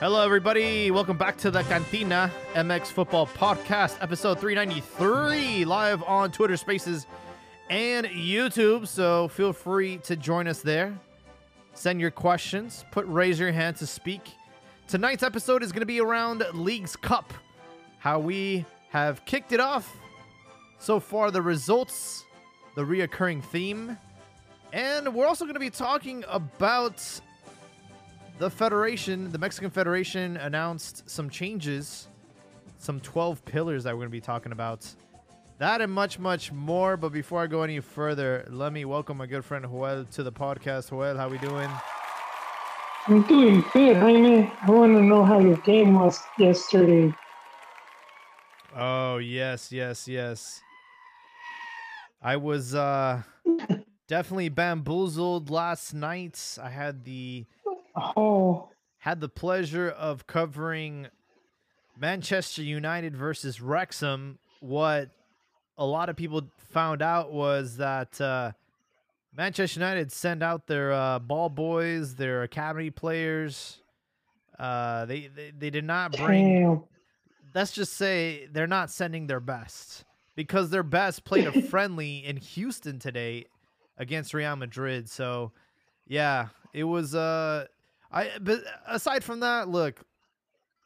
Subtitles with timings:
[0.00, 0.92] Hello, everybody.
[0.92, 7.08] Welcome back to the Cantina MX Football Podcast, episode 393, live on Twitter Spaces
[7.68, 8.86] and YouTube.
[8.86, 10.96] So feel free to join us there.
[11.74, 14.22] Send your questions, put raise your hand to speak.
[14.86, 17.34] Tonight's episode is going to be around Leagues Cup,
[17.98, 19.96] how we have kicked it off.
[20.78, 22.24] So far, the results,
[22.76, 23.98] the reoccurring theme,
[24.72, 27.02] and we're also going to be talking about
[28.38, 32.08] the Federation, the Mexican Federation, announced some changes,
[32.78, 34.86] some 12 pillars that we're going to be talking about.
[35.58, 36.96] That and much, much more.
[36.96, 40.30] But before I go any further, let me welcome my good friend Joel to the
[40.30, 40.90] podcast.
[40.90, 41.68] Joel, how we doing?
[43.08, 44.52] I'm doing good, Jaime.
[44.62, 47.12] I want to know how your game was yesterday.
[48.76, 50.60] Oh, yes, yes, yes.
[52.22, 53.22] I was uh
[54.08, 56.58] definitely bamboozled last night.
[56.62, 57.46] I had the
[58.16, 58.68] Oh,
[58.98, 61.08] had the pleasure of covering
[61.98, 64.38] Manchester United versus Wrexham.
[64.60, 65.10] What
[65.76, 68.52] a lot of people found out was that uh,
[69.36, 73.80] Manchester United sent out their uh, ball boys, their academy players.
[74.58, 76.62] Uh, they, they they did not bring.
[76.62, 76.84] damn.
[77.54, 82.36] Let's just say they're not sending their best because their best played a friendly in
[82.36, 83.46] Houston today
[83.96, 85.08] against Real Madrid.
[85.08, 85.52] So,
[86.06, 87.14] yeah, it was.
[87.14, 87.66] Uh,
[88.10, 90.02] I but aside from that, look,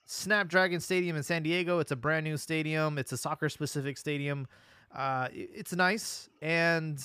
[0.04, 1.78] Snapdragon Stadium in San Diego.
[1.78, 2.98] It's a brand new stadium.
[2.98, 4.46] It's a soccer specific stadium.
[4.94, 7.02] Uh, it's nice, and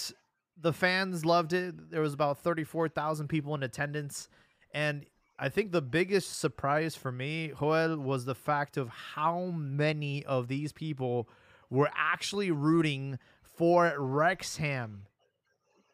[0.60, 1.90] the fans loved it.
[1.92, 4.28] There was about thirty four thousand people in attendance,
[4.74, 5.06] and
[5.40, 10.48] I think the biggest surprise for me, Joel, was the fact of how many of
[10.48, 11.30] these people
[11.70, 13.20] were actually rooting
[13.56, 15.04] for Wrexham.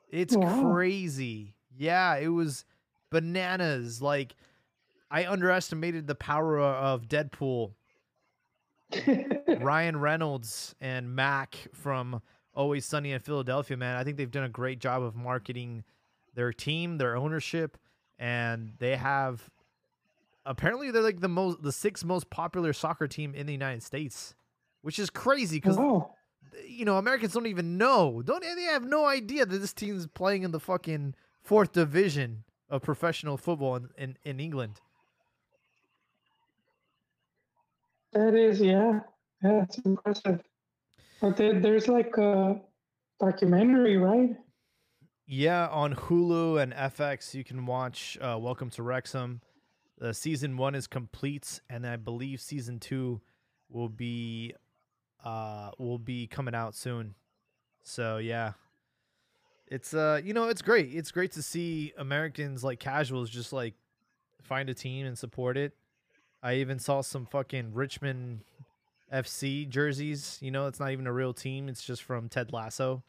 [0.09, 0.71] It's Wow.
[0.71, 1.55] crazy.
[1.77, 2.63] Yeah, it was
[3.13, 4.01] bananas.
[4.01, 4.35] Like
[5.09, 7.71] I underestimated the power of Deadpool,
[9.61, 12.21] Ryan Reynolds, and Mac from
[12.53, 13.77] Always Sunny in Philadelphia.
[13.77, 15.83] Man, I think they've done a great job of marketing
[16.33, 17.77] their team, their ownership,
[18.19, 19.49] and they have.
[20.45, 24.35] Apparently, they're like the most, the sixth most popular soccer team in the United States,
[24.81, 26.15] which is crazy because wow.
[26.67, 28.21] you know, Americans don't even know.
[28.25, 32.43] Don't they have no idea that this team's playing in the fucking fourth division
[32.73, 34.81] of professional football in, in, in England.
[38.13, 39.01] That is, yeah.
[39.43, 40.41] Yeah, it's impressive.
[41.21, 42.59] But there, there's like a
[43.19, 44.35] documentary, right?
[45.27, 49.41] Yeah, on Hulu and FX, you can watch uh, Welcome to Wrexham.
[49.99, 53.21] The season one is complete, and I believe season two
[53.69, 54.53] will be
[55.23, 57.15] uh will be coming out soon.
[57.83, 58.53] So yeah,
[59.73, 60.93] it's uh you know it's great.
[60.93, 63.73] It's great to see Americans like casuals just like
[64.43, 65.73] find a team and support it.
[66.43, 68.41] I even saw some fucking Richmond
[69.11, 70.37] FC jerseys.
[70.41, 71.69] You know, it's not even a real team.
[71.69, 73.03] It's just from Ted Lasso.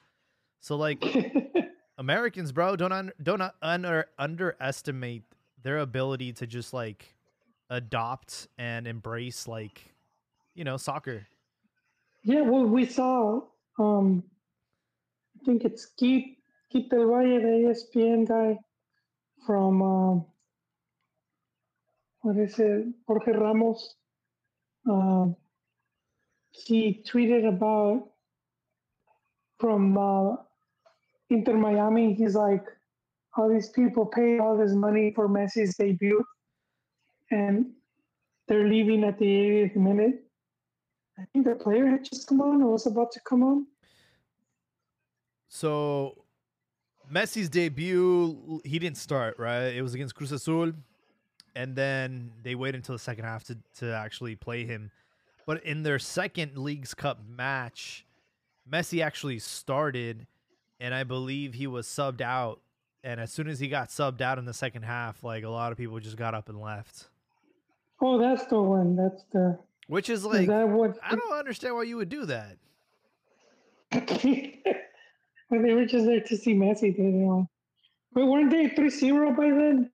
[0.61, 1.05] So like
[1.99, 5.25] Americans, bro, don't un- don't un- under underestimate
[5.63, 7.15] their ability to just like
[7.69, 9.95] adopt and embrace like
[10.55, 11.27] you know soccer.
[12.23, 13.41] yeah, well, we saw,
[13.79, 14.23] um,
[15.41, 16.37] I think it's Keith,
[16.75, 18.59] Keith Del Valle, the ESPN guy
[19.47, 20.27] from, um,
[22.23, 23.95] what is it, Jorge Ramos.
[24.91, 25.37] Um,
[26.51, 28.09] he tweeted about
[29.61, 30.35] from uh,
[31.31, 32.13] Inter Miami.
[32.13, 32.67] He's like,
[33.37, 36.25] all these people pay all this money for Messi's debut,
[37.31, 37.67] and
[38.49, 40.25] they're leaving at the 80th minute.
[41.21, 43.67] I think the player had just come on or was about to come on.
[45.49, 46.24] So
[47.13, 49.75] Messi's debut, he didn't start right.
[49.75, 50.73] It was against Cruz Azul,
[51.55, 54.91] and then they waited until the second half to to actually play him.
[55.47, 58.07] But in their second League's Cup match,
[58.71, 60.27] Messi actually started,
[60.81, 62.61] and I believe he was subbed out.
[63.03, 65.73] And as soon as he got subbed out in the second half, like a lot
[65.73, 67.09] of people just got up and left.
[68.01, 68.97] Oh, that's the one.
[68.97, 69.59] That's the.
[69.87, 70.99] Which is Is like that what?
[71.03, 72.57] I don't understand why you would do that.
[75.63, 76.97] they were just there to see Messi.
[76.97, 77.47] They.
[78.13, 79.91] But weren't they 3 0 by then?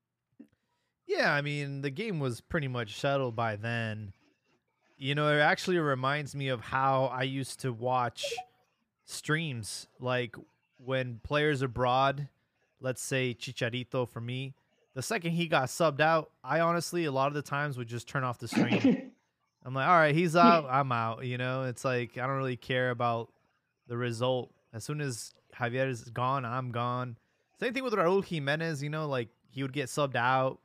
[1.07, 4.13] Yeah, I mean, the game was pretty much settled by then.
[4.97, 8.33] You know, it actually reminds me of how I used to watch
[9.07, 9.89] streams.
[9.99, 10.37] Like
[10.77, 12.29] when players abroad,
[12.81, 14.55] let's say Chicharito for me,
[14.95, 18.09] the second he got subbed out, I honestly, a lot of the times would just
[18.09, 19.13] turn off the stream.
[19.65, 21.25] I'm like, all right, he's out, I'm out.
[21.25, 23.33] You know, it's like I don't really care about
[23.89, 24.53] the result.
[24.73, 27.17] As soon as Javier is gone, I'm gone.
[27.59, 28.83] Same thing with Raul Jimenez.
[28.83, 30.59] You know, like he would get subbed out.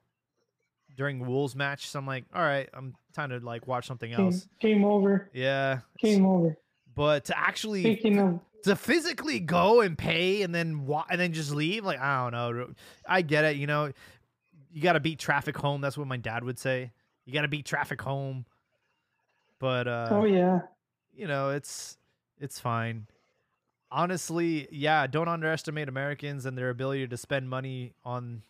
[0.96, 1.90] during Wolves match.
[1.90, 4.48] So I'm like, all right, I'm time to like watch something else.
[4.62, 5.30] game over.
[5.34, 5.80] Yeah.
[6.00, 6.58] Game over.
[6.96, 7.84] But to actually
[8.64, 12.58] to physically go and pay and then wa- and then just leave, like I don't
[12.58, 12.74] know.
[13.08, 13.92] I get it, you know.
[14.72, 15.82] You got to beat traffic home.
[15.82, 16.92] That's what my dad would say.
[17.26, 18.46] You got to beat traffic home.
[19.60, 20.62] But uh oh yeah,
[21.14, 21.98] you know, it's
[22.40, 23.08] it's fine.
[23.96, 28.42] Honestly, yeah, don't underestimate Americans and their ability to spend money on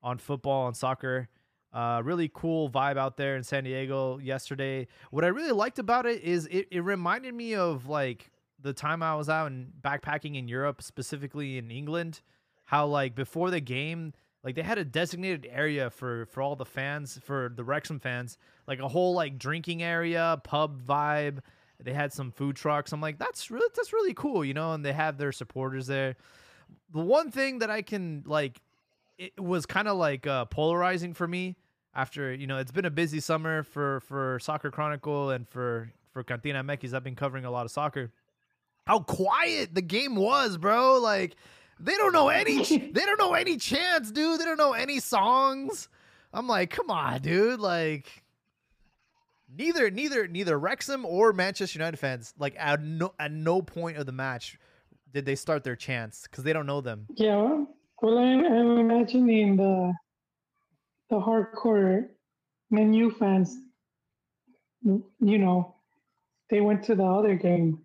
[0.00, 1.28] on football and soccer.
[1.72, 4.86] Uh, really cool vibe out there in San Diego yesterday.
[5.10, 8.30] What I really liked about it is it, it reminded me of like
[8.62, 12.20] the time I was out and backpacking in Europe, specifically in England.
[12.66, 14.12] How like before the game,
[14.44, 18.38] like they had a designated area for for all the fans, for the Wrexham fans,
[18.68, 21.40] like a whole like drinking area, pub vibe.
[21.82, 22.92] They had some food trucks.
[22.92, 24.72] I'm like, that's really that's really cool, you know.
[24.72, 26.16] And they have their supporters there.
[26.92, 28.60] The one thing that I can like,
[29.18, 31.56] it was kind of like uh, polarizing for me
[31.94, 36.22] after you know it's been a busy summer for for Soccer Chronicle and for for
[36.22, 36.94] Cantina MX.
[36.94, 38.12] I've been covering a lot of soccer.
[38.86, 40.98] How quiet the game was, bro!
[40.98, 41.36] Like
[41.80, 42.62] they don't know any
[42.92, 44.40] they don't know any chants, dude.
[44.40, 45.88] They don't know any songs.
[46.32, 47.60] I'm like, come on, dude.
[47.60, 48.24] Like
[49.56, 54.06] neither neither neither Wrexham or Manchester United fans like at no at no point of
[54.06, 54.58] the match
[55.12, 57.06] did they start their chance because they don't know them.
[57.14, 57.36] yeah.
[57.36, 57.66] Well,
[58.02, 59.92] well I'm, I'm imagining the
[61.10, 62.08] the hardcore
[62.70, 63.56] Man U fans.
[64.84, 65.74] You know,
[66.50, 67.80] they went to the other game,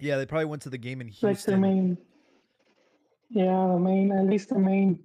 [0.00, 1.60] Yeah, they probably went to the game in like their Houston.
[1.60, 1.98] main.
[3.28, 4.98] Yeah, the main, at least the main,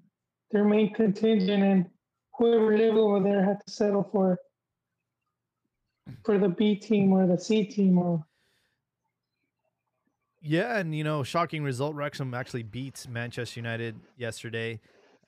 [0.51, 1.85] their main contingent, and
[2.37, 4.37] whoever lived over there had to settle for
[6.23, 8.25] for the B team or the C team or
[10.41, 11.95] Yeah, and you know, shocking result.
[11.95, 14.79] Wrexham actually beat Manchester United yesterday,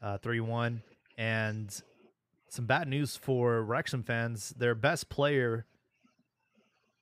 [0.02, 0.82] uh, three one,
[1.18, 1.82] and
[2.50, 4.54] some bad news for Wrexham fans.
[4.58, 5.66] Their best player,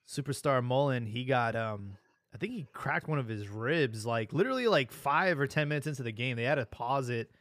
[0.07, 1.97] superstar Mullin, he got um,
[2.33, 4.05] I think he cracked one of his ribs.
[4.05, 7.31] Like literally, like five or ten minutes into the game, they had to pause it,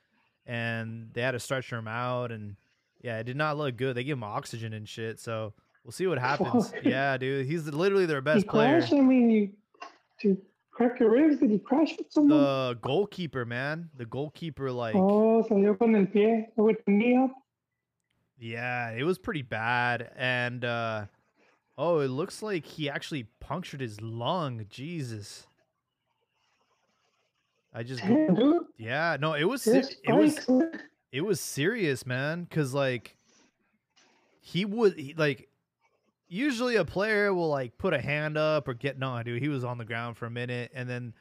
[0.47, 2.57] and they had to stretcher him out, and
[3.03, 3.97] yeah, it did not look good.
[3.97, 5.21] They gave him oxygen and shit.
[5.21, 5.53] So
[5.87, 6.71] we'll see what happens.
[6.71, 6.85] Fuck.
[6.85, 8.81] yeah, dude, he's literally their he best player.
[8.81, 8.93] crashed.
[8.93, 9.51] I mean, you,
[10.23, 10.37] to
[10.73, 12.37] crack your ribs, did he crash with someone?
[12.41, 13.89] The goalkeeper, man.
[13.97, 17.31] The goalkeeper, like, oh, salió con el pie, with the knee up.
[18.39, 20.11] yeah, it was pretty bad.
[20.17, 21.07] And uh
[21.79, 24.67] oh, it looks like he actually punctured his lung.
[24.69, 25.47] Jesus.
[27.73, 28.63] I just Damn, dude.
[28.79, 30.39] yeah, no, it was There's it was
[31.13, 33.17] it was serious, man, cuz like
[34.41, 35.49] he would he, like
[36.29, 39.65] usually a player will like put a hand up or get no, dude, he was
[39.65, 41.15] on the ground for a minute and then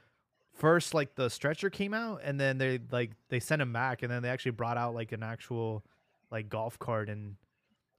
[0.53, 4.11] first like the stretcher came out and then they like they sent him back and
[4.11, 5.83] then they actually brought out like an actual
[6.31, 7.35] like golf cart and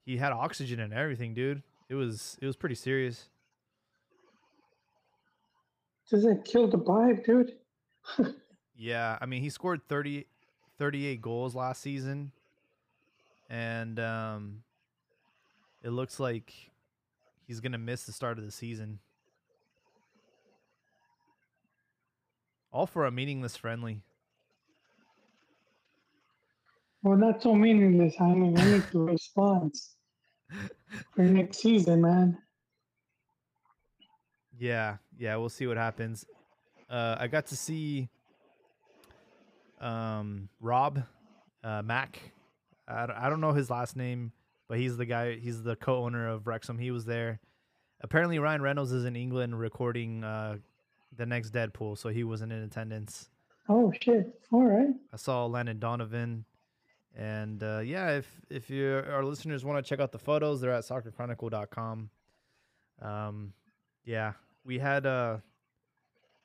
[0.04, 1.62] he had oxygen and everything, dude.
[1.88, 3.28] It was it was pretty serious.
[6.10, 7.52] Doesn't kill the vibe, dude.
[8.78, 10.26] Yeah, I mean he scored 30
[10.78, 12.30] 38 goals last season
[13.48, 14.62] and um
[15.82, 16.52] it looks like
[17.46, 18.98] he's going to miss the start of the season.
[22.72, 24.02] All for a meaningless friendly.
[27.02, 28.14] Well, not so meaningless.
[28.20, 29.74] I mean, I need to respond
[31.14, 32.38] for next season, man.
[34.58, 36.24] Yeah, yeah, we'll see what happens.
[36.88, 38.08] Uh, I got to see
[39.80, 41.02] um, Rob
[41.62, 42.20] uh, Mack.
[42.88, 44.32] I, I don't know his last name,
[44.68, 45.36] but he's the guy.
[45.36, 46.78] He's the co-owner of Wrexham.
[46.78, 47.40] He was there.
[48.00, 50.58] Apparently, Ryan Reynolds is in England recording uh,
[51.16, 53.30] the next Deadpool, so he wasn't in attendance.
[53.68, 54.40] Oh shit!
[54.52, 54.94] All right.
[55.12, 56.44] I saw Landon Donovan,
[57.16, 60.72] and uh, yeah, if if you our listeners want to check out the photos, they're
[60.72, 62.10] at soccerchronicle.com.
[63.02, 63.52] Um,
[64.04, 64.32] yeah,
[64.64, 65.42] we had a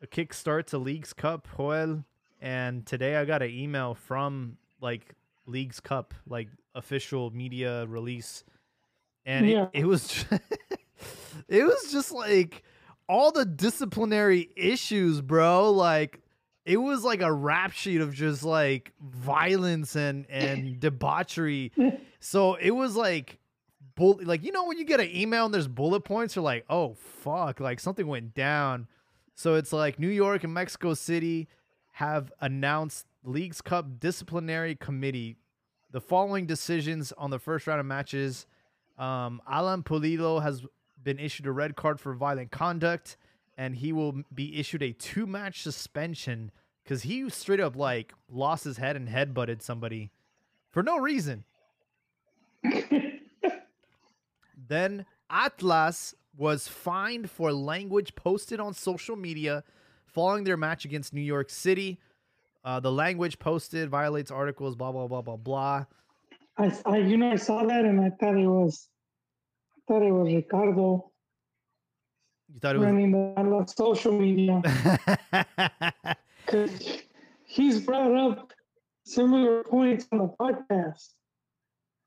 [0.01, 2.04] a kickstart to Leagues Cup, Joel,
[2.40, 8.44] and today I got an email from like Leagues Cup, like official media release,
[9.25, 9.68] and Yeah.
[9.74, 10.25] it, it was
[11.48, 12.63] it was just like
[13.08, 15.72] all the disciplinary issues, bro.
[15.72, 16.22] Like
[16.66, 21.72] it was like a rap sheet of just like violence and and debauchery.
[22.24, 23.40] So it was like
[23.96, 26.66] bull like you know when you get an email and there's bullet points, you're like,
[26.70, 28.88] oh fuck, like something went down.
[29.34, 31.48] So it's like New York and Mexico City
[31.94, 35.36] have announced League's Cup disciplinary committee
[35.91, 38.45] the following decisions on the first round of matches.
[38.98, 40.63] Um, Alan Pulido has
[41.01, 43.17] been issued a red card for violent conduct,
[43.57, 46.51] and he will be issued a two match suspension
[46.83, 50.12] because he straight up like lost his head and headbutted somebody
[50.69, 51.43] for no reason.
[54.71, 59.65] Then Atlas was fined for language posted on social media
[60.05, 62.00] following their match against New York City.
[62.63, 65.86] Uh, the language posted violates articles, blah blah blah blah blah.
[66.58, 68.88] I, I, you know, I saw that and I thought it was,
[69.77, 71.12] I thought it was Ricardo
[72.53, 74.62] You thought it was running the social media
[76.46, 77.01] because
[77.48, 78.51] he's brought up
[79.06, 81.10] similar points on the podcast.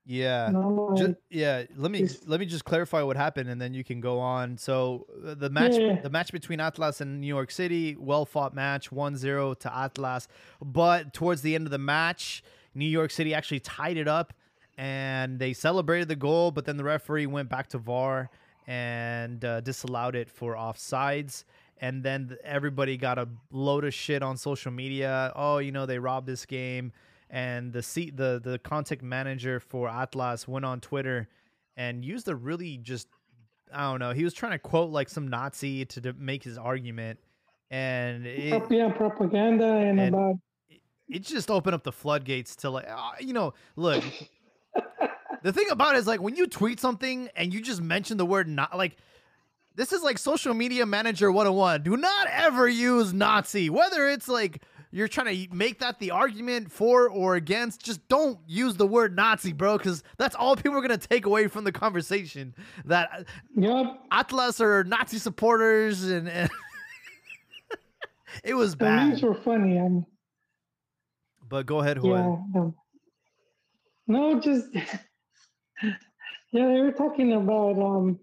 [0.06, 0.48] Yeah.
[0.48, 3.72] And I'm like, Ju- yeah, let me let me just clarify what happened, and then
[3.74, 4.58] you can go on.
[4.58, 6.00] So uh, the match, Yeah.
[6.00, 10.28] the match between Atlas and New York City, well fought match, 1-0 to Atlas.
[10.62, 12.42] But towards the end of the match,
[12.74, 14.32] New York City actually tied it up,
[14.76, 16.50] and they celebrated the goal.
[16.50, 18.30] But then the referee went back to VAR
[18.66, 21.44] and uh, disallowed it for offsides.
[21.80, 25.32] And then everybody got a load of shit on social media.
[25.34, 26.92] Oh, you know they robbed this game
[27.34, 31.28] and the seat the the contact manager for Atlas went on Twitter
[31.76, 33.08] and used a really just
[33.74, 34.12] I don't know.
[34.12, 37.18] He was trying to quote like some Nazi to, to make his argument,
[37.72, 40.36] and it, yeah, propaganda and, and- about
[41.08, 44.02] it just opened up the floodgates to like uh, you know look.
[45.42, 48.24] the thing about it is like when you tweet something and you just mention the
[48.24, 48.96] word not like
[49.74, 54.62] this is like social media manager 101 do not ever use nazi whether it's like
[54.94, 59.16] you're trying to make that the argument for or against just don't use the word
[59.16, 63.26] nazi bro because that's all people are going to take away from the conversation that
[63.56, 63.98] yep.
[64.10, 66.50] atlas are nazi supporters and, and
[68.44, 69.78] it was The memes bad were funny.
[69.78, 70.06] I mean,
[71.48, 72.02] but go ahead yeah.
[72.02, 72.46] Joel.
[72.52, 72.74] No,
[74.06, 75.96] no, just yeah.
[76.52, 78.18] They were talking about um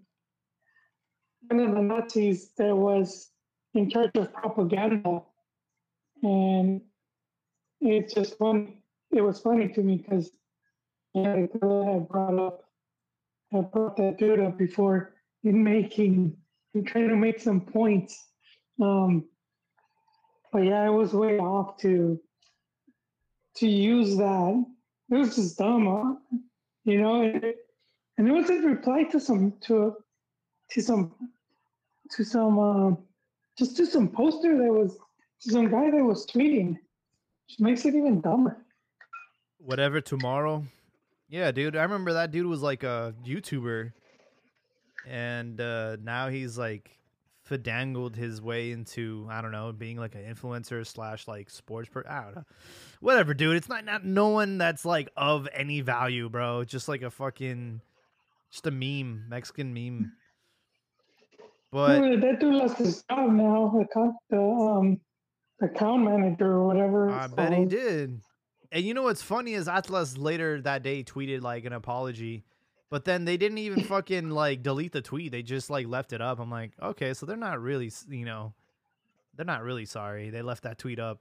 [1.48, 3.30] one of the Nazis that was
[3.74, 5.22] in charge of propaganda,
[6.22, 6.80] and
[7.80, 8.78] it's just fun.
[9.10, 10.30] It was funny to me because
[11.14, 12.64] yeah, the girl had brought up
[13.50, 15.14] had brought that dude up before
[15.44, 16.36] in making
[16.74, 18.28] in trying to make some points.
[18.80, 19.24] Um,
[20.52, 22.18] but yeah, it was way off to
[23.56, 24.64] to use that.
[25.10, 26.38] It was just dumb, huh?
[26.84, 27.22] you know.
[27.22, 27.56] And it,
[28.16, 29.96] and it was in reply to some to
[30.70, 31.14] to some
[32.12, 32.96] to some uh,
[33.58, 34.96] just to some poster that was
[35.50, 36.70] some guy that was tweeting,
[37.48, 38.56] which makes it even dumber.
[39.58, 40.64] whatever tomorrow.
[41.28, 41.76] Yeah, dude.
[41.76, 43.92] I remember that dude was like a YouTuber,
[45.06, 46.98] and uh, now he's like
[47.44, 52.04] fadangled his way into I don't know being like an influencer slash like sports per
[52.08, 52.44] I don't know,
[53.00, 53.56] whatever, dude.
[53.56, 56.64] It's not not no one that's like of any value, bro.
[56.64, 57.80] Just like a fucking
[58.50, 60.12] just a meme, Mexican meme.
[61.70, 63.72] But Well, that dude lost his job now.
[64.28, 65.00] The um,
[65.62, 67.10] account manager or whatever.
[67.10, 68.20] I it's bet he did.
[68.70, 72.44] And you know what's funny is Atlas later that day tweeted like an apology,
[72.90, 75.32] but then they didn't even fucking like delete the tweet.
[75.32, 76.38] They just like left it up.
[76.40, 78.54] I'm like, okay, so they're not really, you know,
[79.36, 80.30] they're not really sorry.
[80.30, 81.20] They left that tweet up.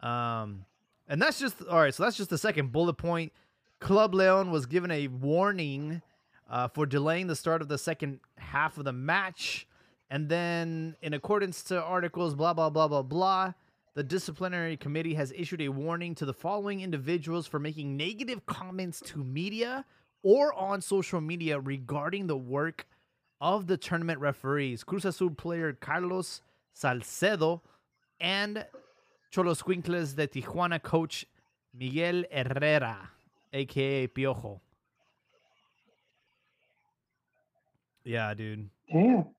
[0.00, 0.64] Um,
[1.08, 1.94] and that's just all right.
[1.94, 3.32] So that's just the second bullet point.
[3.80, 6.02] Club Leon was given a warning
[6.48, 9.66] uh, for delaying the start of the second half of the match.
[10.14, 13.52] And then, in accordance to articles, blah, blah, blah, blah, blah,
[13.94, 19.00] the disciplinary committee has issued a warning to the following individuals for making negative comments
[19.06, 19.84] to media
[20.22, 22.86] or on social media regarding the work
[23.40, 26.42] of the tournament referees Cruz Azul player Carlos
[26.72, 27.60] Salcedo
[28.20, 28.64] and
[29.34, 31.26] Xoloitzcuintles de Tijuana coach
[31.76, 33.10] Miguel Herrera,
[33.52, 34.60] aka Piojo.
[38.04, 38.70] Yeah, dude.
[38.88, 39.34] Damn.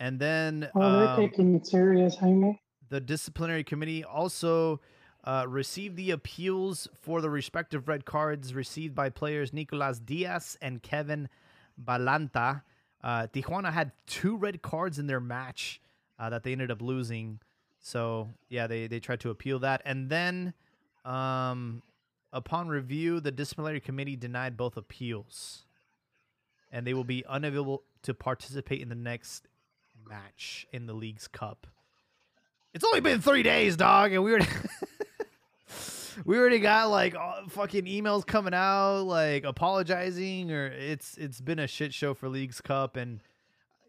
[0.00, 2.60] And then Oh, they're um, taking it serious, Jaime.
[2.88, 4.80] the disciplinary committee also
[5.24, 10.82] uh, received the appeals for the respective red cards received by players Nicolas Diaz and
[10.82, 11.28] Kevin
[11.78, 12.62] Balanta.
[13.04, 15.80] Uh, Tijuana had two red cards in their match
[16.18, 17.38] uh, that they ended up losing.
[17.78, 20.52] So yeah, they they tried to appeal that, and then
[21.04, 21.82] um,
[22.32, 25.64] upon review, the disciplinary committee denied both appeals,
[26.70, 29.48] and they will be unavailable to participate in the next
[30.08, 31.66] match in the league's cup.
[32.72, 34.46] It's only been three days, dog, and we already
[36.24, 41.58] we already got like all- fucking emails coming out, like apologizing, or it's it's been
[41.58, 43.20] a shit show for League's Cup, and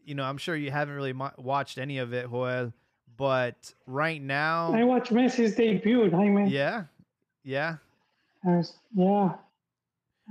[0.05, 2.73] you know I'm sure you haven't really mo- watched any of it, Joel.
[3.17, 6.49] But right now I watched Messi's debut, Jaime.
[6.49, 6.85] yeah,
[7.43, 7.75] yeah,
[8.45, 9.33] I was, yeah.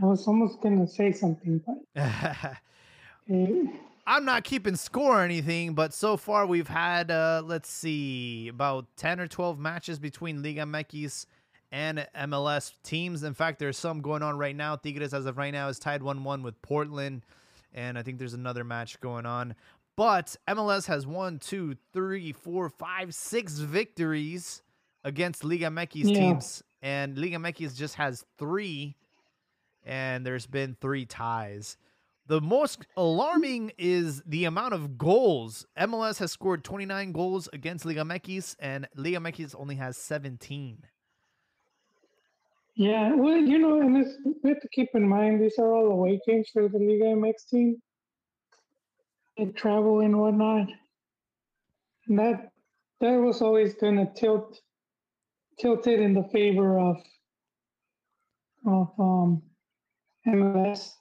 [0.02, 1.76] I was almost gonna say something, but
[3.30, 3.66] eh,
[4.06, 8.86] I'm not keeping score or anything, but so far we've had uh let's see about
[8.96, 11.26] 10 or 12 matches between Liga MX
[11.72, 13.22] and MLS teams.
[13.22, 14.74] In fact, there's some going on right now.
[14.76, 17.22] Tigres, as of right now, is tied 1 1 with Portland.
[17.72, 19.54] And I think there's another match going on.
[19.96, 24.62] But MLS has one, two, three, four, five, six victories
[25.04, 26.14] against Liga MX Yeah.
[26.18, 26.62] teams.
[26.82, 28.96] And Liga MX just has three.
[29.84, 31.76] And there's been three ties.
[32.30, 35.66] The most alarming is the amount of goals.
[35.76, 40.78] MLS has scored 29 goals against Liga MX, and Liga MX only has 17.
[42.76, 43.92] Yeah, well, you know, and
[44.44, 47.48] we have to keep in mind these are all away games for the Liga MX
[47.50, 47.82] team.
[49.36, 50.68] They travel and whatnot.
[52.06, 52.52] And that
[53.00, 54.60] that was always gonna tilt
[55.58, 57.02] tilt it in the favor of
[58.68, 59.42] of um
[60.28, 60.92] MLS.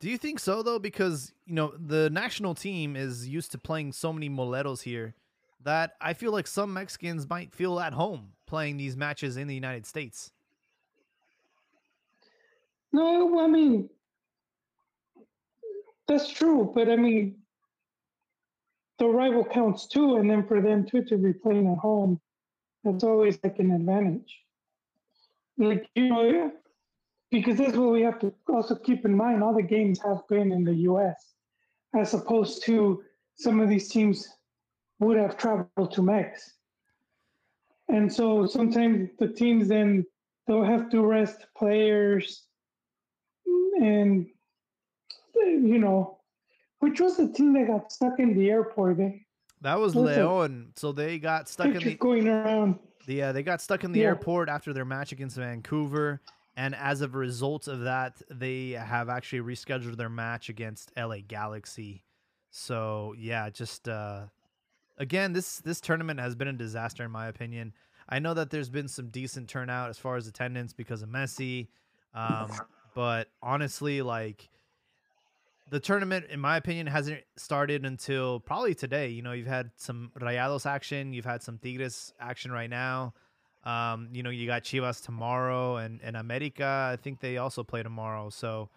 [0.00, 0.78] Do you think so though?
[0.78, 5.14] Because you know the national team is used to playing so many moleros here
[5.62, 9.54] that I feel like some Mexicans might feel at home playing these matches in the
[9.54, 10.32] United States.
[12.92, 13.90] No, I mean
[16.08, 17.36] that's true, but I mean
[18.98, 22.20] the rival counts too, and then for them too to be playing at home,
[22.84, 24.40] that's always like an advantage.
[25.58, 26.52] Like you know,
[27.30, 29.42] because that's what we have to also keep in mind.
[29.42, 31.34] All the games have been in the U.S.
[31.94, 33.02] as opposed to
[33.36, 34.28] some of these teams
[34.98, 36.54] would have traveled to Mex.
[37.88, 40.04] And so sometimes the teams then
[40.46, 42.44] they'll have to rest players
[43.80, 44.26] and
[45.34, 46.18] you know,
[46.80, 48.98] which was the team that got stuck in the airport.
[48.98, 49.24] They
[49.62, 49.94] That was.
[49.96, 52.78] Leon, so they got stuck in the going around.
[53.08, 54.06] uh, they got stuck in the Yeah.
[54.06, 56.20] airport after their match against Vancouver,
[56.56, 62.04] and as a result of that, they have actually rescheduled their match against LA Galaxy.
[62.50, 64.22] So yeah, just uh,
[64.98, 67.72] again, this this tournament has been a disaster in my opinion.
[68.08, 71.68] I know that there's been some decent turnout as far as attendance because of Messi,
[72.12, 72.50] um,
[72.94, 74.48] but honestly, like
[75.70, 79.08] the tournament, in my opinion, hasn't started until probably today.
[79.08, 83.14] You know, you've had some Rayados action, you've had some Tigres action right now.
[83.64, 86.90] Um, you know, you got Chivas tomorrow and, and America.
[86.92, 88.30] I think they also play tomorrow.
[88.30, 88.70] So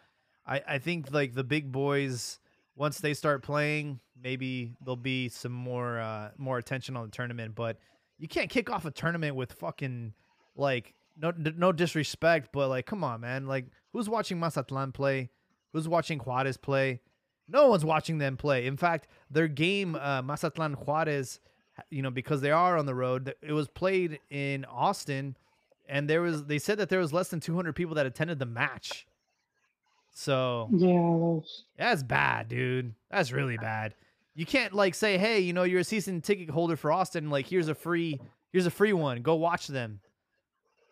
[0.46, 2.40] I, I think like the big boys,
[2.76, 7.56] once they start playing, maybe there'll be some more uh, more attention on the tournament.
[7.56, 7.78] But
[8.18, 10.14] you can't kick off a tournament with fucking
[10.56, 13.48] like no no disrespect, but like come on, man.
[13.48, 15.30] Like who's watching Mazatlan play?
[15.72, 17.02] Who's watching Juarez play?
[17.48, 18.66] No one's watching them play.
[18.66, 21.40] In fact, their game, uh, Mazatlan Juarez,
[21.90, 25.36] you know, because they are on the road, it was played in Austin,
[25.88, 28.46] and there was they said that there was less than 200 people that attended the
[28.46, 29.08] match.
[30.12, 31.40] So Yeah,
[31.78, 32.94] that's bad, dude.
[33.10, 33.96] That's really bad.
[34.36, 37.30] You can't like say, hey, you know, you're a season ticket holder for Austin.
[37.30, 38.20] Like, here's a free,
[38.52, 39.22] here's a free one.
[39.22, 40.00] Go watch them.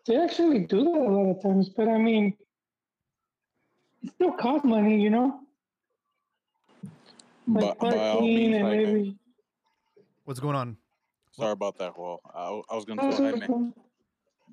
[0.06, 2.36] They actually do that a lot of times, but I mean,
[4.02, 5.40] it still costs money, you know.
[7.46, 8.84] Like By, by all parking means, and Jaime.
[8.84, 9.16] maybe.
[10.24, 10.76] What's going on?
[11.32, 11.98] sorry about that.
[11.98, 13.72] Well, I, I was gonna tell Jaime,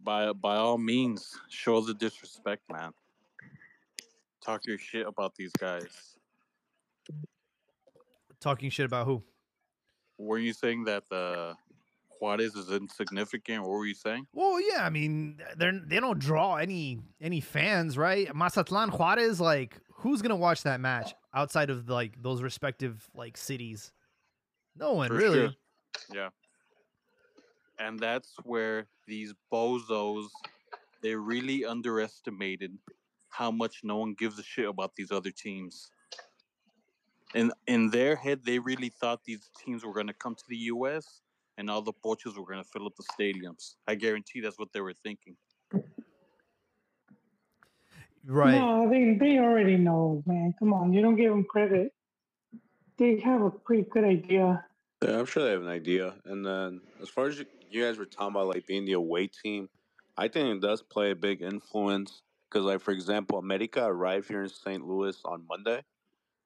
[0.03, 2.91] by by all means, show the disrespect, man.
[4.43, 6.17] Talk your shit about these guys.
[8.39, 9.21] Talking shit about who?
[10.17, 11.55] Were you saying that the
[12.19, 13.61] Juarez is insignificant?
[13.61, 14.27] What were you saying?
[14.33, 18.33] Well, yeah, I mean, they're they don't draw any any fans, right?
[18.33, 23.91] Mazatlan Juarez, like, who's gonna watch that match outside of like those respective like cities?
[24.79, 25.37] No one For really.
[25.37, 25.53] sure.
[26.13, 26.29] Yeah.
[27.79, 30.27] And that's where these bozos
[31.01, 32.77] they really underestimated
[33.29, 35.91] how much no one gives a shit about these other teams.
[37.35, 41.21] In in their head, they really thought these teams were gonna come to the US
[41.57, 43.75] and all the poachers were gonna fill up the stadiums.
[43.87, 45.37] I guarantee that's what they were thinking.
[48.25, 48.55] Right.
[48.55, 50.53] No, they they already know, man.
[50.59, 51.93] Come on, you don't give them credit.
[52.97, 54.65] They have a pretty good idea.
[55.01, 56.15] Yeah, I'm sure they have an idea.
[56.25, 59.27] And then, as far as you, you guys were talking about, like being the away
[59.27, 59.69] team,
[60.17, 62.21] I think it does play a big influence.
[62.49, 64.85] Because, like for example, America arrived here in St.
[64.85, 65.83] Louis on Monday,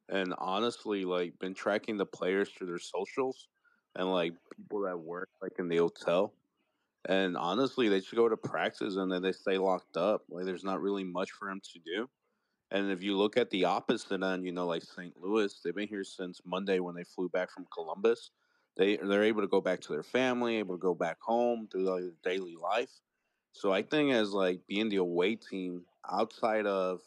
[0.10, 3.48] and honestly, like been tracking the players through their socials
[3.96, 6.34] and like people that work like in the hotel.
[7.06, 10.24] And honestly, they should go to practice and then they stay locked up.
[10.30, 12.10] Like, there's not really much for them to do.
[12.72, 15.14] And if you look at the opposite end, you know, like St.
[15.22, 18.32] Louis, they've been here since Monday when they flew back from Columbus.
[18.78, 21.84] They they're able to go back to their family, able to go back home, do
[21.84, 22.92] their daily life.
[23.52, 27.02] So I think as like being the away team outside of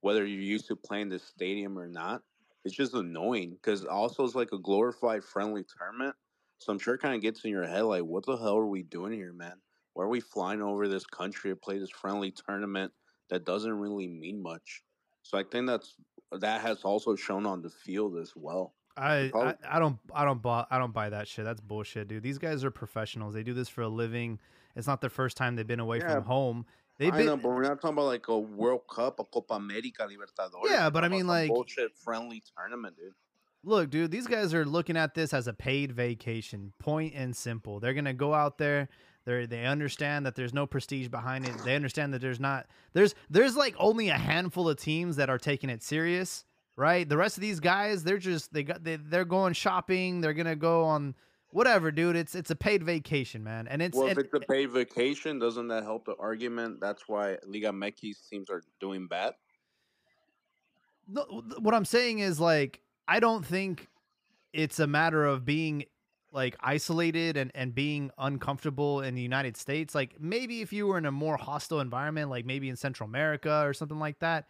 [0.00, 2.22] whether you're used to playing the stadium or not,
[2.64, 6.14] it's just annoying because also it's like a glorified friendly tournament.
[6.58, 8.66] So I'm sure it kind of gets in your head like, what the hell are
[8.66, 9.60] we doing here, man?
[9.94, 12.92] Why are we flying over this country to play this friendly tournament
[13.30, 14.82] that doesn't really mean much?
[15.22, 15.96] So I think that's
[16.32, 18.74] that has also shown on the field as well.
[18.96, 21.44] I, I I don't I don't buy I don't buy that shit.
[21.44, 22.22] That's bullshit, dude.
[22.22, 23.34] These guys are professionals.
[23.34, 24.38] They do this for a living.
[24.74, 26.66] It's not their first time they've been away Yeah, from home.
[26.98, 29.54] They've I been know, but we're not talking about like a World Cup, a Copa
[29.54, 30.70] America, Libertadores.
[30.70, 33.12] Yeah, but I mean, like- bullshit friendly tournament, dude.
[33.64, 37.80] Look, dude, these guys are looking at this as a paid vacation, point and simple.
[37.80, 38.88] They're gonna go out there.
[39.24, 41.58] They they understand that there's no prestige behind it.
[41.64, 45.38] They understand that there's not there's there's like only a handful of teams that are
[45.38, 46.44] taking it serious,
[46.76, 47.08] right?
[47.08, 50.20] The rest of these guys, they're just they got they, they're going shopping.
[50.20, 51.14] They're gonna go on
[51.50, 52.16] whatever, dude.
[52.16, 55.38] It's it's a paid vacation, man, and it's Well, if and- it's a paid vacation,
[55.38, 56.80] doesn't that help the argument?
[56.80, 59.34] That's why Liga MX teams are doing bad.
[61.08, 61.22] No,
[61.58, 63.88] what I'm saying is like I don't think
[64.52, 65.84] it's a matter of being
[66.32, 69.94] like isolated and and being uncomfortable in the United States.
[69.94, 73.62] Like maybe if you were in a more hostile environment, like maybe in Central America
[73.64, 74.48] or something like that.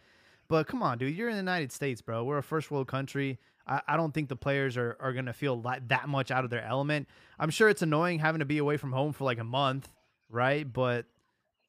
[0.48, 2.24] But come on, dude, you're in the United States, bro.
[2.24, 3.38] We're a first world country.
[3.66, 6.50] I, I don't think the players are, are gonna feel like that much out of
[6.50, 7.08] their element.
[7.38, 9.88] I'm sure it's annoying having to be away from home for like a month,
[10.28, 10.70] right?
[10.70, 11.06] But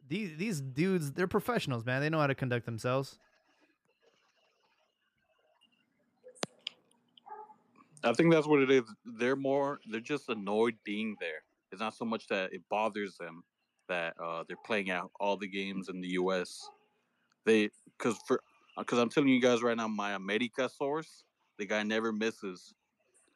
[0.08, 2.02] these these dudes, they're professionals, man.
[2.02, 3.18] They know how to conduct themselves.
[8.04, 8.84] I think that's what it is.
[9.06, 9.80] They're more.
[9.90, 11.44] They're just annoyed being there.
[11.72, 13.44] It's not so much that it bothers them
[13.90, 16.70] that uh, they're playing out all the games in the U.S.
[17.46, 18.42] They because for
[18.78, 21.24] Uh, because I'm telling you guys right now, my America source,
[21.58, 22.74] the guy never misses.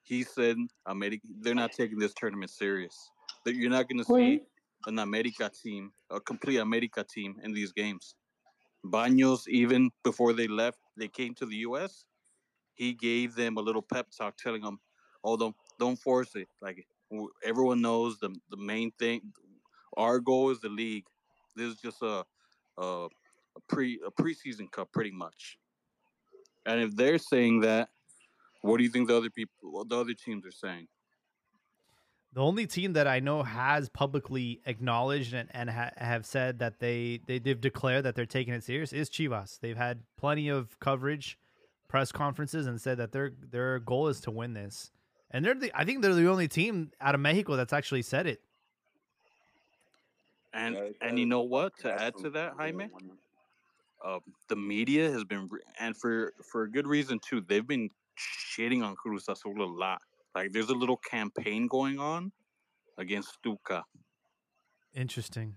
[0.03, 1.23] He said America.
[1.41, 2.95] They're not taking this tournament serious.
[3.45, 4.41] That you're not going to see
[4.85, 8.15] an America team, a complete America team in these games.
[8.85, 12.05] Baños, even before they left, they came to the U.S.
[12.73, 14.79] He gave them a little pep talk, telling them,
[15.23, 16.47] "Oh, don't don't force it.
[16.61, 16.85] Like
[17.43, 19.33] everyone knows, the the main thing,
[19.97, 21.05] our goal is the league.
[21.55, 22.25] This is just a
[22.77, 23.07] a,
[23.55, 25.57] a pre a preseason cup, pretty much.
[26.65, 27.89] And if they're saying that,
[28.61, 30.87] what do you think the other people, what the other teams are saying?
[32.33, 36.79] The only team that I know has publicly acknowledged and, and ha- have said that
[36.79, 39.59] they, they they've declared that they're taking it serious is Chivas.
[39.59, 41.37] They've had plenty of coverage,
[41.89, 44.91] press conferences, and said that their their goal is to win this.
[45.29, 48.27] And they're the I think they're the only team out of Mexico that's actually said
[48.27, 48.41] it.
[50.53, 51.77] And and you know what?
[51.79, 52.89] To add to that, Jaime,
[54.05, 57.41] uh, the media has been, re- and for for a good reason too.
[57.41, 60.01] They've been shitting on Cruz Azul a lot.
[60.35, 62.31] Like there's a little campaign going on
[62.97, 63.83] against Stuka,
[64.95, 65.55] Interesting.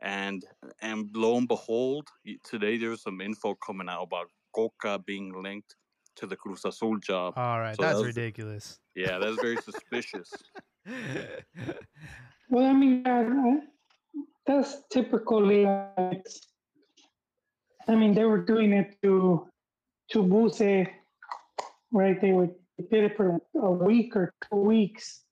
[0.00, 0.44] and
[0.80, 2.08] and lo and behold,
[2.44, 5.74] today there was some info coming out about Cocca being linked
[6.16, 7.34] to the Cruz Azul job.
[7.36, 8.78] All right, So that's that was- ridiculous.
[8.94, 10.30] Yeah, that's very suspicious.
[12.48, 13.60] well, I mean, that, uh,
[14.46, 15.66] that's typically.
[15.66, 16.12] Uh,
[17.86, 19.46] I mean, they were doing it to
[20.10, 20.86] to Buse,
[21.92, 22.20] right?
[22.20, 25.22] They would they did it for a week or two weeks.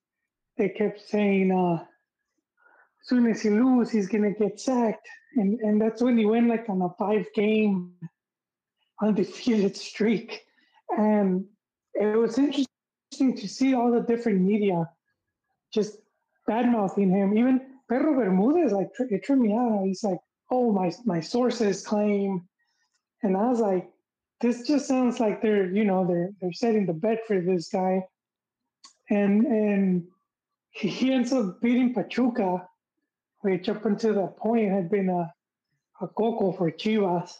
[0.56, 5.80] They kept saying, uh, as soon as he lose, he's gonna get sacked, and and
[5.80, 7.92] that's when he went like on a five game
[9.00, 10.42] undefeated streak,
[10.96, 11.44] and
[11.94, 12.68] it was interesting
[13.36, 14.88] to see all the different media
[15.72, 15.96] just
[16.46, 17.36] bad mouthing him.
[17.36, 19.84] Even Perro Bermudez, like it me out.
[19.84, 20.18] He's like,
[20.50, 22.48] "Oh, my my sources claim,"
[23.22, 23.90] and I was like,
[24.40, 28.06] "This just sounds like they're you know they're they're setting the bet for this guy,"
[29.10, 30.08] and and
[30.70, 32.66] he, ends up beating Pachuca,
[33.40, 35.32] which up until that point had been a
[36.00, 37.38] a coco for Chivas,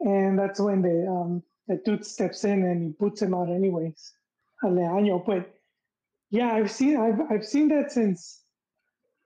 [0.00, 4.12] and that's when the um the dude steps in and he puts him out anyways,
[4.62, 5.24] Aleaño.
[5.24, 5.54] But
[6.30, 8.42] yeah, I've seen I've I've seen that since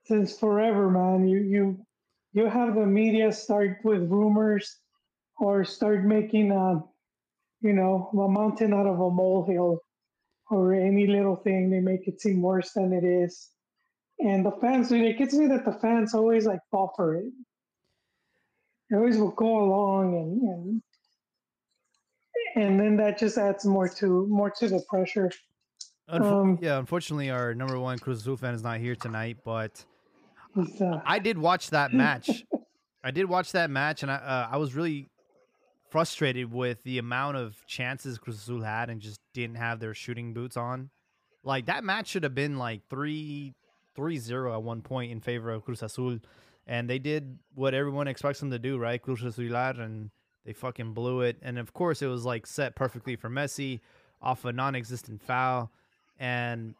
[0.05, 1.27] since forever, man.
[1.27, 1.85] You you
[2.33, 4.77] you have the media start with rumors
[5.39, 6.83] or start making a
[7.61, 9.79] you know a mountain out of a molehill
[10.49, 13.49] or any little thing they make it seem worse than it is.
[14.19, 17.25] And the fans, it gets me that the fans always like fall for it.
[18.89, 20.81] They always will go along and and
[22.55, 25.31] and then that just adds more to more to the pressure.
[26.09, 29.83] Um, yeah, unfortunately, our number one Cruz Azul fan is not here tonight, but
[30.55, 32.43] uh, I did watch that match.
[33.03, 35.09] I did watch that match, and I uh, I was really
[35.89, 40.33] frustrated with the amount of chances Cruz Azul had and just didn't have their shooting
[40.33, 40.89] boots on.
[41.43, 43.53] Like that match should have been like three
[43.95, 46.19] three zero at one point in favor of Cruz Azul,
[46.65, 49.01] and they did what everyone expects them to do, right?
[49.01, 50.09] Cruz Azular, and
[50.45, 51.37] they fucking blew it.
[51.41, 53.79] And of course, it was like set perfectly for Messi
[54.21, 55.71] off a non-existent foul.
[56.17, 56.75] And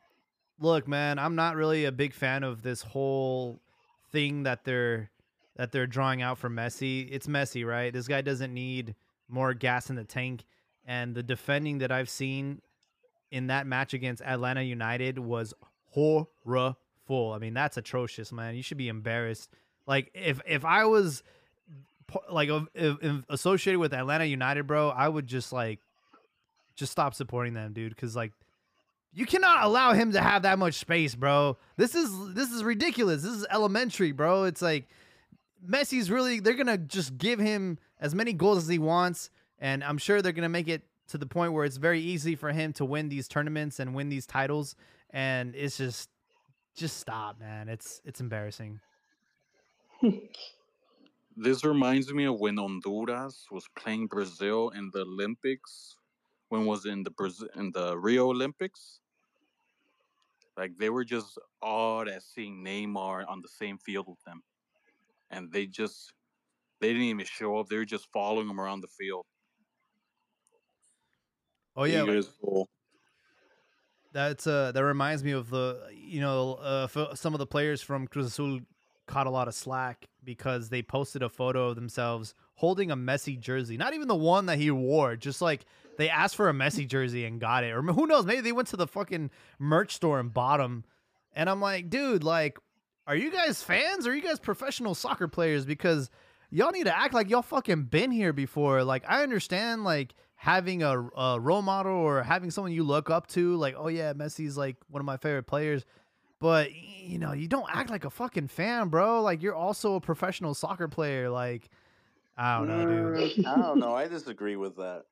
[0.59, 3.62] look, man, I'm not really a big fan of this whole
[4.13, 5.10] thing that they're
[5.58, 7.08] that they're drawing out for Messi.
[7.12, 7.91] It's Messi, right?
[7.91, 8.95] This guy doesn't need
[9.28, 10.45] more gas in the tank.
[10.86, 12.62] And the defending that I've seen
[13.32, 15.54] in that match against Atlanta United was
[15.91, 16.76] horrible.
[17.10, 18.56] I mean, that's atrocious, man.
[18.56, 19.49] You should be embarrassed.
[19.86, 21.23] Like if if I was
[22.32, 25.80] like if, if associated with Atlanta United, bro, I would just like
[26.76, 27.95] just stop supporting them, dude.
[27.95, 28.32] Because like
[29.13, 31.58] you cannot allow him to have that much space, bro.
[31.78, 33.21] This is this is ridiculous.
[33.21, 34.45] This is elementary, bro.
[34.45, 34.88] It's like
[35.67, 39.97] Messi's really they're gonna just give him as many goals as he wants, and I'm
[39.97, 42.86] sure they're gonna make it to the point where it's very easy for him to
[42.86, 44.76] win these tournaments and win these titles.
[45.12, 46.10] And it's just
[46.76, 47.69] just stop, man.
[47.69, 48.80] It's it's embarrassing.
[51.36, 55.97] This reminds me of when Honduras was playing Brazil in the Olympics.
[56.49, 58.99] When was in the Brazil in the Rio Olympics?
[60.58, 64.44] Like they were just awed at seeing Neymar on the same field with them,
[65.32, 66.13] and they just
[66.80, 67.70] they didn't even show up.
[67.70, 69.26] They were just following him around the field.
[71.76, 72.30] Oh yeah, as
[74.13, 78.08] that's uh that reminds me of the you know uh some of the players from
[78.08, 78.60] Cruz Azul
[79.08, 83.39] caught a lot of slack because they posted a photo of themselves holding a Messi
[83.39, 85.66] jersey, not even the one that he wore, just like
[85.98, 88.68] they asked for a Messi jersey and got it, or who knows, maybe they went
[88.70, 90.84] to the fucking merch store and bought them.
[91.36, 92.60] And I'm like, dude, like,
[93.08, 94.06] are you guys fans?
[94.06, 95.66] Or are you guys professional soccer players?
[95.66, 96.10] Because
[96.52, 98.84] y'all need to act like y'all fucking been here before.
[98.84, 103.28] Like, I understand, like, having a, a role model or having someone you look up
[103.28, 105.86] to, like, oh yeah, Messi's like one of my favorite players.
[106.39, 109.22] But you know, you don't act like a fucking fan, bro.
[109.22, 111.30] Like you're also a professional soccer player.
[111.30, 111.70] Like,
[112.38, 113.46] I don't know, dude.
[113.46, 113.93] I don't know.
[113.96, 115.04] I disagree with that.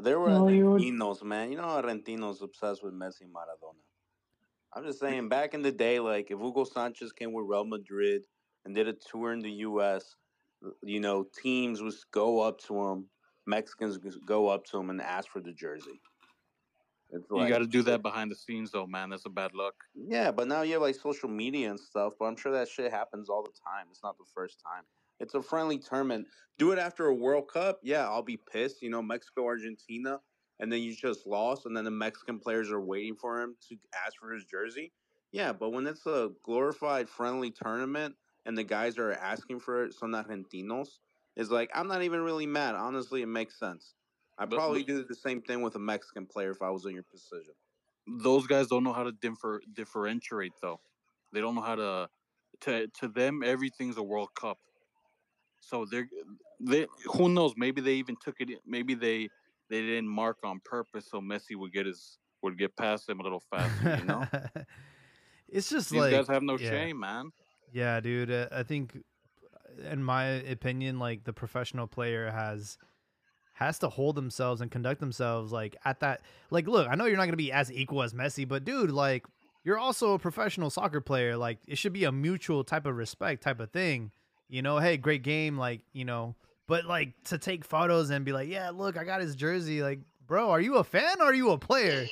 [0.00, 1.50] There were No, you would- Argentinos, man.
[1.52, 3.78] You know Argentinos obsessed with Messi and Maradona.
[4.72, 8.22] I'm just saying, back in the day, like if Hugo Sanchez came with Real Madrid
[8.64, 10.16] and did a tour in the U.S.,
[10.82, 13.06] you know, teams would go up to him,
[13.46, 16.00] Mexicans would go up to him and ask for the jersey.
[17.10, 19.10] It's you like- got to do that behind the scenes, though, man.
[19.10, 19.74] That's a bad luck.
[19.94, 22.14] Yeah, but now you have like social media and stuff.
[22.18, 23.86] But I'm sure that shit happens all the time.
[23.90, 24.82] It's not the first time.
[25.20, 26.26] It's a friendly tournament.
[26.58, 27.80] Do it after a World Cup.
[27.82, 28.82] Yeah, I'll be pissed.
[28.82, 30.20] You know, Mexico, Argentina,
[30.60, 33.76] and then you just lost, and then the Mexican players are waiting for him to
[34.06, 34.92] ask for his jersey.
[35.32, 38.14] Yeah, but when it's a glorified friendly tournament
[38.46, 40.98] and the guys are asking for it, son Argentinos,
[41.36, 42.74] is like I'm not even really mad.
[42.76, 43.94] Honestly, it makes sense.
[44.38, 46.86] I'd But- probably but- do the same thing with a Mexican player if I was
[46.86, 47.54] in your position.
[48.06, 50.80] Those guys don't know how to differ, differentiate, though.
[51.32, 52.10] They don't know how to.
[52.60, 54.58] To to them, everything's a World Cup.
[55.68, 56.08] So they're
[56.60, 56.86] they.
[57.14, 57.54] Who knows?
[57.56, 58.48] Maybe they even took it.
[58.66, 59.28] Maybe they
[59.70, 63.22] they didn't mark on purpose so Messi would get his would get past him a
[63.22, 63.98] little faster.
[63.98, 64.26] You know,
[65.48, 66.70] it's just these like guys have no yeah.
[66.70, 67.30] shame, man.
[67.72, 68.30] Yeah, dude.
[68.30, 68.96] Uh, I think,
[69.90, 72.78] in my opinion, like the professional player has
[73.54, 76.22] has to hold themselves and conduct themselves like at that.
[76.50, 79.24] Like, look, I know you're not gonna be as equal as Messi, but dude, like
[79.64, 81.36] you're also a professional soccer player.
[81.36, 84.12] Like, it should be a mutual type of respect type of thing.
[84.54, 86.36] You know, hey, great game, like you know,
[86.68, 89.82] but like to take photos and be like, yeah, look, I got his jersey.
[89.82, 92.06] Like, bro, are you a fan or are you a player?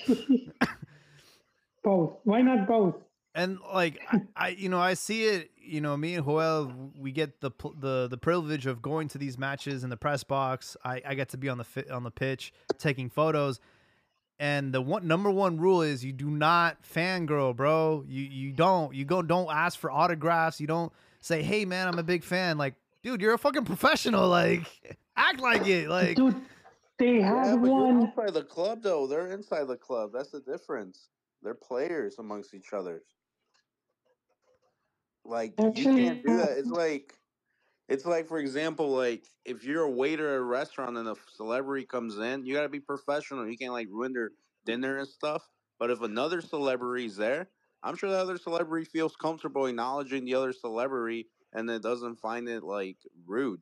[1.84, 2.14] both.
[2.24, 2.96] Why not both?
[3.34, 7.12] and like I, I you know i see it you know me and joel we
[7.12, 11.00] get the the the privilege of going to these matches in the press box i
[11.06, 13.58] i get to be on the fi- on the pitch taking photos
[14.38, 18.94] and the one number one rule is you do not fangirl bro you you don't
[18.94, 20.92] you go don't ask for autographs you don't
[21.22, 24.66] say hey man i'm a big fan like dude you're a fucking professional like
[25.16, 26.46] act like it like Dude,
[26.98, 28.02] they Yeah, had but you're one.
[28.02, 29.06] outside the club though.
[29.06, 30.12] They're inside the club.
[30.12, 31.10] That's the difference.
[31.42, 33.04] They're players amongst each other.
[35.24, 36.58] Like you can't do that.
[36.58, 37.18] It's like
[37.88, 41.86] it's like for example, like if you're a waiter at a restaurant and a celebrity
[41.86, 43.48] comes in, you gotta be professional.
[43.48, 44.32] You can't like ruin their
[44.64, 45.48] dinner and stuff.
[45.78, 47.50] But if another celebrity's there,
[47.82, 52.48] I'm sure the other celebrity feels comfortable acknowledging the other celebrity and then doesn't find
[52.48, 53.60] it like rude.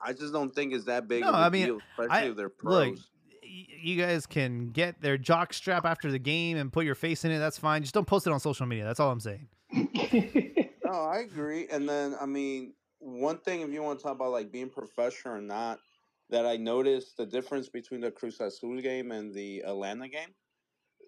[0.00, 2.30] I just don't think it's that big No, of a I mean, deal, especially I-
[2.30, 2.90] if they're pros.
[2.90, 2.98] look,
[3.42, 7.30] you guys can get their jock strap after the game and put your face in
[7.30, 7.38] it.
[7.38, 7.82] That's fine.
[7.82, 8.84] Just don't post it on social media.
[8.84, 9.48] That's all I'm saying.
[10.84, 11.66] No, I agree.
[11.72, 15.34] And then, I mean, one thing, if you want to talk about like being professional
[15.34, 15.80] or not,
[16.28, 20.28] that I noticed the difference between the Cruz Azul game and the Atlanta game.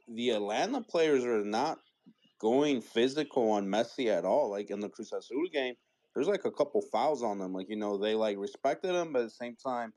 [0.08, 1.78] The Atlanta players are not
[2.40, 4.50] going physical on Messi at all.
[4.50, 5.74] Like in the Cruz Azul game,
[6.14, 7.52] there's like a couple fouls on them.
[7.52, 9.92] Like, you know, they like respected him, but at the same time,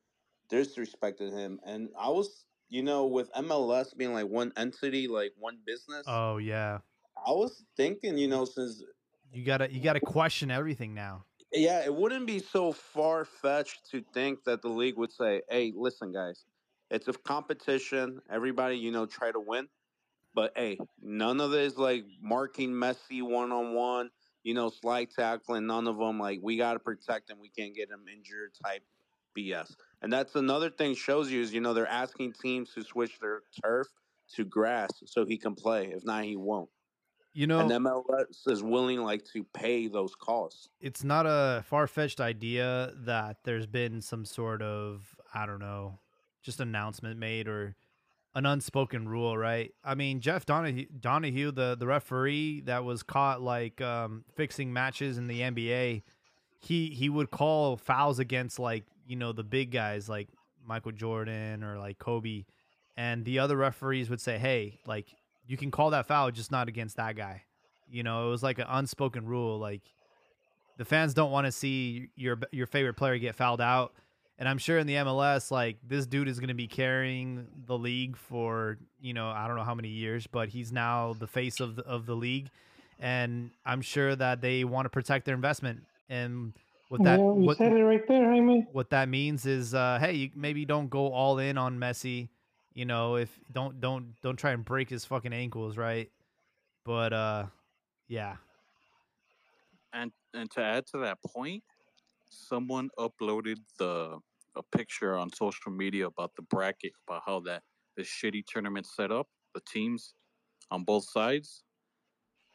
[0.52, 1.60] disrespected him.
[1.66, 6.04] And I was, you know, with MLS being like one entity, like one business.
[6.08, 6.80] Oh yeah.
[7.26, 8.84] I was thinking, you know, since
[9.32, 11.26] You gotta you gotta question everything now.
[11.52, 15.74] Yeah, it wouldn't be so far fetched to think that the league would say, "Hey,
[15.76, 16.46] listen, guys,
[16.92, 18.22] it's a competition.
[18.30, 19.68] Everybody, you know, try to win,
[20.40, 24.10] but hey, none of this like marking Messi one on one,
[24.42, 25.68] you know, slide tackling.
[25.68, 27.40] None of them like we got to protect him.
[27.42, 28.82] We can't get him injured type
[29.38, 29.76] BS.
[30.02, 33.42] And that's another thing shows you is you know they're asking teams to switch their
[33.62, 33.88] turf
[34.36, 35.88] to grass so he can play.
[35.88, 36.70] If not, he won't.
[37.34, 40.70] You know, and MLS is willing like to pay those costs.
[40.80, 46.00] it's not a far fetched idea that there's been some sort of I don't know,
[46.42, 47.76] just announcement made or
[48.40, 49.74] an unspoken rule, right?
[49.84, 55.18] I mean, Jeff Donahue, Donahue the the referee that was caught like um, fixing matches
[55.18, 56.04] in the NBA,
[56.58, 60.30] he he would call fouls against like you know the big guys like
[60.66, 62.46] Michael Jordan or like Kobe,
[62.96, 65.08] and the other referees would say, hey, like
[65.46, 67.44] you can call that foul, just not against that guy.
[67.92, 69.82] You know, it was like an unspoken rule, like
[70.78, 73.96] the fans don't want to see your your favorite player get fouled out.
[74.40, 77.78] And I'm sure in the MLS, like this dude is going to be carrying the
[77.78, 81.60] league for you know I don't know how many years, but he's now the face
[81.60, 82.50] of the, of the league,
[83.00, 85.84] and I'm sure that they want to protect their investment.
[86.10, 86.54] And
[86.88, 88.66] what that well, you what, said it right there, Jaime.
[88.72, 92.30] what that means is, uh, hey, you maybe don't go all in on Messi.
[92.74, 96.10] You know, if don't don't don't try and break his fucking ankles, right?
[96.86, 97.46] But uh,
[98.08, 98.38] yeah,
[99.94, 101.64] And and to add to that point,
[102.30, 104.20] someone uploaded the
[104.56, 107.64] a picture on social media about the bracket, about how that
[107.98, 110.14] the shitty tournament set up, the teams
[110.72, 111.64] on both sides,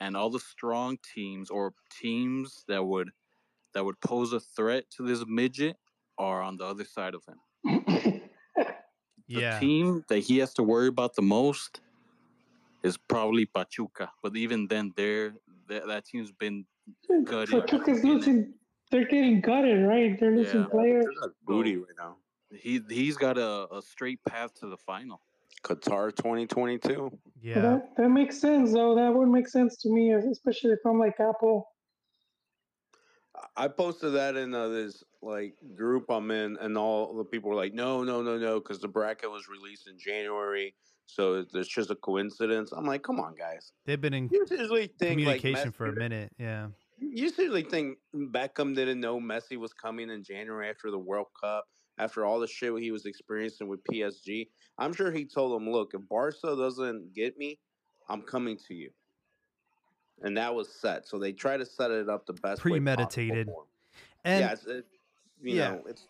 [0.00, 3.11] and all the strong teams or teams that would
[3.74, 5.76] that would pose a threat to this midget
[6.18, 8.20] are on the other side of him.
[9.28, 9.59] The yeah.
[9.59, 11.80] team that he has to worry about the most
[12.83, 15.35] is probably Pachuca, but even then, they're,
[15.68, 16.66] that that team's been
[17.24, 17.48] Gutted.
[17.48, 18.52] Pachuca's losing.
[18.94, 20.16] They're getting gutted, right?
[20.20, 20.66] They're losing Yeah.
[20.68, 21.04] players.
[21.20, 22.16] They're booty right now.
[22.52, 25.20] he he's got a, a straight path to the final.
[25.64, 27.11] Qatar 2022.
[27.42, 27.61] Yeah.
[27.61, 28.94] That, that makes sense, though.
[28.94, 31.66] That would make sense to me, especially if I'm like Apple.
[33.57, 37.57] I posted that in uh, this like group I'm in, and all the people were
[37.57, 40.72] like, "No, no, no, no," because the bracket was released in January,
[41.07, 42.70] so it's just a coincidence.
[42.70, 43.72] I'm like, "Come on, guys!
[43.87, 46.30] They've been in You usually think communication like for a minute.
[46.38, 46.68] Yeah.
[47.12, 51.66] You usually think Beckham didn't know Messi was coming in January after the World Cup,
[51.98, 54.48] after all the shit he was experiencing with PSG.
[54.78, 57.58] I'm sure he told him, "Look, if Barca doesn't get me,
[58.08, 58.90] I'm coming to you."
[60.22, 61.06] And that was set.
[61.06, 63.48] So they try to set it up the best way Premeditated.
[64.24, 64.86] And yeah, it's, it,
[65.42, 65.70] you yeah.
[65.70, 66.06] know, it's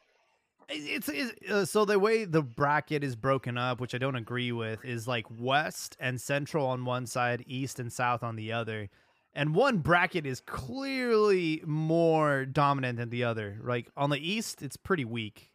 [0.69, 4.53] it's, it's uh, so the way the bracket is broken up, which I don't agree
[4.53, 8.89] with, is like west and central on one side, east and south on the other.
[9.35, 13.59] And one bracket is clearly more dominant than the other.
[13.63, 15.51] Like on the east, it's pretty weak.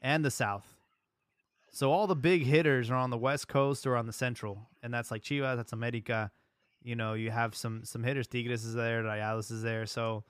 [0.00, 0.76] And the south.
[1.72, 4.68] So all the big hitters are on the west coast or on the central.
[4.82, 6.30] And that's like Chivas, that's America.
[6.82, 8.26] You know, you have some some hitters.
[8.26, 9.84] Tigres is there, Rayados is there.
[9.86, 10.24] So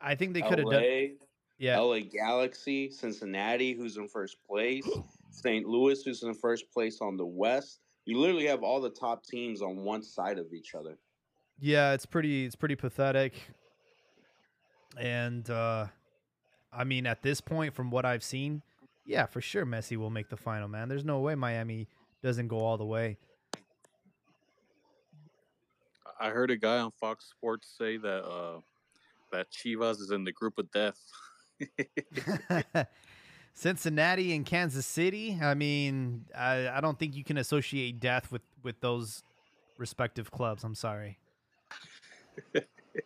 [0.00, 1.16] I think they could have done
[1.60, 1.78] yeah.
[1.78, 4.88] LA Galaxy, Cincinnati, who's in first place,
[5.30, 5.66] St.
[5.66, 7.80] Louis, who's in first place on the West.
[8.06, 10.98] You literally have all the top teams on one side of each other.
[11.60, 13.34] Yeah, it's pretty it's pretty pathetic.
[14.96, 15.86] And uh
[16.72, 18.62] I mean at this point from what I've seen,
[19.04, 20.88] yeah, for sure Messi will make the final, man.
[20.88, 21.88] There's no way Miami
[22.22, 23.18] doesn't go all the way.
[26.20, 28.60] I heard a guy on Fox Sports say that uh,
[29.32, 30.98] that Chivas is in the group of death.
[33.54, 38.42] Cincinnati and Kansas City, I mean, I, I don't think you can associate death with
[38.62, 39.22] with those
[39.78, 40.62] respective clubs.
[40.62, 41.18] I'm sorry.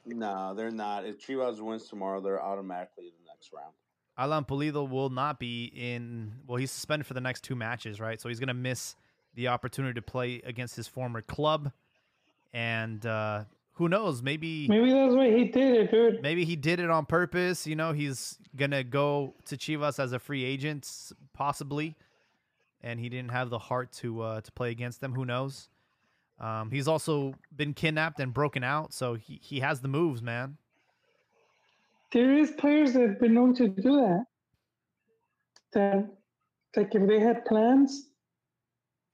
[0.06, 1.04] No, they're not.
[1.04, 3.72] If Chivas wins tomorrow, they're automatically in the next round.
[4.16, 6.34] Alan Pulido will not be in.
[6.46, 8.20] Well, he's suspended for the next two matches, right?
[8.20, 8.94] So he's going to miss
[9.34, 11.72] the opportunity to play against his former club.
[12.53, 14.22] And uh, who knows?
[14.22, 16.22] Maybe Maybe that's why he did it, dude.
[16.22, 17.66] maybe he did it on purpose.
[17.66, 20.88] You know, he's gonna go to Chivas as a free agent,
[21.32, 21.96] possibly,
[22.80, 25.12] and he didn't have the heart to uh, to play against them.
[25.14, 25.68] Who knows?
[26.41, 30.57] Um, he's also been kidnapped and broken out, so he, he has the moves, man.
[32.12, 34.24] There is players that have been known to do that.
[35.72, 36.09] That,
[36.76, 38.09] like, if they had plans,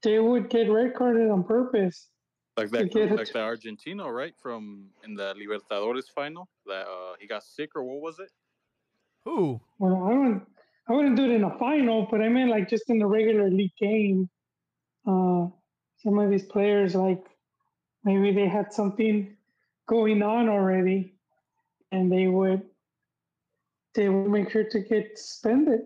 [0.02, 2.08] they would get red carded on purpose.
[2.56, 3.16] Like that, get it.
[3.16, 6.48] like the Argentino, right from in the Libertadores final.
[6.66, 8.30] That uh, he got sick or what was it?
[9.24, 9.60] Who?
[9.78, 10.42] Well, I wouldn't,
[10.88, 13.50] I wouldn't do it in a final, but I mean, like, just in the regular
[13.50, 14.28] league game.
[15.06, 15.46] Uh,
[16.02, 17.24] some of these players, like,
[18.04, 19.36] maybe they had something
[19.86, 21.14] going on already,
[21.92, 22.62] and they would
[23.94, 25.80] they would make sure to get suspended.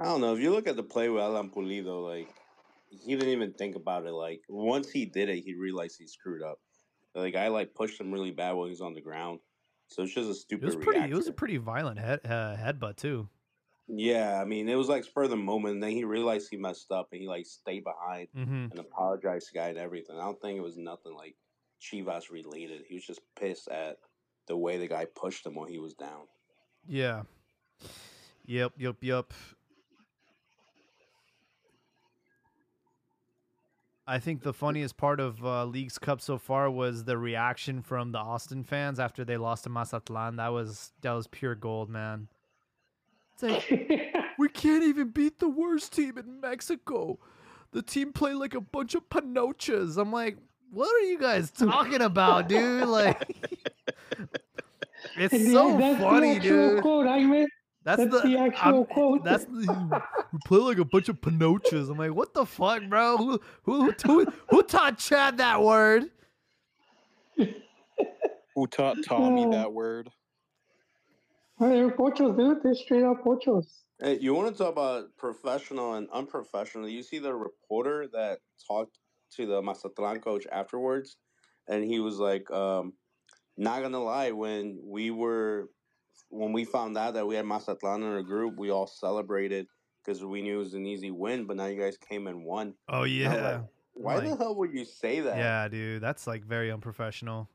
[0.00, 0.34] I don't know.
[0.34, 2.28] If you look at the play with Alan Pulido, like
[2.90, 4.12] he didn't even think about it.
[4.12, 6.58] Like once he did it, he realized he screwed up.
[7.14, 9.40] The guy like pushed him really bad while he was on the ground.
[9.88, 10.64] So it's just a stupid.
[10.64, 11.10] It was pretty.
[11.10, 13.28] It was a pretty violent head uh, headbutt too.
[13.94, 16.56] Yeah, I mean, it was like spur of the moment, and then he realized he
[16.56, 18.70] messed up, and he like stayed behind Mm-hmm.
[18.70, 20.16] and apologized to the guy and everything.
[20.16, 21.36] I don't think it was nothing like
[21.80, 22.84] Chivas related.
[22.88, 23.98] He was just pissed at
[24.48, 26.22] the way the guy pushed him while he was down.
[26.88, 27.22] Yeah.
[28.46, 28.72] Yep.
[28.78, 28.96] Yep.
[29.02, 29.32] Yep.
[34.06, 38.10] I think the funniest part of uh, Leagues Cup so far was the reaction from
[38.12, 40.36] the Austin fans after they lost to Mazatlan.
[40.36, 42.28] That was that was pure gold, man.
[43.42, 47.18] It's like we can't even beat the worst team in Mexico.
[47.72, 49.96] The team play like a bunch of panochas.
[49.96, 50.36] I'm like,
[50.70, 52.86] what are you guys talking about, dude?
[52.88, 53.36] Like,
[55.16, 56.82] it's And so that's funny, the actual dude.
[56.82, 57.06] quote.
[57.06, 57.50] I meant
[57.84, 59.24] That's, That's the actual I'm- quote.
[59.24, 61.90] That's the, we play like a bunch of panochas.
[61.90, 63.16] I'm like, what the fuck, bro?
[63.16, 66.10] Who who who, who taught Chad that word?
[68.54, 69.50] Who taught Tommy Oh.
[69.52, 70.10] that word?
[71.62, 72.62] Well, they're pochos, dude.
[72.62, 73.82] They're straight up pochos.
[74.00, 76.88] Hey, you want to talk about professional and unprofessional?
[76.88, 78.98] You see the reporter that talked
[79.36, 81.16] to the Mazatlan coach afterwards,
[81.68, 82.94] and he was like, um,
[83.56, 85.70] "Not gonna lie, when we were,
[86.30, 89.68] when we found out that we had Mazatlan in our group, we all celebrated
[90.04, 91.46] because we knew it was an easy win.
[91.46, 92.74] But now you guys came and won.
[92.88, 93.62] Oh yeah,
[93.94, 95.36] Why the hell would you say that?
[95.36, 96.02] yeah, dude.
[96.02, 97.48] That's like very unprofessional.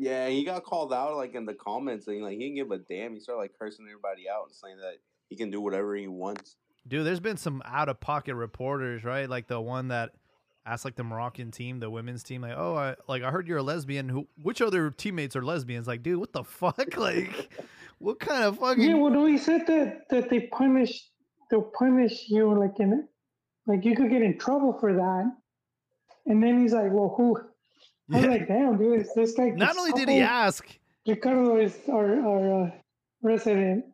[0.00, 2.78] Yeah, he got called out like in the comments, and like he didn't give a
[2.78, 3.14] damn.
[3.14, 6.54] He started like cursing everybody out and saying that he can do whatever he wants.
[6.86, 9.28] Dude, there's been some out of pocket reporters, right?
[9.28, 10.12] Like the one that
[10.64, 13.58] asked like the Moroccan team, the women's team, like, oh, I like I heard you're
[13.58, 14.08] a lesbian.
[14.08, 14.28] Who?
[14.40, 15.88] Which other teammates are lesbians?
[15.88, 16.96] Like, dude, what the fuck?
[16.96, 17.52] Like,
[17.98, 18.80] what kind of fucking?
[18.80, 21.10] Yeah, well, no, he said that that they punish
[21.50, 23.04] they'll punish you like in it,
[23.66, 25.32] like you could get in trouble for that.
[26.26, 27.36] And then he's like, "Well, who?"
[28.10, 28.30] I was Yeah.
[28.30, 30.66] like, "Damn, dude, it's this guy." Not only did he ask,
[31.06, 32.70] Ricardo is our our uh,
[33.22, 33.84] resident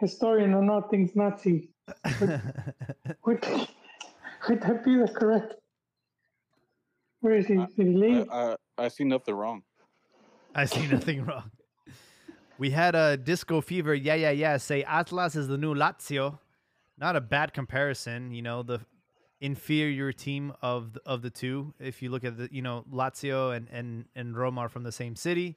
[0.00, 1.70] historian on all things Nazi.
[3.24, 3.44] Would
[4.48, 5.54] would that be the correct?
[7.20, 7.58] Where is he?
[7.58, 8.30] Uh, Did he I, leave?
[8.30, 9.62] I, I see nothing wrong.
[10.54, 11.50] I see nothing wrong.
[12.58, 13.94] We had a disco fever.
[13.94, 14.56] Yeah, yeah, yeah.
[14.56, 16.38] Say Atlas is the new Lazio.
[16.96, 18.32] Not a bad comparison.
[18.32, 18.80] You know the
[19.40, 21.74] inferior team of the, of the two.
[21.78, 24.92] If you look at the, you know, Lazio and and and Roma are from the
[24.92, 25.56] same city.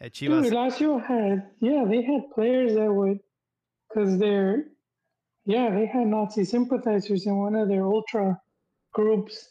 [0.00, 3.18] Uh, at Dude, Lazio had yeah, they had players that would,
[3.88, 4.64] because they're,
[5.44, 8.40] yeah, they had Nazi sympathizers in one of their ultra
[8.92, 9.50] groups,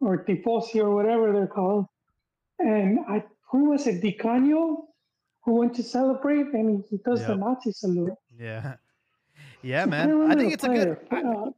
[0.00, 1.86] or tifosi or whatever they're called,
[2.58, 4.84] and I who was it, Di Canio,
[5.44, 8.12] who went to celebrate and he does the Nazi salute.
[8.38, 8.76] yeah,
[9.62, 10.08] yeah, man.
[10.08, 10.98] I remember think the it's a good.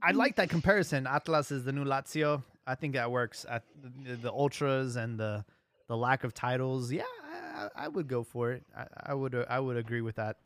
[0.03, 1.07] I, I like that comparison.
[1.07, 2.43] Atlas is the new Lazio.
[2.67, 3.45] I think that works.
[3.49, 3.65] At
[4.05, 5.45] the, the ultras and the
[5.89, 6.93] the lack of titles.
[6.93, 8.65] Yeah, I, I- I would go for it.
[8.77, 10.37] I, I would uh, I would agree with that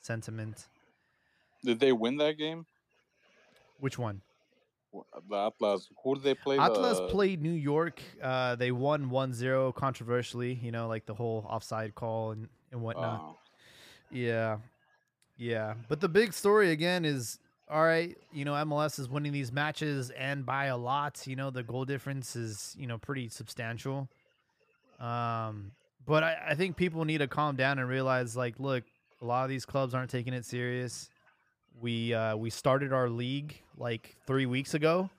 [0.00, 0.68] sentiment.
[1.64, 2.66] Did they win that game?
[3.80, 4.22] Which one?
[5.28, 5.90] The Atlas.
[6.02, 6.58] Who did they play?
[6.58, 8.00] Atlas the, played New York.
[8.22, 10.54] Uh, they won 1-0 controversially.
[10.54, 13.20] You know, like the whole offside call and and whatnot.
[13.22, 13.38] Oh.
[14.10, 14.58] Yeah.
[15.36, 15.74] Yeah.
[15.88, 20.10] But the big story again is all right, you know, MLS is winning these matches
[20.10, 21.26] and by a lot.
[21.26, 24.08] You know, the goal difference is, you know, pretty substantial.
[25.00, 25.72] Um,
[26.06, 28.84] but I, I think people need to calm down and realize like, look,
[29.20, 31.10] a lot of these clubs aren't taking it serious.
[31.80, 35.10] We uh we started our league like three weeks ago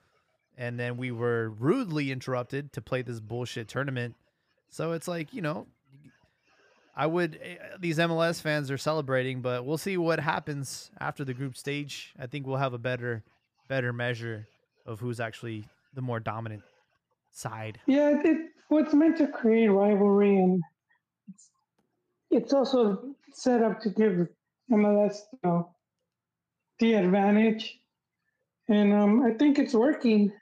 [0.56, 4.16] and then we were rudely interrupted to play this bullshit tournament.
[4.70, 5.66] So it's like, you know,
[6.98, 7.38] I would.
[7.40, 12.12] eh, These MLS fans are celebrating, but we'll see what happens after the group stage.
[12.18, 13.22] I think we'll have a better,
[13.68, 14.48] better measure
[14.84, 16.64] of who's actually the more dominant
[17.30, 17.78] side.
[17.86, 18.50] Yeah, it,
[18.94, 20.60] meant to create rivalry, and
[21.28, 21.50] it's,
[22.30, 24.26] it's also set up to give
[24.72, 25.70] MLS you know,
[26.80, 27.78] the advantage.
[28.68, 30.32] And um, I think it's working.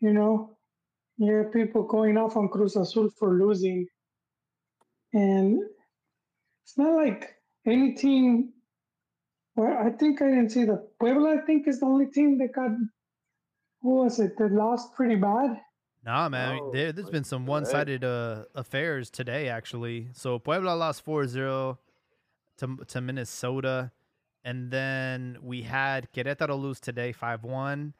[0.00, 0.56] You know,
[1.18, 3.86] you have people going off on Cruz Azul for losing,
[5.12, 5.60] and
[6.64, 7.34] it's not like
[7.66, 8.52] any team.
[9.56, 11.38] Well, I think I didn't see the Puebla.
[11.42, 12.70] I think is the only team that got.
[13.82, 15.60] Who was it that lost pretty bad?
[16.04, 20.08] Nah, man, No, there, there's like, been some one-sided uh, affairs today, actually.
[20.14, 21.78] So Puebla lost 4-0
[22.58, 23.92] to to Minnesota,
[24.44, 27.92] and then we had Querétaro lose today 5-1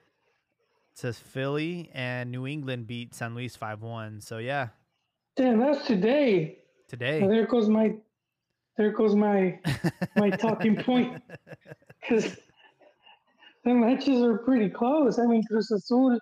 [0.96, 4.22] to Philly, and New England beat San Luis 5-1.
[4.22, 4.68] So yeah,
[5.36, 6.61] Damn, that's today.
[6.92, 7.26] Today.
[7.26, 7.94] there goes my
[8.76, 9.58] there goes my
[10.16, 11.20] my talking point.
[12.00, 12.36] because
[13.64, 15.18] the matches are pretty close.
[15.18, 16.18] I mean, Cruz Azul,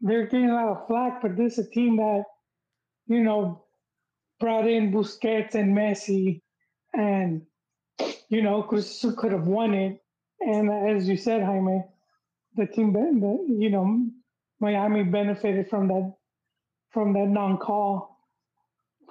[0.00, 2.24] they're getting a lot of flack, but this is a team that,
[3.06, 3.64] you know,
[4.40, 6.40] brought in Busquets and Messi,
[6.92, 7.42] and
[8.28, 10.00] you know, Cruz Azul could have won it.
[10.40, 11.82] And as you said, Jaime,
[12.56, 14.06] the team, the, you know,
[14.60, 16.14] Miami benefited from that
[16.90, 18.13] from that non-call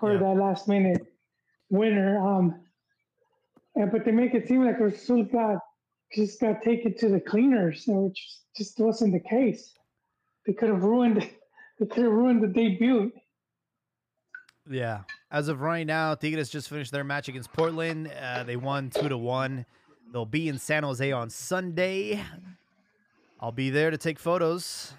[0.04, 0.20] for Yeah.
[0.20, 1.02] that last minute
[1.70, 2.20] winner.
[2.20, 2.60] Um,
[3.76, 5.60] and, but they make it seem like Cruz Azul got
[6.14, 8.20] just got taken to the cleaners, and which
[8.56, 9.74] just wasn't the case.
[10.46, 11.22] They could have ruined
[11.80, 13.14] they could have ruined the debut.
[14.70, 15.04] Yeah.
[15.32, 18.12] As of right now, Tigres just finished their match against Portland.
[18.22, 19.66] Uh, they won two to one.
[20.12, 22.22] They'll be in San Jose on Sunday.
[23.40, 24.94] I'll be there to take photos.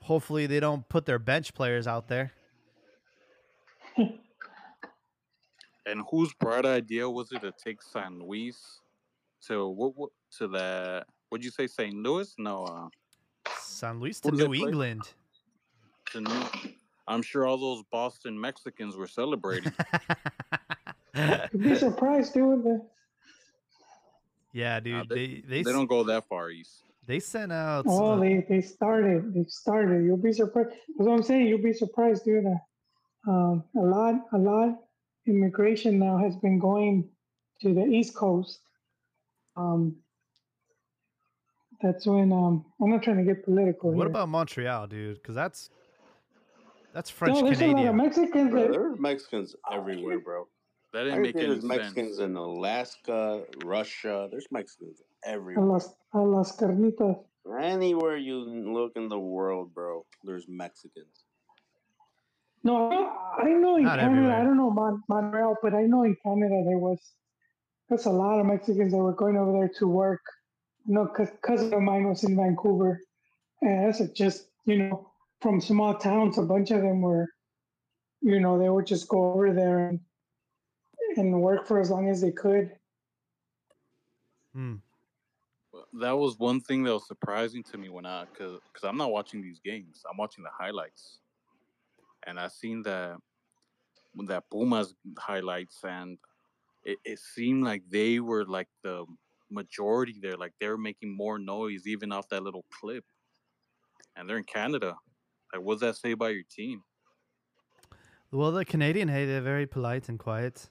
[0.00, 2.32] Hopefully, they don't put their bench players out there.
[5.86, 8.80] And whose bright idea was it to take San Luis
[9.46, 11.94] to what, what to the what'd you say St.
[11.94, 12.34] Louis?
[12.38, 12.88] No, uh,
[13.58, 14.66] San Luis to Who do they New?
[14.68, 15.02] England.
[16.12, 16.42] to New.
[17.06, 19.72] I'm sure all those Boston Mexicans were celebrating.
[21.14, 22.64] You'd be surprised, dude.
[22.64, 22.86] The-
[24.52, 25.08] yeah, dude.
[25.08, 26.82] they- they they they don't go that far east.
[27.06, 27.86] they sent out.
[27.88, 29.32] Oh, uh, they they started.
[29.32, 30.04] They started.
[30.04, 30.68] You'll be surprised.
[30.70, 31.46] That's what I'm saying.
[31.46, 32.44] You'll be surprised, dude.
[33.26, 34.78] Uh, um, a lot, a lot.
[35.26, 37.08] Immigration now has been going
[37.60, 38.60] to the East Coast.
[39.56, 39.96] Um,
[41.82, 43.90] that's when um, I'm not trying to get political.
[43.90, 44.06] what here.
[44.08, 45.16] about Montreal, dude?
[45.16, 45.70] Because that's
[46.94, 47.96] that's French no, there's a lot of Canadian.
[47.96, 48.50] Mexicans.
[48.50, 50.48] Bro, there are Mexicans everywhere, bro.
[50.92, 52.30] That didn't make any there's Mexicans sense.
[52.30, 54.28] in Alaska, Russia.
[54.30, 55.66] There's Mexicans everywhere.
[55.66, 57.16] las, a las carnitas.
[57.60, 61.24] Anywhere you look in the world, bro, there's Mexicans.
[62.64, 62.90] No,
[63.38, 64.18] I I know in Not Canada.
[64.18, 64.40] everywhere.
[64.40, 67.00] I don't know Mon- Montreal, but I know in Canada there was
[67.88, 70.20] there's a lot of Mexicans that were going over there to work.
[70.86, 73.00] You know, because cousin of mine was in Vancouver,
[73.62, 76.38] and that's a just you know from small towns.
[76.38, 77.28] A bunch of them were,
[78.20, 80.00] you know, they would just go over there and
[81.16, 82.72] and work for as long as they could.
[84.54, 84.76] Hmm.
[85.94, 89.12] That was one thing that was surprising to me when I, cause, cause I'm not
[89.12, 90.02] watching these games.
[90.10, 91.18] I'm watching the highlights,
[92.26, 93.18] and I seen the
[94.26, 96.18] that Pumas highlights, and
[96.84, 99.06] it, it seemed like they were like the
[99.50, 100.36] majority there.
[100.36, 103.04] Like they were making more noise even off that little clip,
[104.16, 104.96] and they're in Canada.
[105.52, 106.84] Like, what's that say about your team?
[108.30, 110.68] Well, the Canadian, hey, they're very polite and quiet.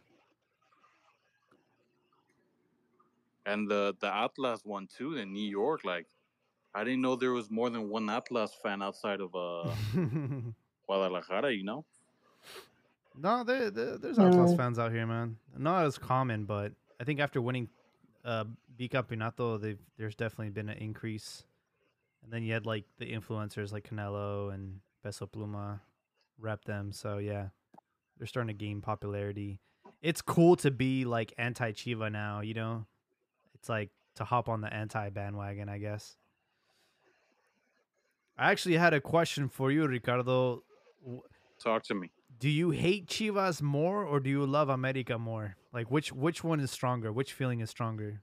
[3.46, 5.84] And the the Atlas one too in New York.
[5.84, 6.08] Like,
[6.76, 9.76] I didn't know there was more than one Atlas fan outside of uh
[10.88, 11.54] Guadalajara.
[11.54, 11.86] You know.
[13.18, 15.38] no, there, there, there's Atlas fans out here, man.
[15.58, 17.70] Not as common, but I think after winning
[18.26, 18.46] uh,
[18.80, 21.44] Bicampeonato, they've there's definitely been an increase.
[22.24, 25.80] And then you had like the influencers like Canelo and Peso Pluma
[26.40, 26.92] rep them.
[26.92, 27.48] So yeah,
[28.18, 29.60] they're starting to gain popularity.
[30.02, 32.86] It's cool to be like anti Chiva now, you know?
[33.56, 36.18] It's like to hop on the anti bandwagon, I guess.
[38.38, 40.64] I actually had a question for you, Ricardo.
[41.02, 41.22] W-
[41.60, 42.12] Talk to me.
[42.40, 45.58] Do you hate Chivas more or do you love America more?
[45.74, 47.12] Like which which one is stronger?
[47.12, 48.22] Which feeling is stronger?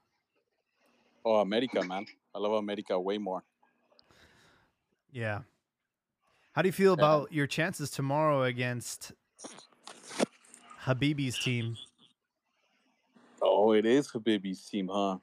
[1.24, 2.06] Oh, America, man.
[2.34, 3.44] I love America way more.
[5.10, 5.42] Yeah.
[6.52, 9.12] How do you feel about your chances tomorrow against
[10.82, 11.76] Habibi's team?
[13.42, 15.18] Oh, it is Habibi's team, huh?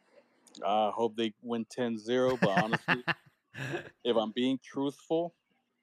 [0.65, 3.05] I hope they win 10-0, but honestly,
[4.03, 5.35] if I'm being truthful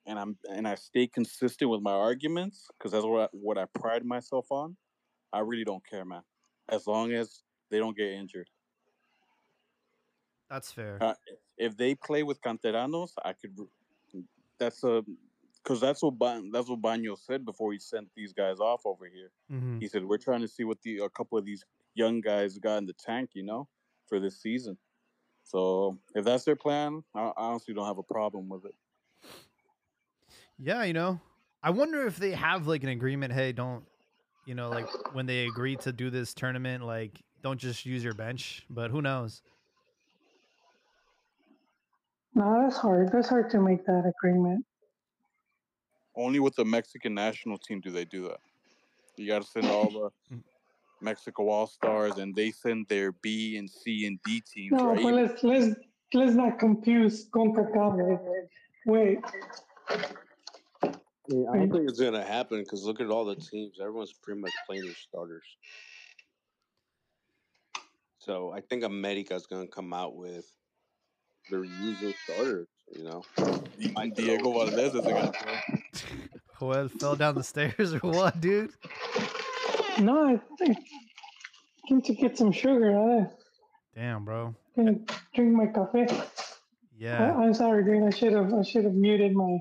[0.08, 3.66] and I'm and I stay consistent with my arguments, because that's what I, what I
[3.66, 4.76] pride myself on,
[5.32, 6.22] I really don't care, man.
[6.68, 8.48] As long as they don't get injured.
[10.50, 10.98] That's fair.
[11.00, 11.14] Uh,
[11.58, 13.56] if they play with canteranos, I could.
[14.58, 15.04] That's a
[15.62, 19.06] because that's what Ba- that's what Baño said before he sent these guys off over
[19.06, 19.30] here.
[19.50, 22.58] hmm He said we're trying to see what the a couple of these young guys
[22.58, 23.68] got in the tank, you know,
[24.08, 24.78] for this season.
[25.44, 28.74] So if that's their plan, I honestly don't have a problem with it.
[30.58, 31.20] Yeah, you know,
[31.62, 33.32] I wonder if they have like an agreement.
[33.32, 33.84] Hey, don't,
[34.44, 38.14] you know, like when they agree to do this tournament, like don't just use your
[38.14, 38.64] bench.
[38.68, 39.42] But who knows?
[42.34, 43.10] No, that's hard.
[43.12, 44.64] That's hard to make that agreement.
[46.16, 48.38] Only with the Mexican national team do they do that.
[49.16, 50.42] You got to send all the Mm.
[51.00, 55.02] Mexico All Stars, and they send their B and C and D teams, No, right?
[55.02, 55.76] but let's let's
[56.12, 58.48] let's not confuse CONCACAF.
[58.86, 59.18] Wait,
[61.30, 63.78] I, I don't think it's gonna happen because look at all the teams.
[63.80, 65.44] Everyone's pretty much playing their starters.
[68.18, 70.46] So I think America's gonna come out with
[71.50, 72.68] their usual starters.
[72.96, 75.82] You know, Di- Diego Valdez isn't gonna play.
[76.58, 78.70] Joel fell down the stairs or what, dude?
[80.00, 80.78] No, I think
[81.88, 82.98] came to get some sugar.
[82.98, 83.26] I
[83.94, 84.54] Damn, bro.
[84.76, 84.98] gonna
[85.34, 86.06] drink my coffee.
[86.96, 88.02] Yeah, I, I'm sorry, dude.
[88.02, 89.58] I should have I should have muted my.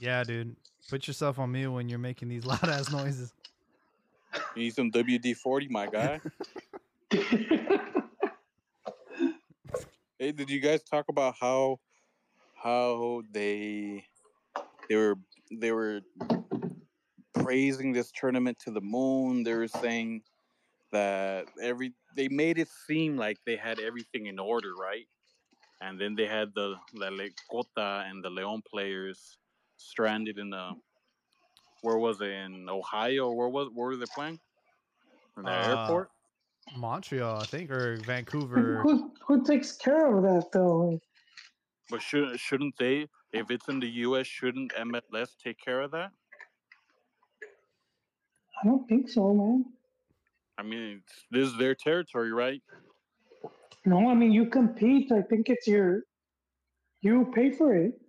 [0.00, 0.56] Yeah, dude.
[0.88, 3.32] Put yourself on mute when you're making these loud ass noises.
[4.54, 6.20] You need some WD forty, my guy.
[10.20, 11.78] Hey, did you guys talk about how
[12.60, 14.04] how they
[14.88, 15.14] they were
[15.52, 16.00] they were
[17.34, 19.44] praising this tournament to the moon?
[19.44, 20.22] They were saying
[20.90, 25.06] that every they made it seem like they had everything in order, right?
[25.80, 29.38] And then they had the the Le- Cota and the Leon players
[29.78, 30.74] stranded in the
[31.82, 33.30] where was it in Ohio?
[33.32, 34.38] Where was where were they playing?
[35.36, 36.10] In the Uh, airport.
[36.76, 38.82] Montreal, I think, or Vancouver.
[38.82, 41.00] who who takes care of that though?
[41.90, 43.08] But should shouldn't they?
[43.32, 46.10] If it's in the U.S., shouldn't MLS take care of that?
[48.62, 49.64] I don't think so, man.
[50.58, 52.62] I mean, this is their territory, right?
[53.84, 55.12] No, I mean you compete.
[55.12, 56.02] I think it's your
[57.00, 58.00] you pay for it.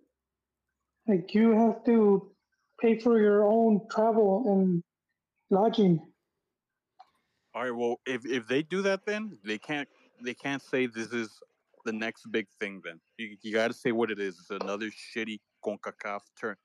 [1.10, 2.32] Like you have to
[2.80, 4.84] pay for your own travel and
[5.50, 6.00] lodging.
[7.56, 7.76] All right.
[7.76, 9.90] Well, if if they do that, then they can't
[10.24, 11.32] they can't say this is
[11.84, 12.84] the next big thing.
[12.86, 14.38] Then you, you got to say what it is.
[14.38, 16.56] It's another shitty Concacaf turn,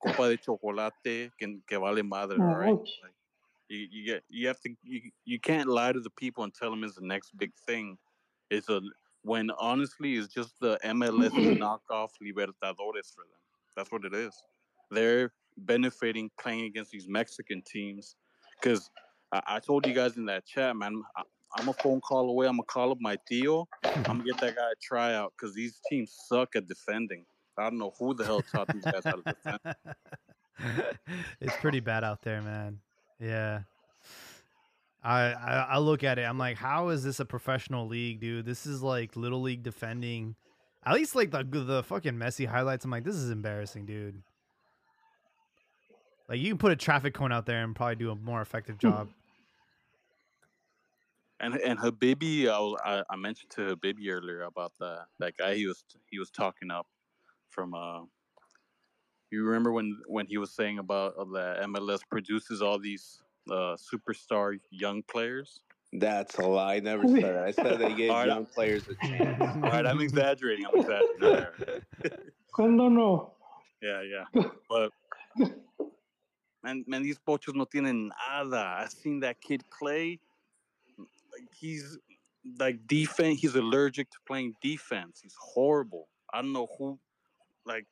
[0.00, 2.38] Copa de Chocolate que, que vale madre.
[2.40, 2.78] Oh, All right.
[3.02, 3.14] Like,
[3.68, 6.70] you, you get you have to you, you can't lie to the people and tell
[6.70, 7.98] them it's the next big thing.
[8.48, 8.80] It's a
[9.22, 13.42] when honestly it's just the MLS knockoff Libertadores for them.
[13.78, 14.34] That's what it is.
[14.90, 18.16] They're benefiting playing against these Mexican teams
[18.60, 18.90] because
[19.32, 21.00] I, I told you guys in that chat, man.
[21.16, 21.22] I,
[21.56, 22.48] I'm a phone call away.
[22.48, 23.68] I'm gonna call up my Theo.
[23.84, 27.24] I'm gonna get that guy a tryout because these teams suck at defending.
[27.56, 30.96] I don't know who the hell taught these guys how to defend.
[31.40, 32.80] it's pretty bad out there, man.
[33.20, 33.60] Yeah.
[35.04, 36.22] I, I I look at it.
[36.22, 38.44] I'm like, how is this a professional league, dude?
[38.44, 40.34] This is like little league defending.
[40.84, 42.84] At least like the the fucking Messi highlights.
[42.84, 44.22] I'm like, this is embarrassing, dude.
[46.28, 48.78] Like you can put a traffic cone out there and probably do a more effective
[48.78, 49.08] job.
[51.40, 55.54] And and Habibi, I, was, I I mentioned to Habibi earlier about that that guy
[55.54, 56.86] he was he was talking up
[57.48, 58.00] from uh.
[59.30, 63.20] You remember when when he was saying about uh, that MLS produces all these
[63.50, 65.60] uh, superstar young players?
[65.92, 66.76] That's a lie.
[66.76, 67.44] I never said that.
[67.44, 68.26] I said they gave All right.
[68.26, 69.56] young players a chance.
[69.56, 70.66] All right, I'm exaggerating.
[70.66, 71.22] I'm exaggerating.
[71.22, 72.12] All right.
[72.52, 73.32] Cuando no.
[73.80, 74.42] Yeah, yeah.
[74.68, 74.92] But
[76.62, 78.76] man, man, these pochos no tienen nada.
[78.80, 80.18] I've seen that kid play.
[80.98, 81.98] Like he's
[82.58, 83.40] like defense.
[83.40, 85.20] He's allergic to playing defense.
[85.22, 86.08] He's horrible.
[86.32, 86.98] I don't know who.
[87.64, 87.86] Like,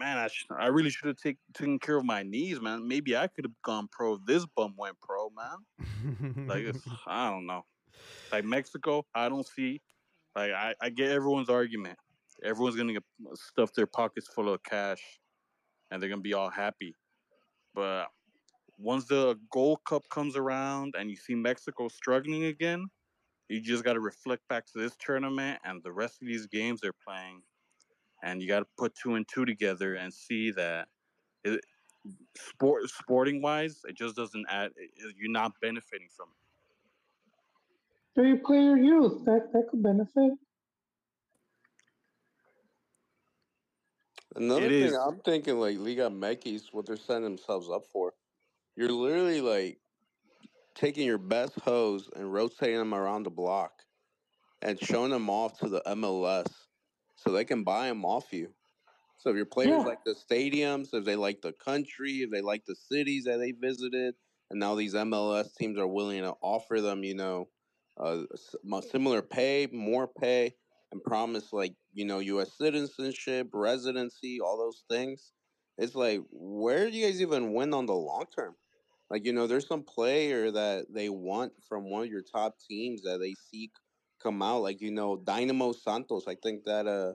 [0.00, 2.88] man, I sh- I really should have take, taken care of my knees, man.
[2.88, 4.14] Maybe I could have gone pro.
[4.14, 5.58] if This bum went pro, man.
[6.48, 7.62] Like, it's, I don't know.
[8.32, 9.82] Like Mexico, I don't see.
[10.34, 11.98] Like, I, I get everyone's argument.
[12.42, 15.02] Everyone's gonna get uh, stuff their pockets full of cash,
[15.90, 16.96] and they're gonna be all happy.
[17.74, 18.06] But
[18.78, 22.86] once the Gold Cup comes around and you see Mexico struggling again,
[23.50, 26.80] you just got to reflect back to this tournament and the rest of these games
[26.80, 27.42] they're playing,
[28.22, 30.88] and you got to put two and two together and see that
[31.44, 31.64] it,
[32.36, 34.72] sport sporting wise, it just doesn't add.
[34.76, 36.36] it- you're not benefiting from it.
[38.16, 39.24] Do you play your youth?
[39.26, 40.32] That that could benefit.
[44.36, 44.94] Another It thing is.
[44.94, 48.14] I'm thinking, like Liga MX, what they're setting themselves up for.
[48.76, 49.80] You're literally like
[50.74, 53.84] taking your best hoes and rotating them around the block
[54.62, 56.68] and showing them off to the MLS
[57.20, 58.54] so they can buy them off you.
[59.18, 59.84] So if your players Yeah.
[59.84, 63.52] like the stadiums, if they like the country, if they like the cities that they
[63.52, 64.16] visited,
[64.50, 67.50] and now these MLS teams are willing to offer them, you know,
[67.96, 68.24] uh,
[68.82, 70.56] similar pay, more pay,
[70.92, 72.56] and promise like you know U.S.
[72.56, 75.32] citizenship, residency, all those things.
[75.78, 78.56] It's like where do you guys even win on the long term?
[79.10, 83.02] Like you know, there's some player that they want from one of your top teams
[83.02, 83.72] that they seek
[84.22, 84.62] come out.
[84.62, 86.26] Like you know, Dynamo Santos.
[86.28, 87.14] I think that uh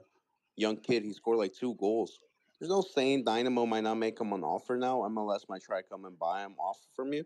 [0.56, 2.18] young kid he scored like two goals.
[2.58, 5.00] There's no saying Dynamo might not make him an offer now.
[5.00, 7.24] MLS might try to come and buy him off from you.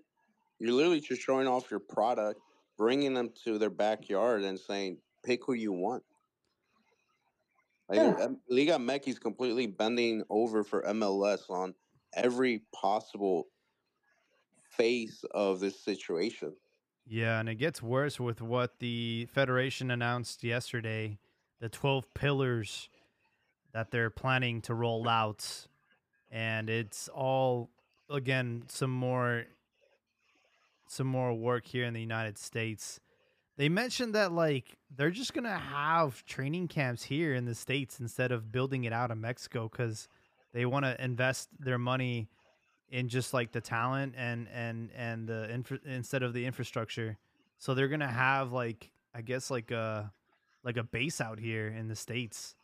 [0.59, 2.41] You're literally just showing off your product,
[2.77, 6.03] bringing them to their backyard, and saying, "Pick who you want."
[7.89, 8.29] Like, Yeah.
[8.49, 11.75] Liga MX is completely bending over for MLS on
[12.15, 13.49] every possible
[14.63, 16.55] face of this situation.
[17.07, 21.19] Yeah, and it gets worse with what the Federation announced yesterday
[21.61, 22.89] the 12 pillars
[23.73, 25.67] that they're planning to roll out.
[26.31, 27.71] And it's all,
[28.09, 29.45] again, some more.
[30.89, 32.99] Some more work here in the United States.
[33.57, 38.33] They mentioned that like they're just gonna have training camps here in the states instead
[38.33, 40.09] of building it out in Mexico because
[40.53, 42.29] they want to invest their money
[42.91, 47.17] in just like the talent and and and the infra- instead of the infrastructure.
[47.59, 50.13] So they're gonna have like I guess like a
[50.65, 52.55] like a base out here in the states.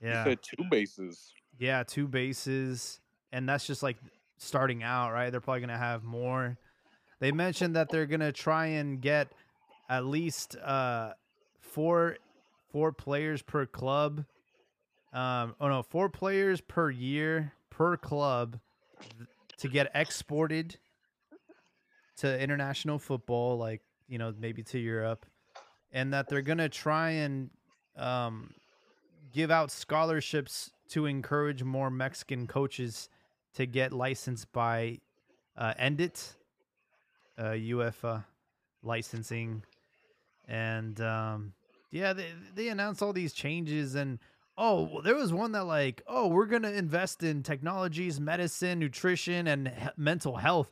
[0.00, 1.32] Yeah, You said two bases.
[1.58, 3.00] yeah, two bases,
[3.32, 3.96] and that's just like
[4.38, 5.30] starting out, right?
[5.30, 6.56] They're probably gonna have more.
[7.20, 9.28] They mentioned that they're gonna try and get
[9.88, 11.12] at least uh
[11.60, 12.16] four
[12.72, 14.24] four players per club.
[15.12, 18.58] Um, oh no, four players per year per club
[19.58, 20.76] to get exported
[22.16, 25.26] to international football, like you know maybe to Europe,
[25.92, 27.50] and that they're gonna try and
[27.96, 28.52] um
[29.32, 33.08] give out scholarships to encourage more Mexican coaches
[33.54, 35.00] to get licensed by
[35.56, 36.34] uh, Endit,
[37.38, 38.24] uh, UEFA
[38.82, 39.64] licensing,
[40.46, 41.52] and um,
[41.90, 44.18] yeah, they they announced all these changes and.
[44.56, 49.46] Oh, well, there was one that like, oh, we're gonna invest in technologies, medicine, nutrition,
[49.48, 50.70] and he- mental health.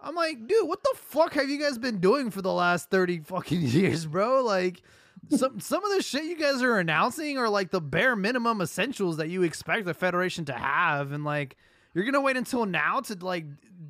[0.00, 3.20] I'm like, dude, what the fuck have you guys been doing for the last 30
[3.20, 4.44] fucking years, bro?
[4.44, 4.82] Like,
[5.30, 9.16] some some of the shit you guys are announcing are like the bare minimum essentials
[9.16, 11.56] that you expect the federation to have and like
[11.94, 13.46] you're gonna wait until now to like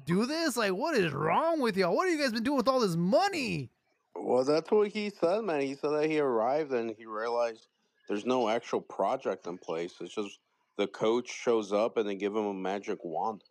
[0.07, 2.69] do this like what is wrong with y'all what have you guys been doing with
[2.69, 3.69] all this money
[4.15, 5.61] Well, that's what he said, man.
[5.63, 7.67] He said that he arrived and he realized
[8.09, 9.95] there's no actual project in place.
[10.01, 10.39] It's just
[10.77, 13.43] the coach shows up and they give him a magic wand.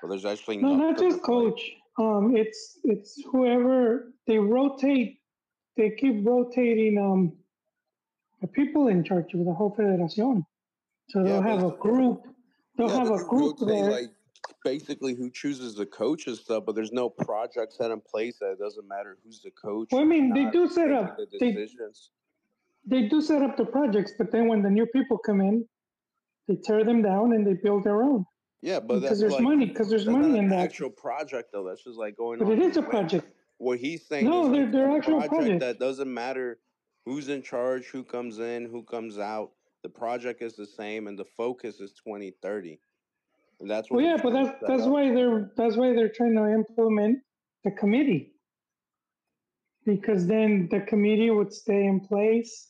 [0.00, 1.72] But there's actually No, not just coach.
[1.98, 5.20] Um, it's it's whoever they rotate.
[5.76, 7.32] They keep rotating um
[8.40, 10.44] the people in charge of the whole federación.
[11.10, 12.22] So Yeah, they'll have a group.
[12.76, 13.90] They'll Yeah, have a group rotate, there.
[13.90, 14.10] like
[14.64, 18.52] basically who chooses the coach and stuff, but there's no project set in place that
[18.52, 19.88] it doesn't matter who's the coach.
[19.92, 21.16] well, I mean, they do set up.
[21.16, 22.10] the decisions.
[22.86, 25.66] They do set up the projects, but then when the new people come in,
[26.48, 28.24] they tear them down and they build their own
[28.60, 29.66] Yeah, but because that's there's like, money.
[29.66, 30.58] Because there's money in that.
[30.58, 31.64] actual project though.
[31.64, 32.52] That's just like going But on.
[32.54, 33.26] it is a project.
[33.58, 36.58] What he's saying No, is they're- like they're a actual project that doesn't matter
[37.06, 39.52] who's in charge, who comes in, who comes out.
[39.84, 42.78] The project is the same, and the focus is 2030.
[43.60, 43.96] And that's what.
[43.98, 44.88] Well, yeah, but that's that's up.
[44.90, 47.18] why they're that's why they're trying to implement
[47.64, 48.32] the committee
[49.84, 52.68] because then the committee would stay in place,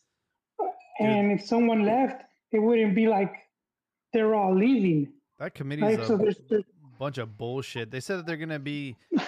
[1.01, 2.23] and if someone left,
[2.53, 3.35] it wouldn't be like
[4.13, 5.13] they're all leaving.
[5.39, 6.65] that committee's Right, a so there's- there's-
[6.99, 7.91] bunch of bullshit.
[7.91, 8.97] They said that they're gonna be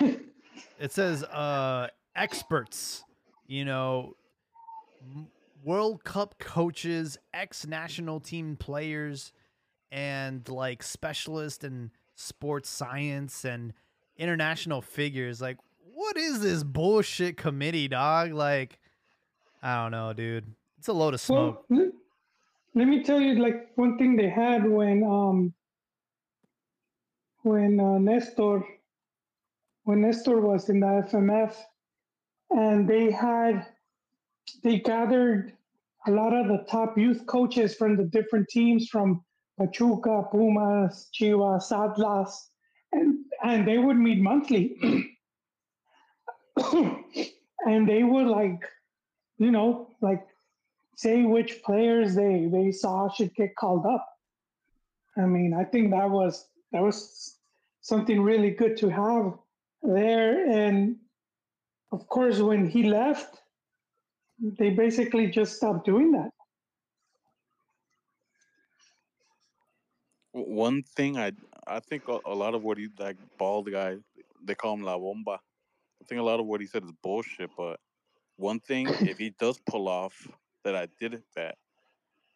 [0.79, 3.03] it says uh experts
[3.49, 4.15] you know
[5.65, 9.33] world cup coaches ex national team players
[9.91, 13.73] and like specialists in sports science and
[14.17, 15.41] international figures.
[15.41, 15.57] Like
[15.95, 18.33] what is this bullshit committee dog?
[18.33, 18.79] Like
[19.62, 20.45] i don't know dude
[20.85, 21.64] it's a load of smoke.
[21.70, 21.93] Well,
[22.74, 25.55] let, me tell you, like one thing they had when um
[27.41, 28.62] when uh, Nestor
[29.85, 31.57] when Nestor was in the FMF,
[32.51, 33.64] and they had
[34.62, 35.55] they gathered
[36.07, 39.24] a lot of the top youth coaches from the different teams from
[39.59, 42.51] Pachuca, Pumas, Chivas, Atlas,
[42.93, 44.76] and and they would meet monthly,
[47.66, 48.61] and they would like,
[49.39, 50.26] you know, like
[50.97, 54.07] say which players they they saw should get called up.
[55.16, 57.36] I mean, I think that was that was
[57.80, 59.34] something really good to have
[59.82, 60.49] there.
[60.51, 60.97] And
[61.92, 63.42] of course, when he left,
[64.40, 66.30] they basically just stopped doing that.
[70.32, 71.32] One thing I
[71.66, 73.99] I think a, a lot of what he that bald guy
[74.45, 75.38] they call him La Bomba.
[76.03, 77.51] I think a lot of what he said is bullshit.
[77.57, 77.78] But
[78.36, 80.28] one thing, if he does pull off
[80.65, 81.59] that I did it that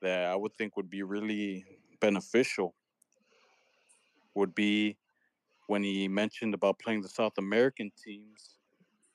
[0.02, 1.64] that I would think would be really
[2.00, 2.74] beneficial
[4.34, 4.96] would be
[5.66, 8.58] when he mentioned about playing the South American teams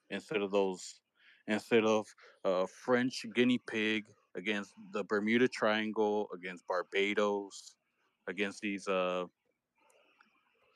[0.10, 1.02] instead of those
[1.48, 2.08] instead of
[2.46, 4.06] uh, French guinea pig
[4.36, 7.76] against the Bermuda Triangle against Barbados
[8.28, 9.26] against these uh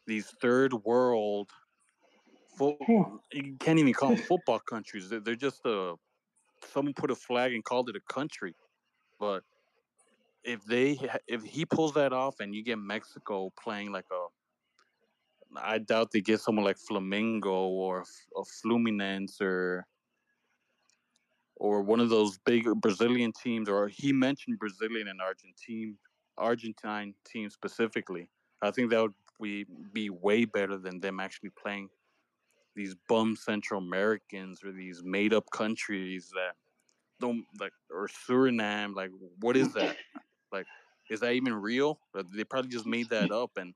[0.06, 1.52] these third world
[2.58, 2.78] fo-
[3.32, 5.10] you can't even call them football countries.
[5.10, 5.96] They're, they're just a
[6.72, 8.55] someone put a flag and called it a country
[9.20, 9.43] but
[10.43, 10.97] if they
[11.28, 14.26] if he pulls that off and you get Mexico playing like a
[15.60, 18.03] I doubt they get someone like Flamengo or
[18.36, 19.86] a Fluminense or
[21.55, 25.97] or one of those big Brazilian teams or he mentioned Brazilian and Argentine
[26.38, 28.30] Argentine team specifically.
[28.62, 31.89] I think that would be be way better than them actually playing
[32.78, 36.53] these bum Central Americans or these made up countries that
[37.19, 38.95] don't like or Suriname.
[38.95, 39.09] Like,
[39.41, 39.97] what is that?
[40.53, 40.67] like,
[41.09, 41.99] is that even real?
[42.34, 43.73] They probably just made that up, and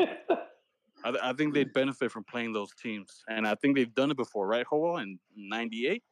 [0.00, 4.10] I, th- I think they'd benefit from playing those teams, and I think they've done
[4.10, 4.96] it before, right, Joel?
[4.96, 6.02] In '98,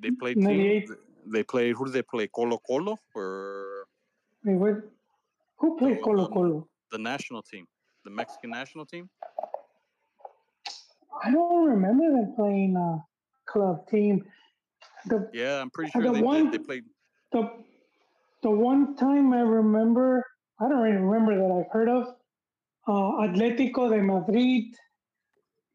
[0.00, 0.36] they played.
[0.36, 0.86] 98.
[0.86, 1.76] Teams, they played.
[1.76, 2.26] Who did they play?
[2.26, 3.86] Colo Colo or
[4.42, 4.76] Wait.
[5.58, 6.66] Who played Colo Colo?
[6.90, 7.66] the national team,
[8.04, 9.08] the Mexican national team?
[11.22, 13.04] I don't remember them playing a
[13.46, 14.24] club team.
[15.06, 16.60] The Yeah, I'm pretty Uh, sure the they one- did.
[16.60, 16.84] They played.
[17.32, 17.64] the
[18.42, 20.24] the one time I remember,
[20.58, 22.16] I don't really remember that I've heard of
[22.86, 24.74] uh, Atletico de Madrid,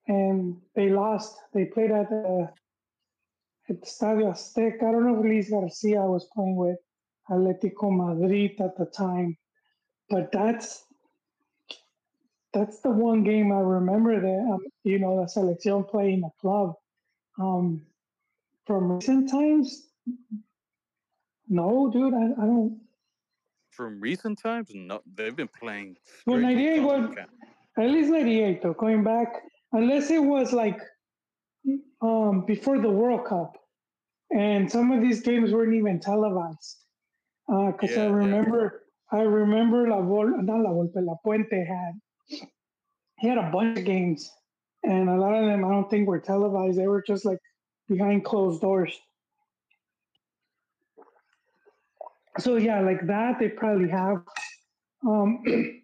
[0.07, 1.37] and they lost.
[1.53, 2.49] They played at the
[3.69, 4.83] at Estadio Azteca.
[4.87, 6.77] I don't know if Luis Garcia was playing with
[7.29, 9.37] Atletico Madrid at the time,
[10.09, 10.84] but that's
[12.55, 16.73] that's the one game I remember that um, you know the selección playing a club.
[17.37, 17.85] Um,
[18.65, 19.89] from recent times,
[21.47, 22.79] no, dude, I, I don't.
[23.71, 25.97] From recent times, no, they've been playing.
[26.25, 27.15] Well, straight 98 was-
[27.77, 29.27] At least 98, though, going back,
[29.73, 30.79] unless it was like
[32.01, 33.57] um, before the World Cup,
[34.31, 36.77] and some of these games weren't even televised.
[37.47, 38.13] Because Yeah, I yeah.
[38.13, 41.93] remember, I remember La Vol, not La Volpe, Lapuente had,
[43.19, 44.31] he had a bunch of games,
[44.83, 46.77] and a lot of them I don't think were televised.
[46.77, 47.39] They were just like
[47.87, 48.97] behind closed doors.
[52.39, 54.23] So yeah, like that they probably have.
[55.05, 55.43] Um,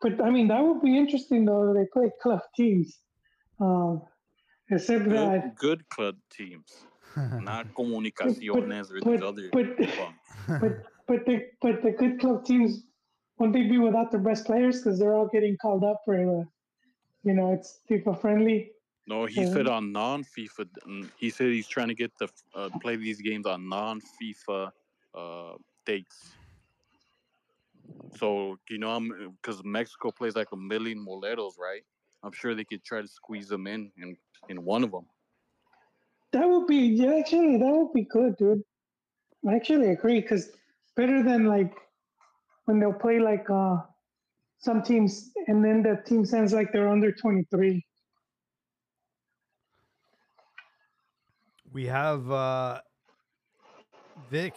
[0.00, 1.74] But I mean, that would be interesting though.
[1.74, 2.98] They play club teams,
[3.60, 4.02] um,
[4.70, 5.56] except that.
[5.56, 6.86] Good, good club teams,
[7.16, 9.76] not comunicaciones or these but- other but-
[10.60, 12.84] But but the but the good club teams
[13.38, 16.46] won't they be without their best players because they're all getting called up for the,
[17.24, 18.72] you know, it's FIFA friendly.
[19.06, 20.68] No, he Uh, said on non-FIFA.
[21.18, 24.72] He said he's trying to get the uh, play these games on non-FIFA
[25.14, 25.54] uh,
[25.84, 26.34] dates.
[28.16, 31.82] So you know, I'm because Mexico plays like a million moleros, right?
[32.22, 34.16] I'm sure they could try to squeeze them in in,
[34.48, 35.06] in one of them.
[36.32, 38.62] That would be yeah, actually that would be good, dude.
[39.48, 40.50] I actually agree because
[40.96, 41.72] better than like
[42.66, 43.78] when they'll play like uh
[44.58, 47.84] some teams and then the team sounds like they're under twenty three.
[51.72, 52.80] We have uh,
[54.28, 54.54] Vic.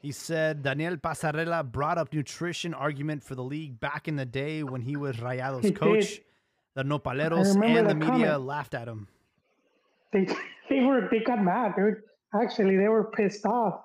[0.00, 4.62] He said Daniel Passarella brought up nutrition argument for the league back in the day
[4.62, 6.08] when he was Rayados He coach.
[6.08, 6.24] did.
[6.74, 9.08] The Nopaleros and the media laughed at him.
[10.12, 10.26] They
[10.70, 11.96] they were they got mad, dude.
[12.34, 13.80] Actually, they were pissed off.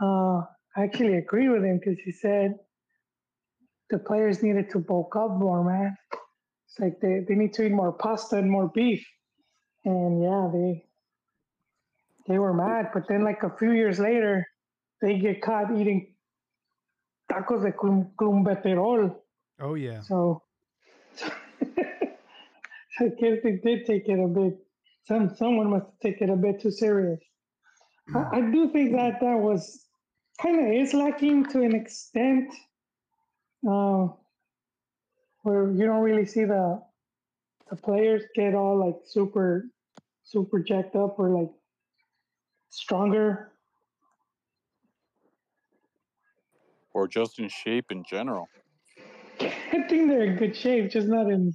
[0.00, 0.42] Uh,
[0.76, 2.54] I actually agree with him because he said
[3.90, 5.96] the players needed to bulk up more, man.
[6.68, 9.06] It's like they, they need to eat more pasta and more beef.
[9.84, 10.84] And yeah, they
[12.28, 12.90] they were mad.
[12.92, 14.46] But then like a few years later,
[15.00, 16.14] they get caught eating
[17.30, 19.16] tacos de clum- clumbeterol.
[19.60, 20.02] Oh yeah.
[20.08, 20.42] So
[22.98, 24.58] I guess they did take it a bit.
[25.06, 27.20] Some someone must take it a bit too serious.
[28.14, 29.86] I, I do think that that was
[30.40, 32.52] kind of is lacking to an extent,
[33.68, 34.08] uh,
[35.42, 36.82] where you don't really see the
[37.70, 39.66] the players get all like super
[40.24, 41.50] super jacked up or like
[42.70, 43.52] stronger.
[46.96, 48.48] or just in shape in general.
[49.40, 51.54] I think they're in good shape, just not in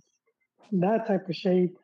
[0.71, 1.75] that type of shape.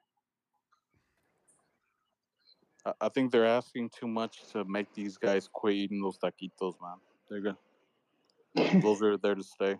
[2.87, 6.75] I, I think they're asking too much to make these guys quit eating those taquitos,
[6.81, 6.97] man.
[7.29, 8.81] They're good.
[8.81, 9.75] Those are there to stay.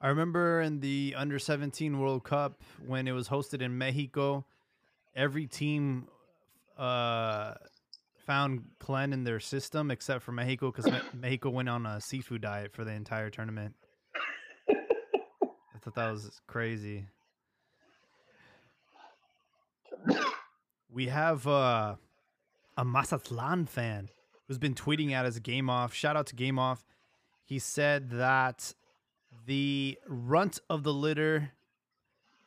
[0.00, 4.44] I remember in the under 17 World Cup when it was hosted in Mexico,
[5.16, 6.06] every team
[6.76, 7.54] uh,
[8.26, 12.42] found Clen in their system except for Mexico because Me- Mexico went on a seafood
[12.42, 13.74] diet for the entire tournament.
[14.68, 17.06] I thought that was crazy.
[20.90, 21.96] We have uh,
[22.76, 24.08] a Mazatlan fan
[24.46, 25.92] who's been tweeting at us Game Off.
[25.92, 26.84] Shout out to Game Off.
[27.44, 28.74] He said that
[29.46, 31.52] the runt of the litter.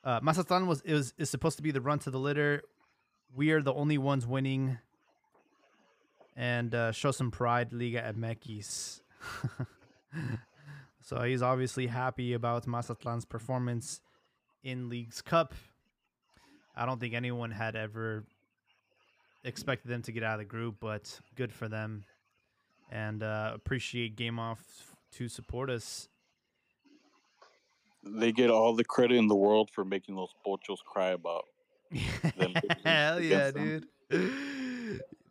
[0.04, 2.64] Uh, Mazatlan was is is supposed to be the runt of the litter.
[3.36, 4.80] We are the only ones winning.
[6.36, 9.02] And uh, show some pride, Liga MX.
[11.02, 14.02] so he's obviously happy about Mazatlan's performance
[14.64, 15.54] in Leagues Cup.
[16.76, 18.24] I don't think anyone had ever
[19.44, 22.04] expected them to get out of the group, but good for them.
[22.92, 26.10] And uh, appreciate Game Off to support us.
[28.04, 31.46] They get all the credit in the world for making those pochos cry about.
[32.38, 32.54] them
[32.84, 33.86] Hell yeah, dude.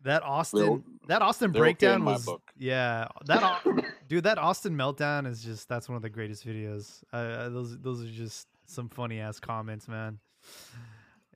[0.03, 2.41] That Austin, that Austin they're okay breakdown was, book.
[2.57, 3.63] yeah, that
[4.07, 7.03] dude, that Austin meltdown is just that's one of the greatest videos.
[7.13, 10.17] Uh, those those are just some funny ass comments, man.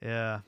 [0.01, 0.41] Yeah,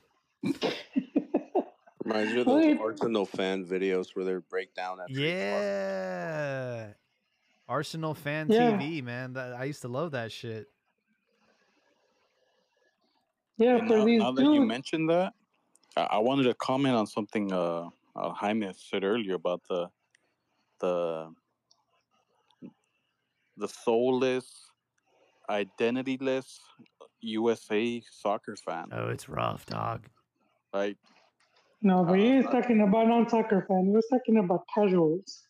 [2.04, 6.92] Reminds me of Well, those Arsenal fan videos where they break down after yeah.
[7.68, 8.78] Arsenal fan Yeah.
[8.78, 9.34] TV, man.
[9.34, 10.68] That I used to love that shit.
[13.58, 15.34] Yeah, And for now, these now that you mentioned that,
[15.96, 19.90] I, I wanted to comment on something uh, uh, Jaime said earlier about the
[20.80, 21.34] the
[23.56, 24.70] the soulless,
[25.50, 26.60] identityless
[27.20, 28.86] USA soccer fan.
[28.92, 30.06] Oh, it's rough, dog.
[30.72, 30.96] Like
[31.82, 33.86] No, but he is Uh, talking about non-soccer fan.
[33.86, 35.46] He was talking about casuals.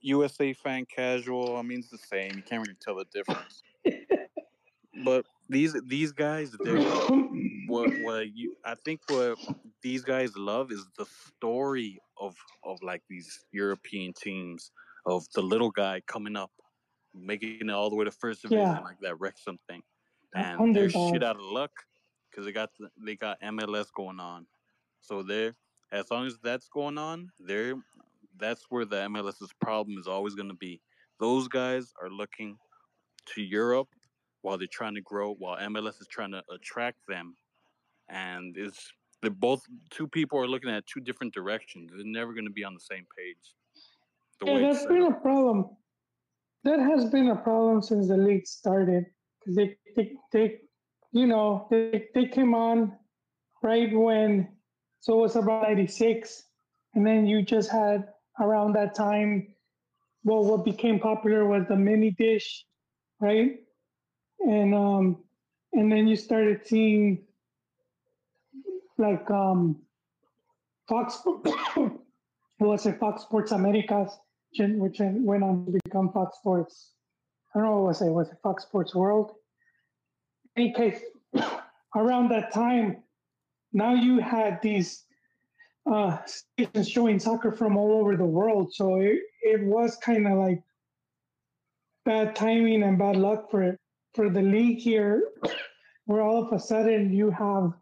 [0.00, 2.32] USA fan casual, I mean, it's the same.
[2.36, 3.62] You can't really tell the difference.
[5.04, 6.80] but these these guys, they're
[7.66, 9.38] what what you I think what
[9.82, 12.34] these guys love is the story of
[12.64, 14.70] of like these European teams
[15.04, 16.50] of the little guy coming up,
[17.16, 18.80] making it all the way to first division Yeah.
[18.80, 19.82] like that Wrexham something.
[20.34, 21.70] And they're shit out of luck
[22.30, 24.46] because they got they got MLS going on,
[25.00, 25.54] so they're
[25.92, 27.74] as long as that's going on, they're
[28.38, 30.82] that's where the MLS's problem is always going to be.
[31.18, 32.58] Those guys are looking
[33.34, 33.88] to Europe
[34.42, 37.34] while they're trying to grow, while MLS is trying to attract them
[38.08, 38.92] and it's
[39.22, 41.90] they're both two people are looking at two different directions.
[41.94, 43.54] They're never going to be on the same page.
[44.40, 45.70] The Yeah, that's been a problem.
[46.64, 49.06] That has been a problem since the league started
[49.38, 50.58] because they, they, they,
[51.12, 52.92] you know, they, they came on
[53.62, 54.48] right when,
[55.00, 56.42] so it was about 96.
[56.94, 58.08] And then you just had
[58.40, 59.54] around that time,
[60.24, 62.64] well, what became popular was the mini dish,
[63.20, 63.60] right?
[64.40, 65.22] And, um,
[65.72, 67.24] and then you started seeing
[68.98, 69.76] like, um,
[70.88, 71.20] Fox,
[72.60, 74.16] was it, Fox Sports Americas,
[74.58, 76.92] which went on to become Fox Sports.
[77.54, 79.32] I don't know what was it, was it Fox Sports World?
[80.56, 81.00] In any case,
[81.96, 83.02] around that time,
[83.72, 85.04] now you had these
[85.90, 88.72] uh, stations showing soccer from all over the world.
[88.74, 90.62] So it, it was kind of like
[92.04, 93.78] bad timing and bad luck for it
[94.14, 95.30] for the league here,
[96.06, 97.72] where all of a sudden you have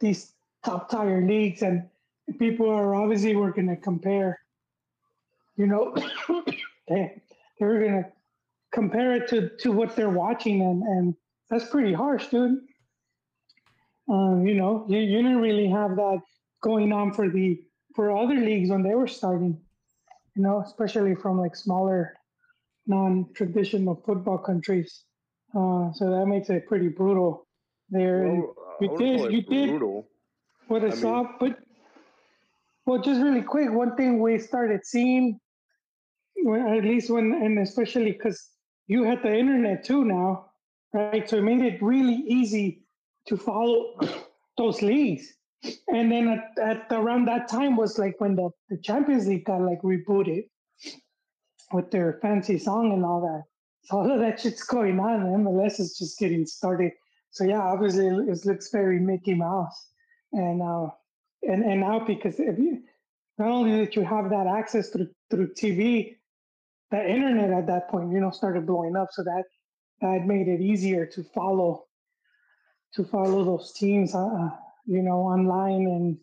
[0.00, 0.32] these
[0.64, 1.88] top tier leagues and
[2.38, 4.41] people are obviously were going to compare
[5.56, 5.94] you know
[6.88, 7.22] they,
[7.58, 8.06] they were going to
[8.72, 11.14] compare it to to what they're watching and and
[11.50, 12.58] that's pretty harsh dude.
[14.08, 16.20] Um, you know you, you didn't really have that
[16.62, 17.62] going on for the
[17.94, 19.60] for other leagues when they were starting
[20.34, 22.16] you know especially from like smaller
[22.86, 25.04] non-traditional football countries.
[25.54, 27.46] Uh, so that makes it pretty brutal
[27.90, 28.24] there.
[28.24, 30.08] Well, you wouldn't did- call it did- brutal.
[30.68, 31.58] what I, I mean- saw, but
[32.86, 35.38] well, just really quick, one thing we started seeing,
[36.48, 38.50] at least when, and especially because
[38.86, 40.46] you had the internet too now,
[40.92, 41.28] right?
[41.28, 42.84] So it made it really easy
[43.28, 43.98] to follow
[44.58, 45.32] those leagues.
[45.88, 49.60] And then at, at around that time was like when the, the Champions League got
[49.60, 50.44] like rebooted
[51.72, 53.44] with their fancy song and all that.
[53.84, 55.20] So all of that shit's going on.
[55.44, 56.92] MLS is just getting started.
[57.30, 59.88] So yeah, obviously it it looks very Mickey Mouse
[60.32, 60.88] and uh,
[61.42, 62.82] and and now because if you,
[63.38, 66.16] not only that you have that access through through TV,
[66.92, 69.44] the internet at that point you know started blowing up, so that
[70.02, 71.86] that made it easier to follow
[72.94, 74.50] to follow those teams, uh,
[74.86, 76.18] you know, online and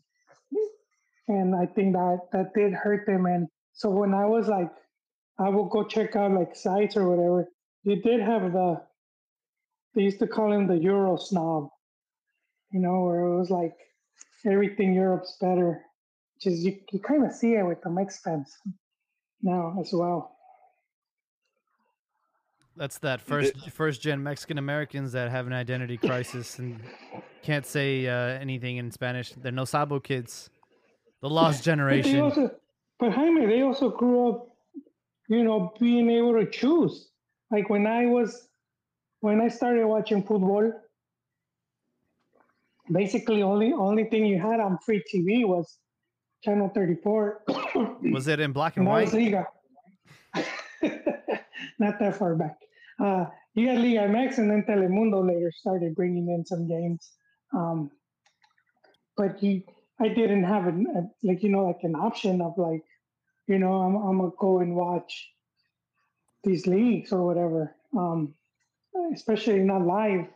[1.27, 3.25] and I think that that did hurt them.
[3.25, 4.71] And so when I was like,
[5.39, 7.49] I will go check out like sites or whatever.
[7.83, 8.81] You did have the
[9.95, 11.69] they used to call him the Euro snob
[12.71, 13.75] you know, where it was like
[14.45, 15.83] everything Europe's better.
[16.43, 18.55] Is you, you kind of see it with the Mexicans
[19.41, 20.37] now as well.
[22.79, 26.79] That's that first first gen Mexican Americans that have an identity crisis and
[27.43, 29.33] can't say uh, anything in Spanish.
[29.33, 30.49] They're no sabo kids,
[31.21, 32.21] the lost But they generation.
[32.21, 32.51] also,
[32.97, 34.47] but Jaime, they also grew up,
[35.27, 37.09] you know, being able to choose.
[37.51, 38.47] like when I was
[39.19, 40.71] when I started watching football,
[42.89, 45.79] basically only only thing you had on free TV was
[46.45, 47.43] channel 34.
[48.13, 49.21] Was it in black and that was white?
[49.21, 49.47] Liga.
[51.79, 52.55] Not that far back.
[52.99, 53.25] Uh,
[53.55, 57.11] you had Liga MX and then Telemundo later started bringing in some games.
[57.53, 57.91] Um,
[59.17, 59.41] but
[59.99, 62.83] I didn't have an, a, like, you know, like an option of like,
[63.47, 65.29] you know, I'm, I'm to go and watch
[66.43, 67.75] these leagues or whatever.
[67.97, 68.35] Um,
[69.13, 70.27] especially not live.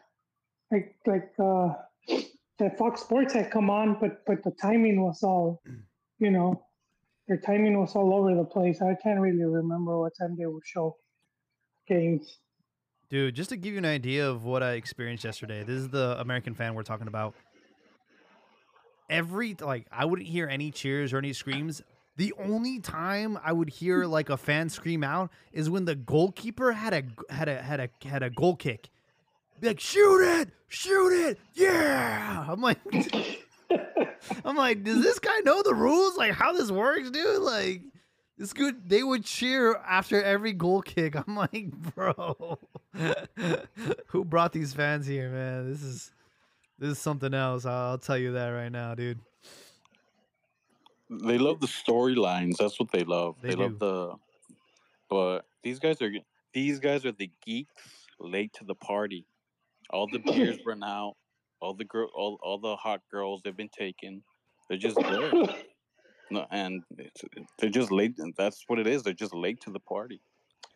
[0.72, 1.74] Like, like, uh,
[2.78, 5.62] Fox Sports had come on, but, but the timing was all,
[6.18, 6.66] you know,
[7.28, 8.82] their timing was all over the place.
[8.82, 10.98] I can't really remember what time they would show
[11.88, 12.38] games.
[13.10, 16.20] Dude, just to give you an idea of what I experienced yesterday, this is the
[16.20, 17.36] American fan we're talking about.
[19.10, 21.82] Every like I wouldn't hear any cheers or any screams.
[22.16, 26.72] The only time I would hear like a fan scream out is when the goalkeeper
[26.72, 28.90] had a had a had a had a goal kick.
[29.60, 32.46] Be like, shoot it, shoot it, yeah.
[32.50, 32.80] I'm like,
[34.46, 36.18] I'm like, does this guy know the rules?
[36.18, 37.42] Like how this works, dude?
[37.42, 37.82] Like,
[38.38, 38.90] it's good.
[38.90, 41.16] They would cheer after every goal kick.
[41.28, 42.60] I'm like, bro,
[44.08, 45.70] who brought these fans here, man?
[45.72, 46.12] This is
[46.80, 47.66] this is something else.
[47.66, 49.20] I'll, I'll tell you that right now, dude.
[51.10, 52.58] They love the storylines.
[52.58, 53.36] That's what they love.
[53.42, 54.16] They They, love the.
[55.10, 56.12] But these guys are
[56.54, 59.26] these guys are the geeks late to the party.
[59.90, 61.16] All the beers run out.
[61.62, 64.24] All the girl, all, all the hot girls they've been taken.
[64.68, 65.32] They're just there.
[66.34, 67.24] No, and it's,
[67.60, 68.16] they're just late.
[68.18, 69.04] And that's what it is.
[69.04, 70.20] They're just late to the party.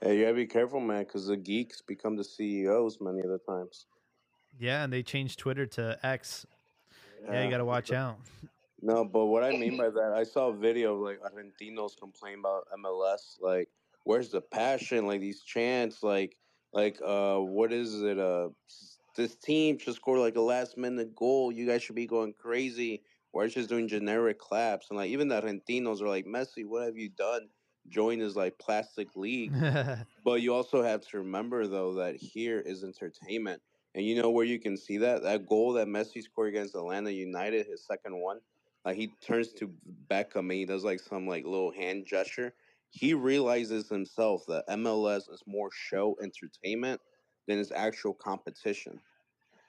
[0.02, 3.40] Hey, you gotta be careful, man, because the geeks become the CEOs many of the
[3.40, 3.88] times.
[4.60, 6.46] Yeah, and they changed Twitter to X.
[7.26, 8.18] Yeah, you got to watch out.
[8.80, 12.38] No, but what I mean by that, I saw a video of like Argentinos complain
[12.38, 13.42] about MLS.
[13.42, 13.70] Like,
[14.04, 15.08] where's the passion?
[15.08, 16.38] Like these chants, like,
[16.74, 18.20] like, uh, what is it?
[18.20, 18.50] Uh,
[19.16, 21.52] this team just scored like a last minute goal.
[21.52, 23.02] You guys should be going crazy.
[23.34, 24.88] Or it's just doing generic claps.
[24.90, 27.50] And like, even the Argentinos are like, Messi, what have you done?
[27.90, 29.54] Join his like plastic league.
[30.24, 33.62] But you also have to remember though that here is entertainment.
[33.96, 35.24] And you know where you can see that?
[35.24, 38.40] That goal that Messi scored against Atlanta United, his second one.
[38.84, 39.74] Like he turns to
[40.10, 42.54] Beckham and he does like some like little hand gesture.
[42.90, 47.02] He realizes himself that MLS is more show entertainment
[47.48, 49.00] than its actual competition.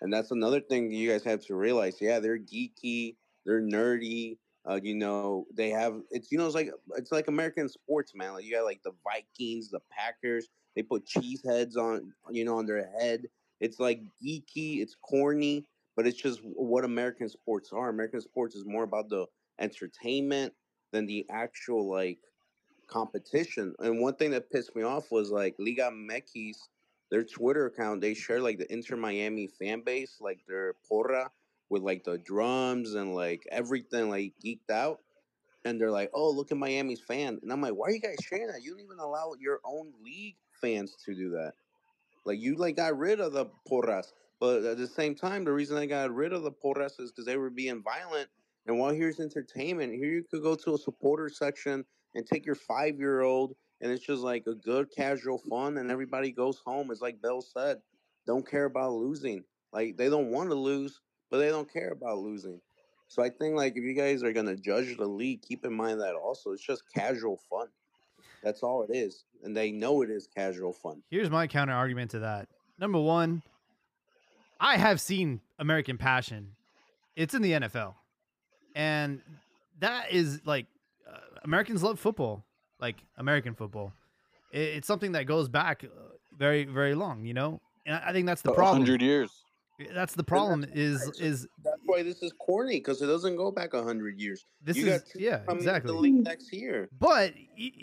[0.01, 2.01] And that's another thing you guys have to realize.
[2.01, 3.17] Yeah, they're geeky,
[3.49, 4.37] they're nerdy.
[4.69, 8.35] Uh, you know, they have it's you know it's like it's like American sports, man.
[8.35, 10.49] Like you got like the Vikings, the Packers.
[10.77, 13.23] They put cheese heads on you know on their head.
[13.61, 15.65] It's like geeky, it's corny,
[15.97, 17.89] but it's just what American sports are.
[17.89, 19.27] American sports is more about the
[19.59, 20.53] entertainment
[20.93, 22.19] than the actual like
[22.87, 23.75] competition.
[23.79, 26.57] And one thing that pissed me off was like Liga MX,
[27.11, 31.29] their Twitter account, they share like the Inter Miami fan base, like their porra
[31.71, 34.99] with like the drums and like everything like geeked out.
[35.65, 37.39] And they're like, oh, look at Miami's fan.
[37.43, 38.63] And I'm like, why are you guys sharing that?
[38.63, 41.53] You don't even allow your own league fans to do that.
[42.25, 44.13] Like you like got rid of the porras.
[44.41, 47.27] But at the same time, the reason I got rid of the porras is because
[47.27, 48.29] they were being violent.
[48.67, 52.55] And while here's entertainment, here you could go to a supporter section and take your
[52.55, 56.91] five year old, and it's just like a good casual fun, and everybody goes home.
[56.91, 57.79] It's like Bill said,
[58.27, 59.43] don't care about losing.
[59.73, 62.61] Like they don't want to lose, but they don't care about losing.
[63.09, 66.01] So I think like if you guys are gonna judge the league, keep in mind
[66.01, 67.69] that also it's just casual fun.
[68.43, 71.03] That's all it is, and they know it is casual fun.
[71.11, 72.49] Here's my counter argument to that.
[72.79, 73.43] Number one,
[74.61, 76.53] I have seen American Passion.
[77.17, 77.95] It's in the NFL,
[78.77, 79.21] and
[79.81, 80.67] that is like
[81.09, 82.45] uh, Americans love football,
[82.81, 83.93] like American football.
[84.53, 85.89] It, it's something that goes back uh,
[86.37, 87.61] very, very long, you know.
[87.87, 88.79] And I I think that's the A problem.
[88.83, 89.31] hundred years.
[89.95, 90.67] That's the problem.
[90.73, 91.21] Is right.
[91.21, 94.45] is That's why this is corny because it doesn't go back a hundred years.
[94.63, 96.11] this you is got yeah exactly.
[96.11, 96.89] next year.
[96.99, 97.35] But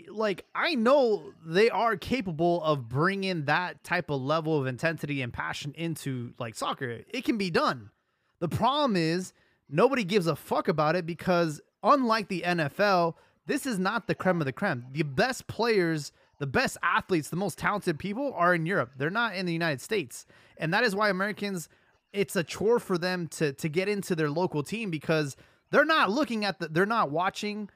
[0.10, 5.32] like I know they are capable of bringing that type of level of intensity and
[5.32, 7.02] passion into like soccer.
[7.08, 7.92] It can be done.
[8.40, 9.32] The problem is
[9.70, 13.14] nobody gives a fuck about it because unlike the NFL,
[13.46, 14.86] this is not the creme of the creme.
[14.92, 18.92] The best players, the best athletes, the most talented people are in Europe.
[18.98, 20.26] They're not in the United States.
[20.58, 21.70] And that is why Americans
[22.16, 25.36] it's a chore for them to to get into their local team because
[25.72, 27.70] they're not looking at the they're not watching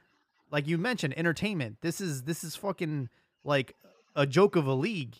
[0.52, 1.78] like you mentioned entertainment.
[1.82, 3.10] This is this is fucking
[3.44, 3.76] like
[4.16, 5.16] a joke of a league.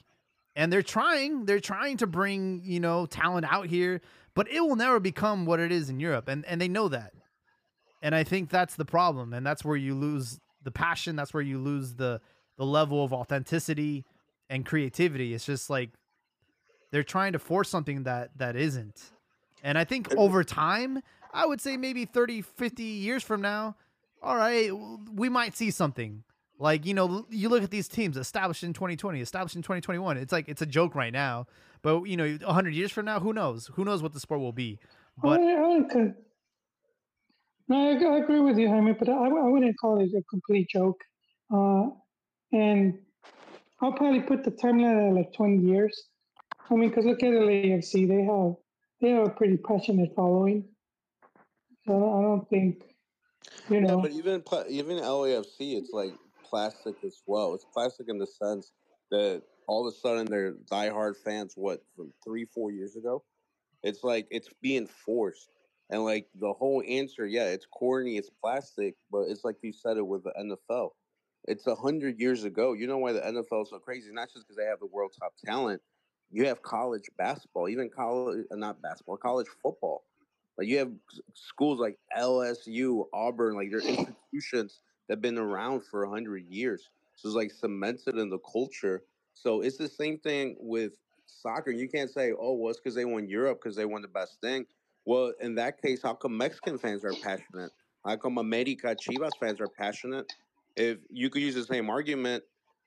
[0.56, 4.02] And they're trying they're trying to bring you know talent out here
[4.36, 6.28] but it will never become what it is in europe.
[6.28, 7.14] And and they know that.
[8.02, 9.34] And i think that's the problem.
[9.34, 11.16] And that's where you lose the passion.
[11.16, 12.22] That's where you lose the
[12.58, 14.06] the level of authenticity
[14.50, 15.34] and creativity.
[15.34, 15.92] It's just like
[16.92, 19.12] they're trying to force something that that isn't.
[19.64, 21.02] And I think over time,
[21.34, 23.76] I would say maybe 30, 50 years from now,
[24.22, 24.72] all right,
[25.14, 26.24] we might see something.
[26.58, 30.18] Like, you know, you look at these teams established in 2020, established in 2021.
[30.18, 31.48] It's like it's a joke right now.
[31.82, 33.68] But, you know, 100 years from now, who knows?
[33.76, 34.80] Who knows what the sport will be?
[35.22, 35.46] But I,
[37.70, 40.68] no, I, I, agree with you, Jaime, but I, I wouldn't call it a complete
[40.70, 41.00] joke.
[41.54, 41.88] Uh,
[42.52, 42.98] and
[43.82, 46.10] I'll probably put the timeline at like 20 years.
[46.72, 48.56] I mean, because look at the LAFC, they have
[49.02, 50.66] they have a pretty passionate following.
[51.86, 52.84] So I don't think,
[53.70, 53.96] you know.
[53.96, 56.14] Yeah, but even even LAFC, it's like
[56.44, 57.54] plastic as well.
[57.54, 58.72] It's plastic in the sense
[59.12, 61.54] that all of a sudden they're diehard fans.
[61.56, 63.24] What from three, four years ago?
[63.82, 65.50] It's like it's being forced,
[65.90, 69.98] and like the whole answer, yeah, it's corny, it's plastic, but it's like you said
[69.98, 70.90] it with the NFL.
[71.46, 72.74] It's a hundred years ago.
[72.74, 74.12] You know why the NFL is so crazy?
[74.12, 75.82] Not just because they have the world top talent.
[76.32, 80.04] You have college basketball, even college, uh, not basketball, college football.
[80.58, 80.92] Like you have
[81.34, 86.90] schools like LSU, Auburn, like they're institutions that've been around for hundred years.
[87.16, 89.04] So it's like cemented in the culture.
[89.34, 90.94] So it's the same thing with
[91.26, 91.72] soccer.
[91.72, 94.40] You can't say, oh, well, it's because they won Europe because they won the best
[94.42, 94.66] thing.
[95.06, 97.72] Well, in that case, how come Mexican fans are passionate?
[98.06, 100.32] How come America Chivas fans are passionate?
[100.76, 102.44] If you could use the same argument,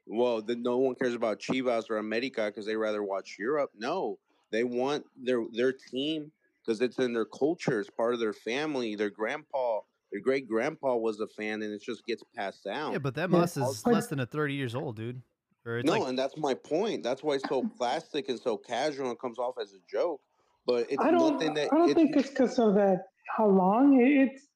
[0.06, 3.70] well, then no one cares about Chivas or America because they rather watch Europe.
[3.76, 4.18] No,
[4.50, 6.32] they want their their team
[6.64, 8.94] because it's in their culture, it's part of their family.
[8.94, 9.80] Their grandpa,
[10.12, 12.92] their great grandpa was a fan, and it just gets passed down.
[12.92, 15.22] Yeah, but that must is less than a thirty years old, dude.
[15.66, 16.02] no, like...
[16.08, 17.02] and that's my point.
[17.02, 20.20] That's why it's so plastic and so casual and comes off as a joke.
[20.66, 23.06] But it's I don't, nothing that I don't it's, think it's because of that.
[23.36, 24.48] How long it's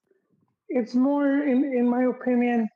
[0.69, 2.69] it's more in in my opinion,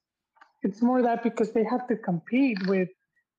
[0.62, 2.88] it's more that because they have to compete with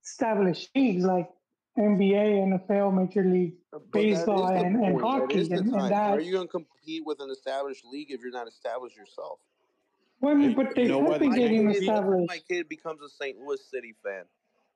[0.03, 1.30] established leagues like
[1.77, 3.53] NBA, and NFL, Major League
[3.93, 5.41] Baseball, and, and hockey.
[5.41, 6.11] And, and, that.
[6.11, 9.39] Are you going to compete with an established league if you're not established yourself?
[10.19, 12.30] Well, I mean, but they you know have been getting established.
[12.30, 13.38] My kid becomes a St.
[13.39, 14.23] Louis City fan.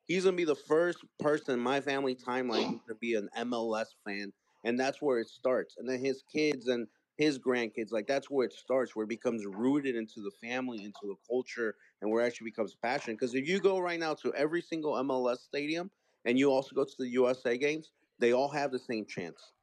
[0.05, 3.87] He's going to be the first person in my family timeline to be an MLS
[4.05, 4.31] fan,
[4.63, 5.75] and that's where it starts.
[5.77, 9.45] And then his kids and his grandkids, like that's where it starts, where it becomes
[9.45, 13.13] rooted into the family, into the culture, and where it actually becomes passion.
[13.13, 15.89] Because if you go right now to every single MLS stadium,
[16.25, 19.53] and you also go to the USA games, they all have the same chance.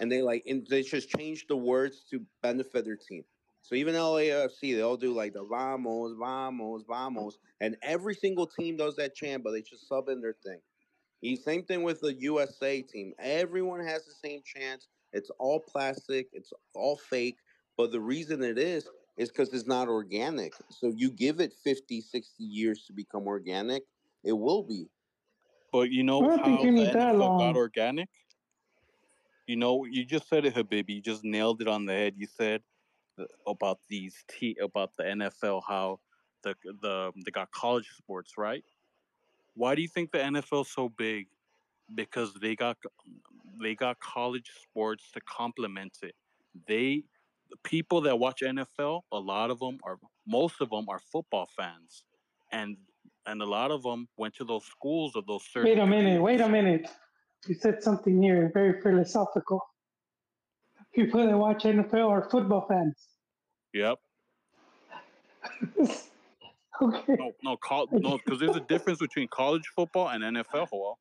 [0.00, 3.24] And they like and they just change the words to benefit their team.
[3.62, 8.76] So even LAFC, they all do like the vamos, vamos, vamos, and every single team
[8.76, 10.60] does that chant, but they just sub in their thing.
[11.22, 13.12] The same thing with the USA team.
[13.18, 14.86] Everyone has the same chance.
[15.12, 16.28] It's all plastic.
[16.32, 17.36] It's all fake.
[17.76, 20.54] But the reason it is is because it's not organic.
[20.70, 23.82] So you give it 50, 60 years to become organic,
[24.24, 24.88] it will be.
[25.72, 28.08] But you know how the NFL got organic?
[29.46, 30.96] You know, you just said it, Habibi.
[30.96, 32.14] You just nailed it on the head.
[32.16, 32.62] You said
[33.46, 36.00] about these t about the NFL, how
[36.42, 38.64] the the they got college sports, right?
[39.54, 41.28] Why do you think the NFL is so big?
[41.94, 42.76] Because they got
[43.60, 46.14] they got college sports to complement it.
[46.66, 47.04] They
[47.50, 51.48] the people that watch NFL, a lot of them are most of them are football
[51.56, 52.04] fans,
[52.52, 52.76] and
[53.26, 55.70] and a lot of them went to those schools of those certain.
[55.70, 56.20] Wait a minute.
[56.22, 56.88] Wait a minute.
[57.46, 59.60] You said something here very philosophical.
[60.94, 62.96] People that watch NFL are football fans.
[63.74, 63.98] Yep.
[66.82, 67.16] okay.
[67.18, 70.68] No, no, no, because there's a difference between college football and NFL.
[70.72, 70.98] Well.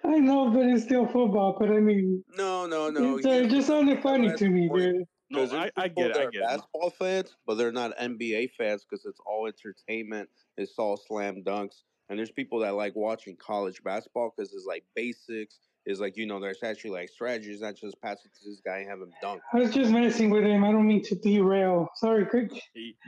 [0.04, 1.56] I know, but it's still football.
[1.58, 3.16] But I mean, no, no, no.
[3.16, 5.04] It's, uh, just sounded funny to me, dude.
[5.30, 6.16] No, I, I get it.
[6.16, 10.28] I get basketball fans, but they're not NBA fans because it's all entertainment.
[10.56, 14.84] It's all slam dunks, and there's people that like watching college basketball because it's like
[14.94, 15.58] basics.
[15.86, 18.90] Is like you know, there's actually like strategies, not just passing to this guy and
[18.90, 19.40] have him dunk.
[19.54, 20.62] I was just messing with him.
[20.64, 21.88] I don't mean to derail.
[21.94, 22.52] Sorry, Craig.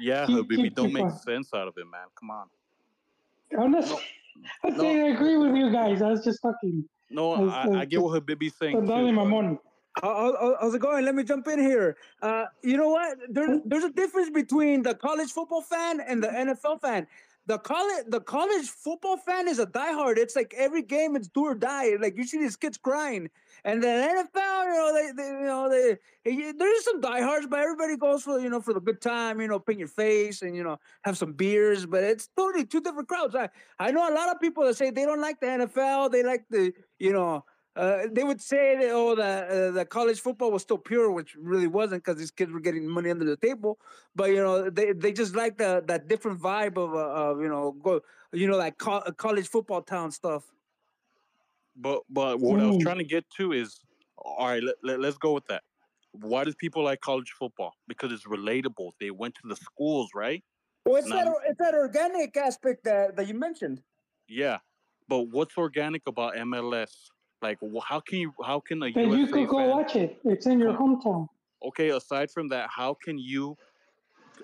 [0.01, 1.19] Yeah, keep, baby, keep, don't keep make on.
[1.19, 2.07] sense out of it, man.
[2.19, 2.47] Come on.
[3.59, 3.87] I'm not.
[3.87, 3.99] No,
[4.65, 4.85] I no.
[4.85, 6.03] I agree with you guys.
[6.03, 6.85] I was just fucking.
[7.11, 8.87] No, I, I, I get what Habibi's saying.
[8.87, 9.59] Too, my money.
[10.01, 11.05] How's it going?
[11.05, 11.97] Let me jump in here.
[12.23, 13.19] Uh, you know what?
[13.29, 17.07] There's there's a difference between the college football fan and the NFL fan.
[17.47, 20.19] The college the college football fan is a diehard.
[20.19, 21.97] It's like every game it's do or die.
[21.99, 23.29] Like you see these kids crying,
[23.65, 27.97] and then NFL, you know, they, they you know they there's some diehards, but everybody
[27.97, 29.41] goes for you know for the good time.
[29.41, 31.87] You know, paint your face and you know have some beers.
[31.87, 33.35] But it's totally two different crowds.
[33.35, 33.49] I
[33.79, 36.13] I know a lot of people that say they don't like the NFL.
[36.13, 37.45] They like the you know
[37.77, 41.37] uh, they would say that oh the uh, the college football was still pure, which
[41.37, 43.79] really wasn't because these kids were getting money under the table.
[44.17, 47.49] But you know they, they just like the that different vibe of uh, of you
[47.49, 48.01] know go
[48.33, 50.45] you know like co- college football town stuff.
[51.77, 52.83] But but what I was Mm.
[52.83, 53.81] trying to get to is,
[54.19, 55.63] all right, let, let, let's go with that.
[56.13, 57.75] Why do people like college football?
[57.87, 58.91] Because it's relatable.
[58.99, 60.43] They went to the schools, right?
[60.85, 61.17] Well, it's No.
[61.17, 63.81] that it's that organic aspect that, that you mentioned.
[64.27, 64.59] Yeah.
[65.07, 67.11] But what's organic about MLS?
[67.43, 68.33] Like, how can you?
[68.45, 70.21] How can a Then you USA could go fan- watch it.
[70.25, 71.29] It's in your hometown.
[71.67, 73.57] Okay, aside from that, how can you?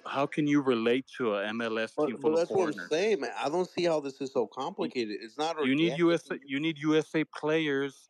[0.06, 2.88] How can you relate to a MLS team But, full but of that's what I'm
[2.88, 3.30] saying, man.
[3.42, 5.16] I don't see how this is so complicated.
[5.20, 5.56] It's not.
[5.64, 5.98] You need.
[5.98, 6.38] USA.
[6.46, 8.08] You need USA players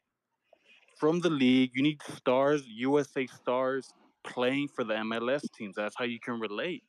[0.98, 1.72] from the league.
[1.74, 3.92] You need stars, USA stars
[4.24, 5.76] playing for the MLS teams.
[5.76, 6.82] That's how you can relate.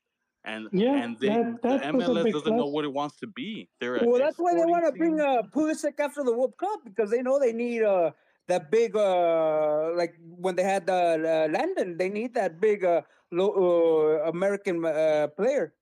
[0.47, 3.17] And Yeah, and they, that- the that was a MLS doesn't know what it wants
[3.17, 3.69] to be.
[3.79, 5.27] They're a Well, that's why they want to bring team.
[5.27, 8.11] uh, Pulisic after the World Cup because they know they need uh,
[8.47, 13.01] that big uh, like when they had uh, uh, Landon, they need that big uh,
[13.31, 15.73] lo- uh, American uh, player.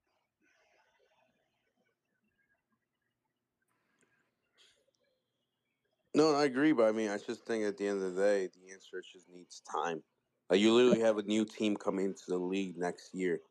[6.16, 8.48] No, I agree, but I mean, I just think at the end of the day,
[8.48, 10.02] the answer just needs time.
[10.50, 13.42] Like you literally have a new team coming into the league next year.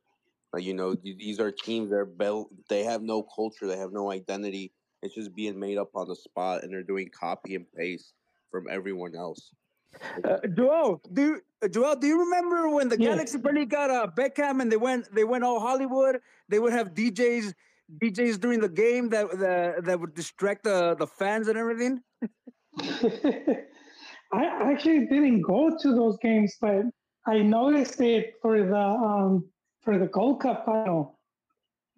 [0.55, 2.49] Like you know, these are teams that are built.
[2.69, 3.67] They have no culture.
[3.67, 4.73] They have no identity.
[5.03, 8.13] It's just being made up on the spot, and they're doing copy and paste
[8.53, 9.51] from everyone else.
[10.23, 13.09] Uh, Joel, do you, uh, Joel, do you remember when the Yeah.
[13.11, 16.21] Galaxy finally got uh, Beckham and they went they went all Hollywood?
[16.49, 17.53] They would have DJs
[18.01, 22.01] DJs during the game that that, that would distract the the fans and everything.
[24.33, 26.85] I actually didn't go to those games, but
[27.27, 29.51] I noticed it for the um,
[29.85, 31.19] for the Gold Cup final.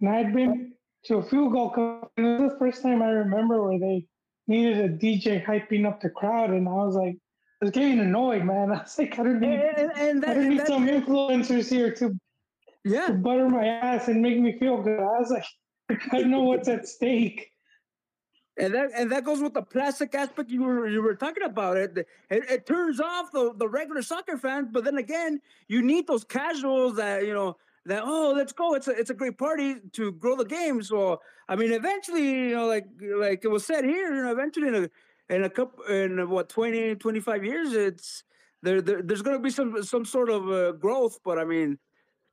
[0.00, 0.72] And I'd been
[1.04, 2.12] to a few Gold Cup.
[2.16, 4.06] It was the first time I remember where they
[4.46, 7.16] needed a DJ hyping up the crowd, and I was like,
[7.62, 8.70] I was getting annoyed, man.
[8.72, 10.86] I was like, I don't need, and, and I that, don't and need that- some
[10.86, 12.14] influencers here to,
[12.84, 15.00] yeah, to butter my ass and make me feel good.
[15.00, 17.50] I was like, I know what's at stake.
[18.58, 21.76] And that and that goes with the plastic aspect you were you were talking about.
[21.76, 26.06] It it, it turns off the, the regular soccer fans, but then again, you need
[26.06, 29.76] those casuals that you know that oh let's go it's a it's a great party
[29.92, 30.82] to grow the game.
[30.82, 34.68] So I mean, eventually you know like like it was said here, you know, eventually
[34.68, 34.88] in a
[35.28, 38.22] in a couple in what 20, 25 years, it's
[38.62, 41.18] there, there there's going to be some some sort of uh, growth.
[41.24, 41.78] But I mean,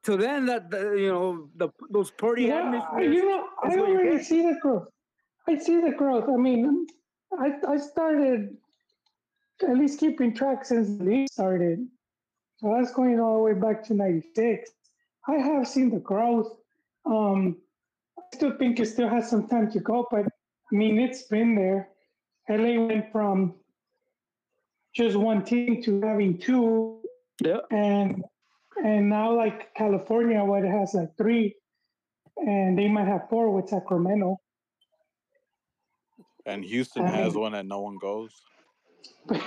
[0.04, 3.16] till then that the, you know the those party Yeah, atmospheres.
[3.16, 4.88] you know, I already see the growth.
[5.48, 6.30] I see the growth.
[6.30, 6.88] I mean,
[7.40, 8.58] I I started
[9.68, 11.88] at least keeping track since the league started.
[12.58, 14.72] So that's going all the way back to '96.
[15.28, 16.52] I have seen the growth.
[17.06, 17.58] Um,
[18.18, 21.56] I still think it still has some time to go, but I mean, it's been
[21.56, 21.90] there.
[22.50, 23.54] LA went from
[24.96, 27.02] just one team to having two,
[27.44, 27.60] Yeah.
[27.72, 28.24] and
[28.84, 31.56] and now like California, what it has like three,
[32.38, 34.38] and they might have four with Sacramento.
[36.46, 38.32] And Houston I has one and no one goes.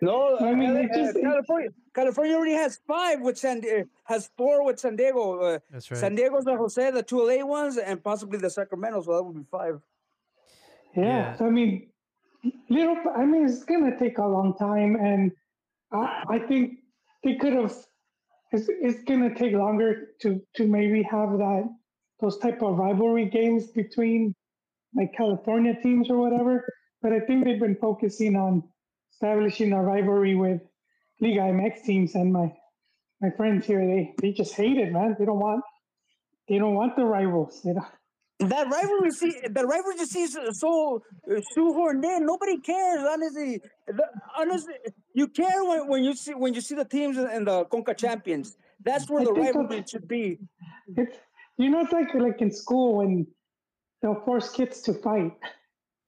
[0.00, 1.70] No, I mean, uh, it just- California.
[1.98, 3.60] California already has five with San
[4.04, 5.40] has four with San Diego.
[5.40, 5.98] Uh, That's right.
[5.98, 9.02] San Diego, San Jose, the two LA ones, and possibly the Sacramento.
[9.02, 9.80] So that would be five.
[10.94, 11.36] Yeah, Yeah.
[11.36, 11.88] so I mean,
[12.68, 12.96] little.
[13.16, 15.32] I mean, it's gonna take a long time, and
[15.92, 16.78] I, I think
[17.24, 17.74] they could have.
[18.52, 21.64] It's, it's gonna take longer to to maybe have that
[22.20, 24.36] those type of rivalry games between
[24.94, 26.64] like California teams or whatever.
[27.02, 28.62] But I think they've been focusing on
[29.12, 30.60] establishing a rivalry with
[31.20, 32.52] Liga MX teams, and my
[33.20, 35.16] my friends here they they just hate it, man.
[35.18, 35.64] They don't want
[36.48, 37.60] they don't want the rivals.
[37.62, 37.86] They don't,
[38.40, 42.24] That rivalry, see, the rivalry just seems so uh, shoehorned in.
[42.24, 43.60] Nobody cares, honestly.
[43.88, 44.04] The,
[44.38, 44.74] honestly,
[45.12, 48.56] you care when, when you see when you see the teams and the Conca Champions.
[48.84, 50.38] That's where I the rivalry should be.
[50.96, 51.16] It's
[51.56, 53.26] you know it's like like in school when
[54.02, 55.32] they'll force kids to fight.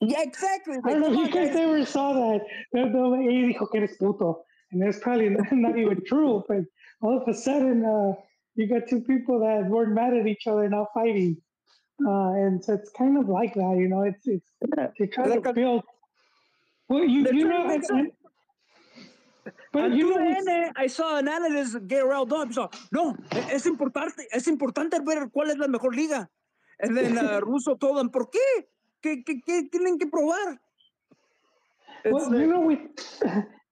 [0.00, 0.76] Yeah, exactly.
[0.84, 1.56] I don't know if you guys guys.
[1.56, 2.42] ever saw that.
[2.72, 4.44] They'll, they'll hey, dijo que eres puto.
[4.72, 6.64] And it's probably not, even true, but
[7.02, 8.12] all of a sudden uh,
[8.54, 11.36] you got two people that weren't mad at each other now fighting.
[12.06, 14.02] Uh, and so it's kind of like that, you know.
[14.02, 14.50] It's it's
[14.98, 15.82] they try Like to build.
[16.88, 18.06] Well, you you know, they're
[19.72, 22.52] but you know, end, I saw an analyst get riled up.
[22.52, 26.28] So, no, es importante, es importante ver cuál es la mejor liga.
[26.80, 28.66] And then uh, Russo told them, ¿por qué?
[29.02, 30.58] ¿Qué, qué, qué tienen que probar?
[32.04, 32.78] It's Well, you know, we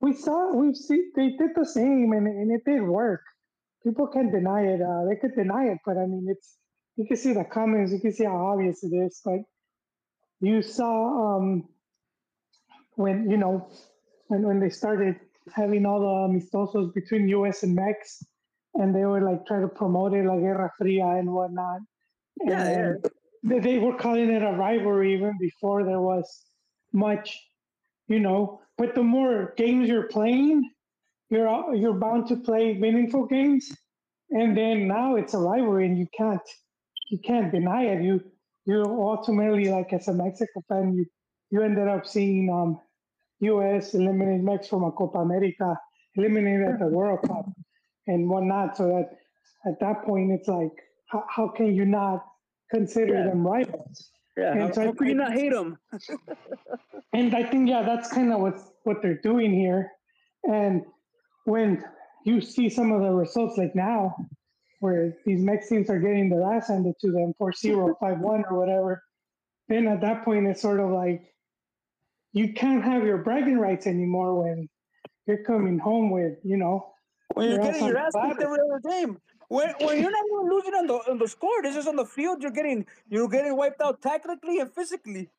[0.01, 3.23] we saw we've seen they did the same, and and it did work.
[3.83, 4.81] People can't deny it.
[4.83, 6.57] Uh, they could deny it, but I mean, it's
[6.97, 7.93] you can see the comments.
[7.93, 9.21] You can see how obvious it is.
[9.25, 9.43] Like
[10.41, 11.69] you saw um,
[12.95, 13.69] when you know
[14.29, 15.17] when when they started
[15.55, 17.63] having all the amistosos between U.S.
[17.63, 18.23] and Mex,
[18.75, 21.81] and they were like trying to promote it like Guerra Fria and whatnot.
[22.45, 22.79] Yeah, yeah.
[22.79, 23.07] And
[23.43, 26.45] They, they were calling it a rivalry even before there was
[26.93, 27.39] much
[28.09, 28.61] you know.
[28.79, 30.71] But the more games you're playing,
[31.31, 33.71] you're you're bound to play meaningful games,
[34.31, 36.43] and then now it's a rivalry, and you can't
[37.11, 38.03] you can't deny it.
[38.03, 38.21] You
[38.67, 41.07] you ultimately like as a Mexico fan, you
[41.51, 42.81] you ended up seeing um,
[43.41, 43.95] U.S.
[43.95, 45.77] eliminate Mexico from a Copa America,
[46.17, 47.47] eliminated at the World Cup,
[48.07, 48.77] and whatnot.
[48.77, 49.19] So that
[49.71, 50.73] at that point, it's like,
[51.09, 52.25] how, how can you not
[52.71, 53.25] consider Yeah.
[53.25, 54.11] them rivals?
[54.39, 55.79] Yeah, And how, so I how can you not hate them?
[57.15, 59.91] And I think yeah, that's kind of what what they're doing here.
[60.49, 60.83] And
[61.45, 61.83] when
[62.25, 64.15] you see some of the results like now,
[64.81, 68.59] where these Mexicans are getting their ass handed to them for 0 5 1 or
[68.59, 69.03] whatever,
[69.69, 71.23] then at that point it's sort of like
[72.33, 74.69] you can't have your bragging rights anymore when
[75.27, 76.93] you're coming home with, you know,
[77.35, 79.19] When you're You're getting your ass kicked every other game.
[79.49, 82.05] When, when you're not even losing on the on the score, this is on the
[82.05, 82.43] field.
[82.43, 85.31] You're getting you're getting wiped out technically and physically.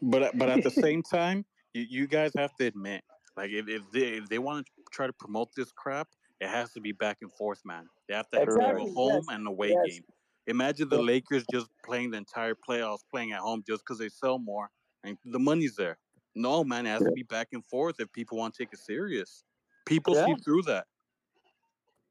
[0.00, 1.44] But at- but at the same time,
[1.74, 3.02] you, you guys have to admit,
[3.36, 6.08] like if, if they if they want to try to promote this crap,
[6.40, 7.86] it has to be back and forth, man.
[8.08, 9.94] They have to have Exactly, a home yes, and away yes.
[9.94, 10.04] game.
[10.46, 14.38] Imagine the Lakers just playing the entire playoffs, playing at home just because they sell
[14.38, 14.70] more
[15.02, 15.98] and the money's there.
[16.36, 18.78] No, man, it has to be back and forth if people want to take it
[18.78, 19.44] serious.
[19.86, 20.26] People Yeah.
[20.26, 20.86] see through that.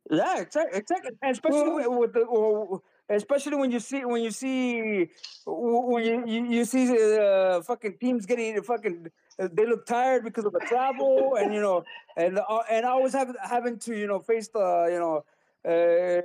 [0.10, 0.80] Yeah, exactly.
[0.80, 1.12] exactly.
[1.24, 5.10] Especially with, with the, or- especially when you see when you see
[5.46, 9.08] when you you, you see uh, fucking teams getting fucking
[9.40, 11.84] uh, they look tired because of the travel and you know
[12.18, 15.24] and uh, and always have having to you know face the you know
[15.66, 16.22] uh,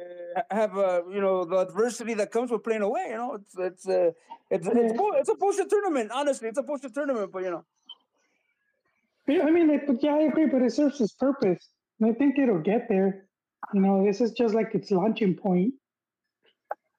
[0.51, 3.07] have uh, you know the adversity that comes with playing away.
[3.11, 4.11] You know, it's it's uh,
[4.51, 6.11] it's it's, bull- it's a bullshit tournament.
[6.13, 7.33] Honestly, it's a bullshit tournament.
[7.33, 7.65] But you know,
[9.27, 11.69] Yeah, I mean, like, but yeah, I agree, but it serves its purpose.
[12.01, 13.27] And I think it'll get there.
[13.75, 15.75] You know, this is just like its launching point.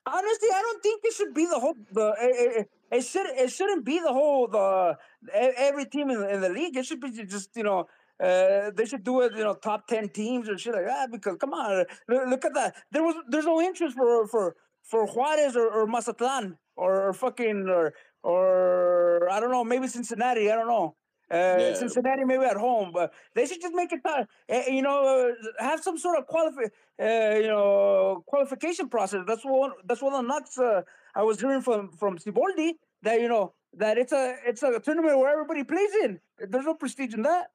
[0.06, 3.52] honestly, I don't think it should be the whole the it, it, it should it
[3.52, 4.98] shouldn't be the whole the
[5.34, 6.76] every team in, in the league.
[6.78, 7.88] It should be just you know.
[8.24, 11.12] Uh, they should do it, you know, top ten teams or shit like that.
[11.12, 12.76] Because come on, look, look at that.
[12.92, 17.68] There was there's no interest for for for Juarez or, or Mazatlan or, or fucking
[17.68, 20.52] or or I don't know, maybe Cincinnati.
[20.52, 20.96] I don't know.
[21.32, 21.74] Uh, Yeah.
[21.76, 24.02] Cincinnati maybe at home, but they should just make it.
[24.04, 24.98] Uh, eh, you know,
[25.32, 26.64] uh, have some sort of qualify,
[27.02, 29.22] uh, you know, qualification process.
[29.26, 29.72] That's one.
[29.86, 30.82] That's one of the nuts uh,
[31.16, 32.70] I was hearing from from Siboldi
[33.04, 36.20] that you know that it's a it's a tournament where everybody plays in.
[36.50, 37.46] There's no prestige in that.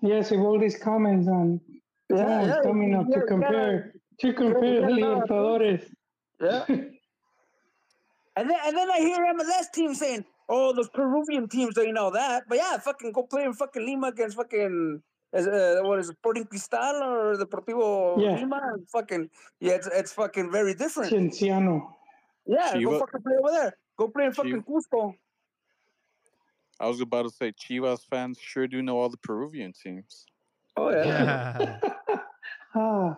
[0.00, 1.60] Yes, if all these comments on
[2.10, 5.20] someone's coming up yeah, to you gotta- compare to compare the gotta know.
[5.20, 5.84] Libertadores.
[6.40, 6.64] Yeah.
[8.38, 12.10] And then and then I hear MLS team saying, "Oh, those Peruvian teams, they know
[12.10, 15.02] that." But yeah, fucking go play in fucking Lima against fucking
[15.34, 18.36] uh, what is it, Sporting Cristal or Deportivo Yeah.
[18.36, 18.60] Lima?
[18.74, 19.28] And fucking
[19.60, 21.12] yeah, it's it's fucking very different.
[21.12, 21.94] Cienciano.
[22.46, 23.76] Yeah, go fucking play over there.
[23.98, 25.14] Go play in fucking Cusco.
[26.80, 30.24] I was about to say Chivas fans sure do know all the Peruvian teams.
[30.76, 31.78] Oh Yeah.
[32.74, 33.16] ah,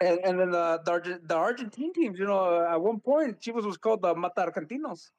[0.00, 3.66] And and then the the, Argent, the Argentine teams, you know, at one point Chivas
[3.66, 5.10] was called the Mata Argentinos.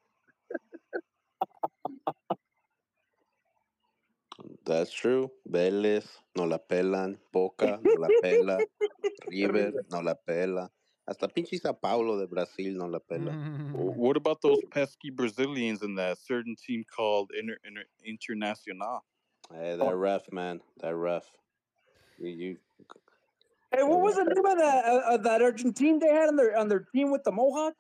[4.66, 5.32] That's true.
[5.50, 6.06] Vélez,
[6.36, 7.18] no la pelan.
[7.32, 8.60] Boca, no la pela.
[9.28, 10.70] River, no la pela.
[11.08, 13.32] Hasta pinche Sao Paulo de Brasil no la pela.
[13.32, 13.74] Mm.
[13.74, 19.00] What about those pesky Brazilians in that certain team called Inter, Inter, Internacional?
[19.54, 20.62] Hey, that ref, man.
[20.82, 21.26] That ref.
[22.18, 22.58] You, you
[23.72, 26.58] Hey, what was the name of that uh, uh, that Argentine they had on their
[26.58, 27.74] on their team with the Mohawk?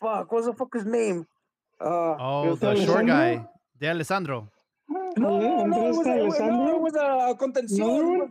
[0.00, 1.26] Fuck, what's the fucker's name?
[1.80, 3.46] Uh, Oh, the short guy,
[3.78, 4.50] D'Alessandro.
[4.88, 7.84] No, no, no, it was, a, it no, it was a contención.
[7.84, 8.18] Another He one?
[8.20, 8.30] was-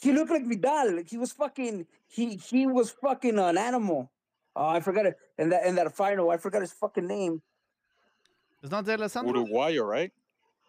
[0.00, 1.02] He looked like Vidal.
[1.04, 1.84] He was fucking.
[2.06, 4.12] He he was fucking an animal.
[4.54, 5.16] Oh, I forgot it.
[5.38, 7.42] In that in that final, I forgot his fucking name.
[8.62, 9.32] It's not D'Alessandro.
[9.44, 10.12] Uruguayo, right?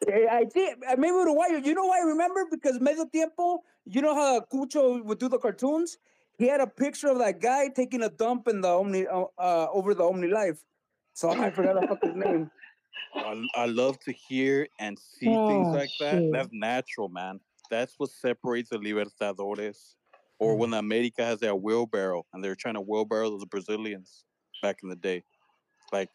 [0.07, 1.63] Eh, I think uh, maybe Uruguayo.
[1.63, 2.47] You know why I remember?
[2.49, 5.97] Because Medio Tiempo, you know how Cucho would do the cartoons?
[6.39, 9.67] He had a picture of that guy taking a dump in the Omni uh, uh,
[9.71, 10.63] over the Omnilife.
[11.13, 12.49] So I forgot the fucking name.
[13.15, 16.29] I, I love to hear and see things Oh, like that.
[16.31, 17.39] That's natural, man.
[17.69, 19.95] That's what separates the Libertadores.
[20.39, 24.23] Or when America has that wheelbarrow and they're trying to wheelbarrow those Brazilians
[24.61, 25.23] back in the day.
[25.91, 26.09] Like,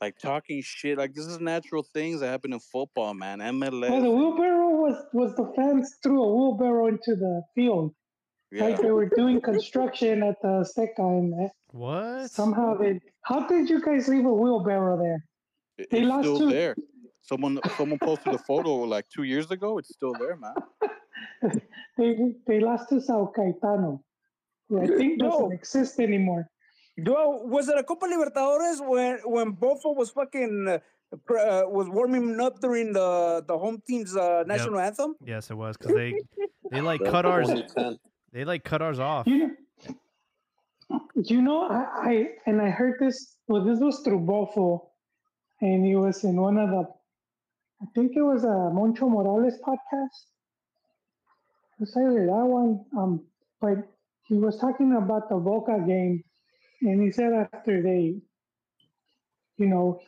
[0.00, 0.98] like talking shit.
[0.98, 3.38] Like, this is natural things that happen in football, man.
[3.38, 3.88] MLS.
[3.90, 7.94] well, the wheelbarrow was was the fans threw a wheelbarrow into the field.
[8.50, 8.64] yeah.
[8.64, 12.30] Like they were doing construction at the Azteca, and uh, What?
[12.30, 13.00] somehow they.
[13.22, 15.24] How did you guys leave a wheelbarrow there?
[15.78, 16.76] It- they it's lost still two- there.
[17.22, 19.78] Someone someone posted a photo like two years ago.
[19.78, 20.54] It's still there, man.
[21.98, 24.00] They they lost to Sao Caetano,
[24.68, 26.48] who I think doesn't exist anymore.
[27.02, 30.78] Duo, was it a Copa Libertadores when when Bofo was fucking uh,
[31.34, 35.16] uh, was warming up during the the home team's uh, national anthem?
[35.24, 36.14] Yes, it was because they
[36.70, 37.50] they like cut ours.
[38.32, 39.26] They like cut ours off.
[39.26, 43.36] You know, you know, I, I and I heard this.
[43.48, 44.87] Well, this was through Bofo,
[45.60, 46.88] and he was in one of the.
[47.80, 50.18] I think it was a Moncho Morales podcast.
[51.74, 53.24] It was either that one, um,
[53.60, 53.78] but
[54.26, 56.24] he was talking about the Boca game,
[56.82, 58.16] and he said after they,
[59.56, 60.00] you know,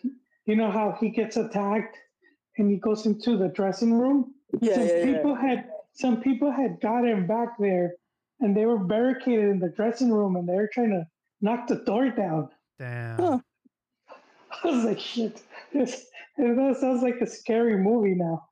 [0.47, 1.97] you know how he gets attacked,
[2.59, 5.17] and he goes into the dressing room Yeah, some yeah, yeah.
[5.17, 7.95] people had some people had gotten back there
[8.41, 11.07] and they were barricaded in the dressing room and they were trying to
[11.41, 12.49] knock the door down.
[12.79, 13.19] Damn.
[13.19, 13.39] Huh.
[14.65, 15.43] I was like, shit.
[15.73, 16.07] This,
[16.37, 18.43] that sounds like a scary movie now.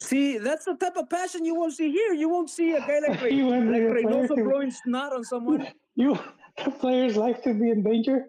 [0.00, 2.12] See, that's the type of passion you won't see here.
[2.12, 5.12] You won't see a guy like, Re- You want like the player Reynoso blowing snot
[5.12, 5.68] on someone.
[5.96, 6.18] You
[6.64, 8.26] the player's life to be in danger.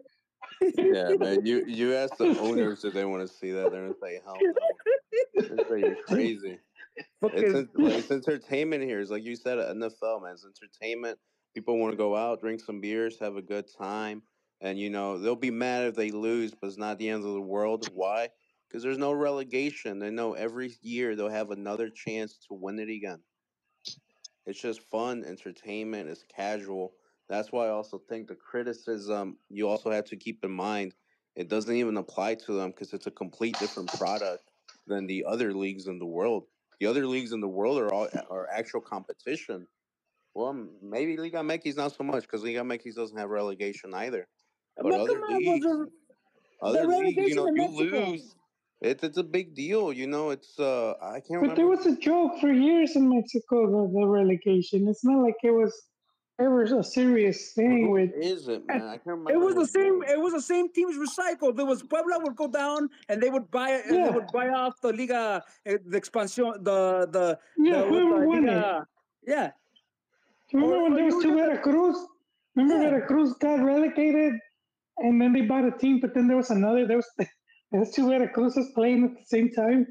[0.77, 1.43] Yeah, man.
[1.47, 4.37] You you ask the owners if they want to see that, they're gonna say hell
[4.39, 4.53] no.
[5.33, 6.59] They're say you're crazy.
[7.23, 8.99] It's, like, it's entertainment here.
[8.99, 10.33] It's like you said, NFL man.
[10.33, 11.17] It's entertainment.
[11.55, 14.21] People want to go out, drink some beers, have a good time,
[14.61, 17.33] and you know they'll be mad if they lose, but it's not the end of
[17.33, 17.89] the world.
[17.93, 18.29] Why?
[18.67, 19.99] Because there's no relegation.
[19.99, 23.19] They know every year they'll have another chance to win it again.
[24.45, 26.09] It's just fun, entertainment.
[26.09, 26.93] It's casual.
[27.29, 30.93] That's why I also think the criticism you also have to keep in mind.
[31.35, 34.43] It doesn't even apply to them because it's a complete different product
[34.87, 36.45] than the other leagues in the world.
[36.79, 39.67] The other leagues in the world are all are actual competition.
[40.33, 44.27] Well, maybe Liga MX not so much because Liga MX doesn't have relegation either.
[44.77, 45.87] But But other come leagues, are-
[46.61, 48.35] other leagues, you know, you lose.
[48.81, 49.93] It's it's a big deal.
[49.93, 53.65] You know, it's uh I can't But there was a joke for years in Mexico,
[53.71, 54.87] the, the relegation.
[54.87, 55.73] It's not like it was
[56.37, 58.81] ever a serious thing Who with is it, man?
[58.81, 59.31] I can't remember.
[59.31, 59.99] It was the same.
[60.01, 60.09] name.
[60.09, 61.55] It was the same teams recycled.
[61.55, 64.79] There was Puebla would go down and they would buy and they would buy off
[64.81, 68.51] the Liga, eh, the expansion, the the yeah, the, whoever the won it.
[68.51, 68.87] Liga.
[69.25, 69.51] Yeah,
[70.53, 71.97] Remember Or- when there was two remember- Veracruz?
[72.55, 72.89] Remember Yeah.
[72.91, 74.33] Veracruz got relegated,
[74.97, 76.87] and then they bought a team, but then there was another.
[76.87, 79.87] There was there was two Veracruzes playing at the same time.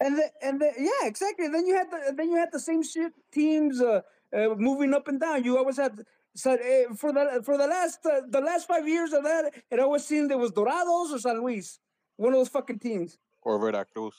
[0.00, 1.48] and the, and the, yeah, exactly.
[1.48, 4.00] Then you had the then you had the same shit teams uh,
[4.36, 5.44] uh, moving up and down.
[5.44, 6.02] You always had.
[6.34, 9.80] So uh, for the for the last uh, the last five years of that, it
[9.80, 11.78] always seemed it was Dorados or San Luis,
[12.16, 13.18] one of those fucking teams.
[13.42, 14.14] Or Veracruz.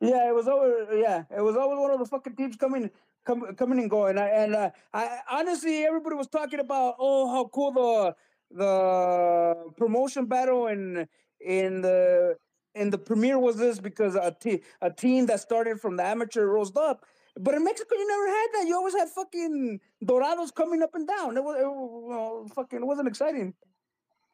[0.00, 2.90] Yeah, it was always yeah, it was always one of the fucking teams coming
[3.24, 4.18] com, coming and going.
[4.18, 8.14] I, and uh, I honestly, everybody was talking about oh how cool the
[8.54, 11.08] the promotion battle in
[11.40, 12.36] in the
[12.74, 16.46] in the premiere was this because a te- a team that started from the amateur
[16.46, 17.04] rose up.
[17.38, 18.68] But in Mexico, you never had that.
[18.68, 21.36] You always had fucking Dorados coming up and down.
[21.36, 23.54] It was, it, well, fucking, it wasn't exciting.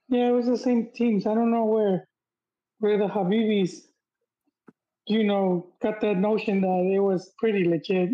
[0.09, 1.27] Yeah, it was the same teams.
[1.27, 2.07] I don't know where
[2.81, 3.87] where the Habibis,
[5.07, 8.11] you know, got that notion that it was pretty legit.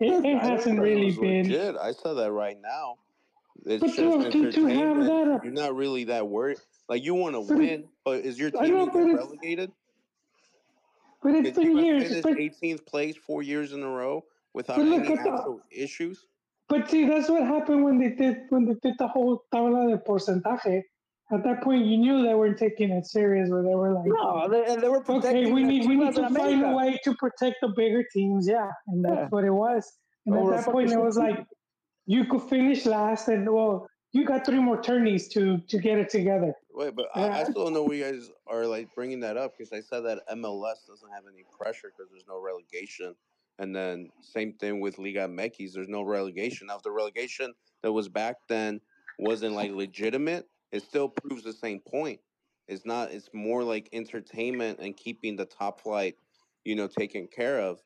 [0.00, 1.44] It, it hasn't know it really been.
[1.44, 1.76] legit.
[1.76, 2.96] I saw that right now.
[3.66, 6.58] It's But just to- to have that, uh, You're not really that worried.
[6.88, 9.72] Like you want to win, but is your team know, gonna but relegated?
[11.22, 12.20] But it's you been years.
[12.22, 14.24] finish 18th place four years in a row
[14.54, 16.26] without any the- issues?
[16.68, 19.98] but see, that's what happened when they did when they did the whole tabla de
[19.98, 20.82] porcentaje.
[21.32, 24.46] At that point, you knew they weren't taking it serious, where they were like, No,
[24.48, 27.00] they, and they were okay, protecting we need we need to and find a way
[27.02, 28.46] to protect the bigger teams.
[28.46, 29.28] Yeah, and that's Yeah.
[29.30, 29.92] what it was.
[30.26, 31.44] And at that point, it was like
[32.06, 36.08] you could finish last, and well, you got three more tourneys to to get it
[36.08, 36.54] together.
[36.72, 39.54] Wait, but I, I still don't know why you guys are like bringing that up
[39.56, 43.14] because I said that MLS doesn't have any pressure because there's no relegation,
[43.58, 45.72] and then same thing with Liga MX.
[45.72, 46.68] There's no relegation.
[46.68, 47.52] Now, if the relegation
[47.82, 48.80] that was back then
[49.18, 52.20] wasn't like legitimate, it still proves the same point.
[52.68, 53.10] It's not.
[53.12, 56.16] It's more like entertainment and keeping the top flight,
[56.64, 57.78] you know, taken care of.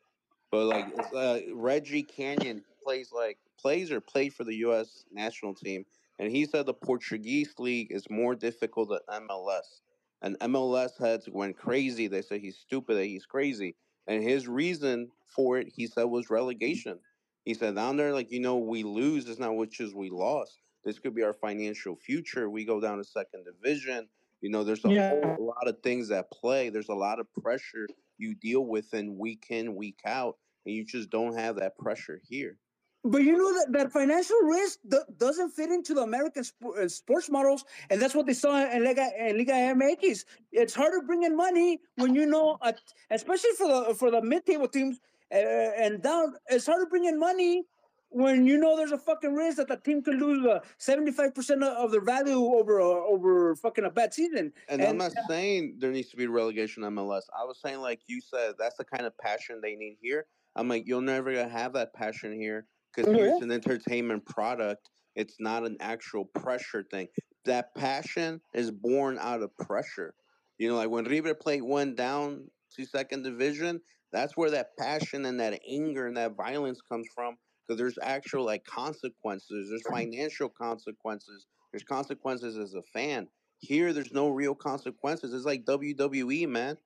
[0.50, 5.04] But like it's, uh, Reggie Canyon plays like plays or played for the U.S.
[5.12, 5.84] national team,
[6.18, 9.80] and he said the Portuguese league is more difficult than MLS.
[10.22, 12.06] And MLS heads went crazy.
[12.06, 13.74] They said he's stupid, that he's crazy.
[14.06, 16.98] And his reason for it, he said, was relegation.
[17.44, 19.28] He said down there, like you know, we lose.
[19.28, 20.60] It's not which is we lost.
[20.84, 22.50] This could be our financial future.
[22.50, 24.08] We go down to second division.
[24.40, 25.10] You know, there's a Yeah.
[25.10, 26.68] whole lot of things at play.
[26.70, 27.86] There's a lot of pressure
[28.18, 32.20] you deal with in week in, week out, and you just don't have that pressure
[32.28, 32.58] here.
[33.02, 36.86] But you know that, that financial risk do- doesn't fit into the American sp- uh,
[36.86, 40.24] sports models, and that's what they saw in Liga, in Liga MX.
[40.52, 42.72] It's harder bringing money when you know, uh,
[43.10, 45.00] especially for the for the mid-table teams
[45.32, 46.34] uh, and down.
[46.50, 47.64] It's harder bringing money
[48.10, 51.92] when you know there's a fucking risk that the team could lose uh, 75% of
[51.92, 54.52] their value over uh, over fucking a bad season.
[54.68, 57.22] And, I'm And- not saying there needs to be relegation MLS.
[57.34, 60.26] I was saying, like you said, that's the kind of passion they need here.
[60.54, 63.38] I'm like, you're never gonna have that passion here because here's mm-hmm.
[63.38, 63.44] yeah.
[63.44, 64.88] an entertainment product.
[65.16, 67.08] It's not an actual pressure thing.
[67.44, 70.14] That passion is born out of pressure.
[70.58, 73.80] You know, like when River Plate went down to second division,
[74.12, 77.36] that's where that passion and that anger and that violence comes from.
[77.66, 79.70] Because there's actual like consequences.
[79.70, 81.46] There's financial consequences.
[81.72, 83.28] There's consequences as a fan.
[83.58, 85.32] Here, there's no real consequences.
[85.32, 86.76] It's like WWE, man.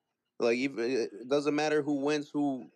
[0.41, 2.67] Like even, eh, it doesn't matter who wins, who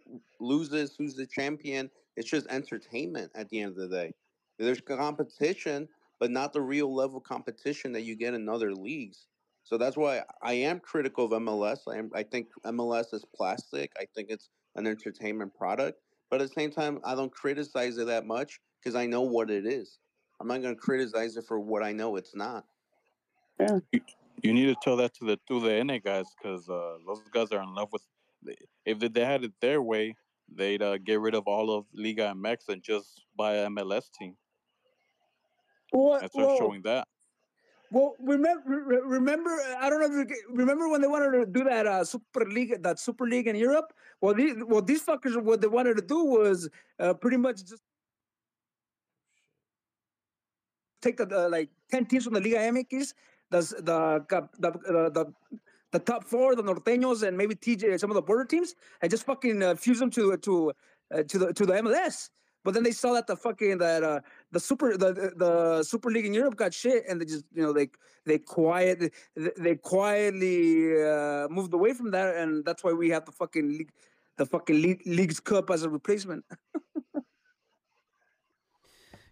[0.41, 1.91] loses, who's the champion.
[2.19, 4.13] It's just entertainment at the end of the day.
[4.59, 5.89] There's competition,
[6.19, 9.29] but not the real level competition that you get in other leagues.
[9.63, 11.79] So that's why I am critical of MLS.
[11.89, 13.93] I am, I think MLS is plastic.
[13.97, 18.09] I think it's an entertainment product, but at the same time, I don't criticize it
[18.09, 19.99] that much because I know what it is.
[20.41, 22.65] I'm not going to criticize it for what I know it's not.
[23.61, 23.79] Yeah,
[24.43, 27.53] You need to tell that to the to the NA guys because uh, those guys
[27.53, 28.03] are in love with.
[28.85, 30.15] If they had it their way,
[30.55, 34.37] they'd uh, get rid of all of Liga MX and just buy a MLS team
[35.93, 37.07] Well, and start showing that.
[37.91, 38.63] well, remember,
[39.07, 39.51] remember,
[39.81, 42.83] I don't know if you remember when they wanted to do that uh, Super League,
[42.83, 43.93] that Super League in Europe.
[44.21, 46.69] Well, these, well, these fuckers, what they wanted to do was
[46.99, 47.83] uh, pretty much just
[51.01, 53.15] take the, the like ten teams from the Liga MX,
[53.51, 54.25] the the
[54.59, 55.35] the the
[55.93, 59.25] the top four, the Norteños, and maybe TJ, some of the border teams, and just
[59.25, 60.73] fucking uh, fuse them to to
[61.15, 62.31] uh, to the to the MLS.
[62.65, 64.21] But then they saw that the fucking that uh
[64.53, 67.73] the super the the Super League in Europe got shit, and they just you know
[67.73, 67.89] they
[68.27, 73.25] they quiet they, they quietly uh, moved away from that, and that's why we have
[73.25, 73.93] the fucking league
[74.37, 76.45] the fucking league, Leagues Cup as a replacement.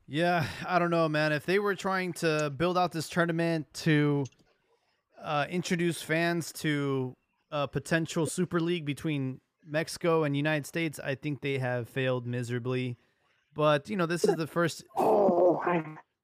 [0.09, 1.33] Yeah, I don't know, man.
[1.33, 4.25] If they were trying to build out this tournament to
[5.23, 7.15] uh, introduce fans to
[7.51, 12.97] a potential Super League between Mexico and United States, I think they have failed miserably.
[13.55, 14.85] But you know, this is the first.
[14.97, 15.83] Oh, I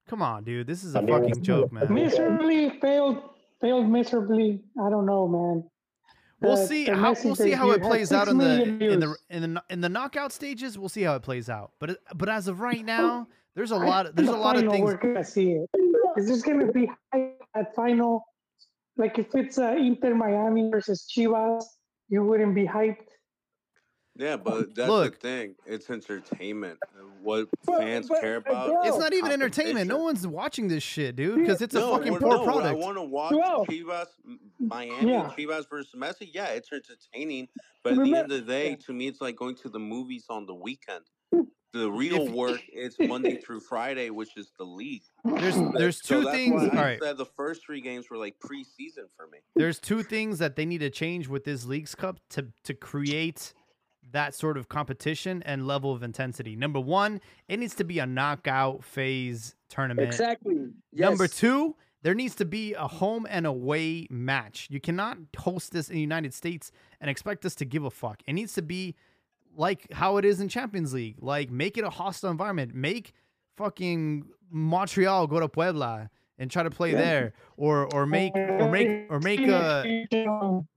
[0.09, 0.67] Come on, dude.
[0.67, 1.93] This is a fucking joke, man.
[1.93, 3.23] miserably failed.
[3.61, 4.61] Failed miserably.
[4.85, 5.65] I don't know, man.
[6.41, 9.01] We'll The- see the how we'll see how it plays out in the million in
[9.01, 10.77] the in the in the knockout stages.
[10.77, 11.71] We'll see how it plays out.
[11.79, 14.07] But but as of right now, there's a lot.
[14.07, 14.85] think There's the a lot of things.
[14.85, 15.71] We're gonna see it.
[16.17, 18.25] Is this gonna be high at final?
[19.03, 21.65] Like if it's uh, Inter Miami versus Chivas,
[22.09, 23.09] you wouldn't be hyped.
[24.15, 25.15] Yeah, but that's Look.
[25.21, 25.55] the thing.
[25.67, 26.79] It's entertainment.
[27.21, 28.69] What But- fans but- care about.
[28.69, 29.89] bro, It's not even entertainment.
[29.89, 32.65] No one's watching this shit, dude, because it's a No, fucking what- poor no, what
[32.65, 35.33] I want to watch Well- Chivas, M- Miami, Yeah.
[35.37, 36.29] Chivas versus Messi.
[36.33, 37.49] Yeah, it's entertaining,
[37.83, 38.77] but at the end of the day, yeah.
[38.87, 41.05] to me, it's like going to the movies on the weekend.
[41.73, 45.03] The real If- work is Monday through Friday, which is the league.
[45.25, 46.63] There's there's so two that's things.
[46.63, 49.39] why I right, said the first three games were like preseason for me.
[49.57, 53.55] there's two things that they need to change with this Leagues Cup to to create
[54.11, 56.55] that sort of competition and level of intensity.
[56.55, 60.07] Number one, it needs to be a knockout phase tournament.
[60.09, 60.67] Exactly.
[60.93, 64.67] Number two, there needs to be a home and away match.
[64.71, 66.71] You cannot host this in the United States
[67.01, 68.21] and expect us to give a fuck.
[68.27, 68.97] It needs to be
[69.57, 71.17] like how it is in Champions League.
[71.21, 72.75] Like make it a hostile environment.
[72.75, 73.13] Make
[73.57, 76.99] fucking Montreal go to Puebla and try to play Yeah.
[76.99, 79.85] there, or or make or make or make uh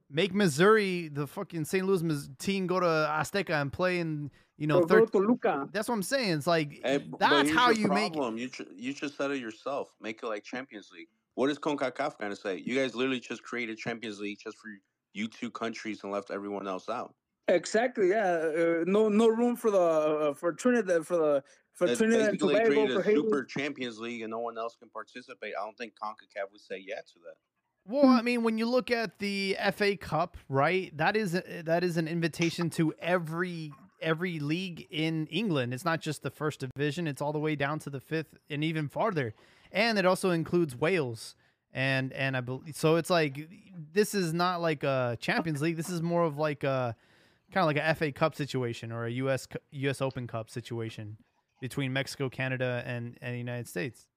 [0.09, 1.85] make Missouri the fucking St.
[1.85, 5.09] Louis team go to Azteca and play in you know Or third.
[5.73, 6.29] That's what I'm saying.
[6.37, 8.13] It's like Hey, that's how the you make.
[8.13, 8.37] problem.
[8.37, 9.93] You ju- you just said it yourself.
[10.01, 11.07] Make it like Champions League.
[11.33, 12.61] What is Concacaf going to say?
[12.65, 14.69] You guys literally just created Champions League just for
[15.13, 17.13] you two countries and left everyone else out.
[17.47, 18.09] Exactly.
[18.09, 18.51] Yeah.
[18.55, 21.43] Uh, no no room for the uh, for Trinidad for the
[21.73, 23.15] for It's Trinidad and Tobago for a Haiti.
[23.17, 25.53] super Champions League and no one else can participate.
[25.59, 27.35] I don't think CONCACAF would say yeah to that.
[27.87, 30.95] Well, I mean, when you look at the FA Cup, right?
[30.97, 35.71] That is that is an invitation to every every league in England.
[35.73, 38.63] It's not just the first division; it's all the way down to the fifth and
[38.63, 39.35] even farther.
[39.71, 41.35] And it also includes Wales.
[41.71, 42.95] And and I believe so.
[42.95, 43.49] It's like
[43.93, 45.75] this is not like a Champions League.
[45.75, 46.95] This is more of like a
[47.55, 51.15] kind of like a FA Cup situation or a US US Open Cup situation
[51.61, 54.07] between Mexico, Canada, and and the United States.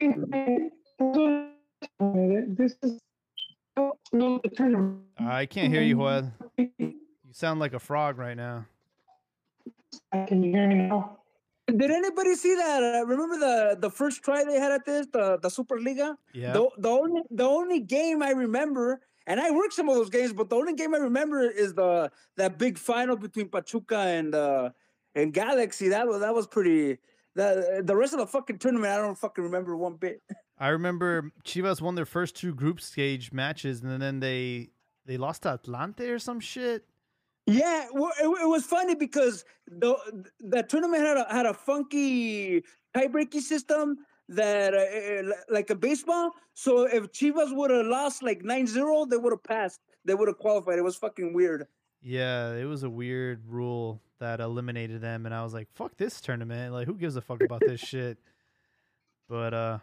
[0.00, 0.12] This
[2.82, 2.98] is
[4.12, 5.02] no the tournament.
[5.18, 6.32] I can't hear you, Joel.
[6.58, 6.94] You
[7.30, 8.66] sound like a frog right now.
[10.12, 11.18] I can you hear me now?
[11.68, 12.82] Did anybody see that?
[12.82, 16.16] Uh, remember the the first try they had at this, the the Superliga?
[16.34, 16.52] Yeah.
[16.52, 19.00] The the only the only game I remember,
[19.30, 22.10] and I worked some of those games, but the only game I remember is the
[22.36, 24.70] that big final between Pachuca and uh
[25.14, 25.88] and Galaxy.
[25.88, 26.98] That was that was pretty.
[27.36, 30.20] The the rest of the fucking tournament, I don't fucking remember one bit.
[30.58, 34.70] I remember Chivas won their first two group stage matches, and then they
[35.06, 36.84] they lost to Atlante or some shit.
[37.46, 39.94] Yeah, well, it, it was funny because the
[40.40, 42.64] the tournament had a had a funky
[42.96, 43.98] tiebreaking system
[44.30, 46.30] that uh, like a baseball.
[46.54, 49.80] So if Chivas would have lost like 9-0, they would have passed.
[50.04, 50.78] They would have qualified.
[50.78, 51.66] It was fucking weird.
[52.00, 56.20] Yeah, it was a weird rule that eliminated them, and I was like, "Fuck this
[56.20, 56.72] tournament!
[56.72, 58.16] Like, who gives a fuck about this shit?"
[59.28, 59.78] But uh,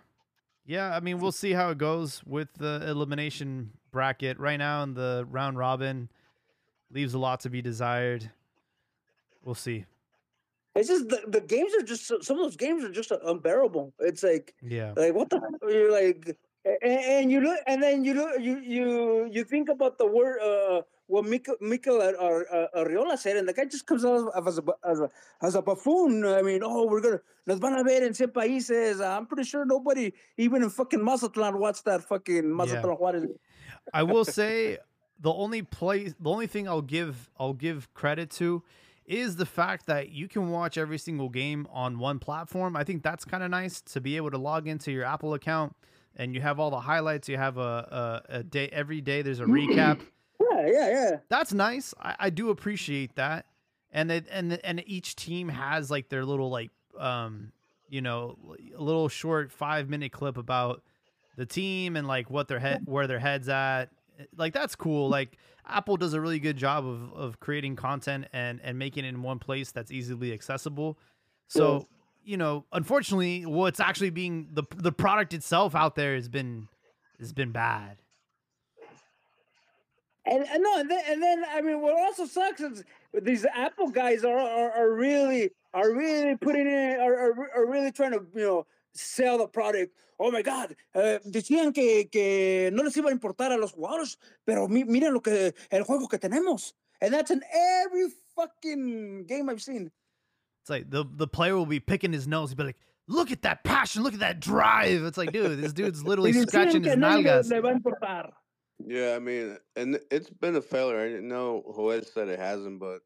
[0.66, 4.96] yeah, I mean, we'll see how it goes with the elimination bracket right now in
[4.96, 6.10] the round robin.
[6.90, 8.32] Leaves a lot to be desired.
[9.44, 9.86] We'll see.
[10.78, 13.94] It's just the, the games are just some of those games are just unbearable.
[14.00, 18.14] It's like Yeah, like what the you're like and, and you look and then you
[18.14, 23.18] look you you you think about the word uh what Mikel, Mikel Ar- Ar- Arriola
[23.18, 25.10] said, and the guy just comes out as a, as a
[25.42, 26.26] as a buffoon.
[26.26, 29.00] I mean, oh, we're gonna nos van a ver en 100 países.
[29.02, 33.26] I'm pretty sure nobody, even in fucking Mazatlan, watched that fucking Mazatlan Juarez.
[33.94, 34.80] I will say
[35.20, 38.64] the only place, the only thing I'll give, I'll give credit to,
[39.08, 42.76] is the fact that you can watch every single game on one platform.
[42.76, 45.76] I think that's kind of nice to be able to log into your Apple account
[46.18, 47.30] and you have all the highlights.
[47.30, 49.22] You have a a, a day every day.
[49.22, 50.02] There's a recap.
[50.40, 51.18] Yeah, yeah, yeah.
[51.30, 51.94] That's nice.
[52.00, 53.46] I, I do appreciate that.
[53.92, 57.52] And it, and and each team has like their little like um
[57.88, 58.38] you know
[58.76, 60.84] a little short five minute clip about
[61.38, 63.90] the team and like what their head where their heads at.
[64.36, 65.10] Like that's cool.
[65.10, 65.38] Like
[65.68, 69.22] Apple does a really good job of of creating content and and making it in
[69.22, 70.98] one place that's easily accessible.
[71.48, 71.88] So
[72.24, 76.68] you know, unfortunately, what's actually being the the product itself out there has been
[77.20, 77.98] has been bad.
[80.26, 82.84] And, and no, and then, and then I mean, what also sucks is
[83.14, 87.94] these Apple guys are are, are really are really putting in are, are are really
[87.94, 88.66] trying to you know
[88.98, 89.94] sell the product.
[90.20, 94.18] Oh my God, eh, decían que, que no les iba a importar a los jugadores,
[94.46, 99.50] pero mi, miren lo que el juego que tenemos, and that's in every fucking game
[99.50, 99.92] I've seen.
[100.62, 102.50] It's like the the player will be picking his nose.
[102.50, 104.04] He'll be like, "Look at that passion!
[104.04, 107.50] Look at that drive!" It's like, dude, this dude's literally scratching his nalgas.
[107.50, 108.32] le va a importar.
[108.80, 111.00] Yeah, I mean, and it's been a failure.
[111.00, 113.00] I didn't know Joel said it hasn't, but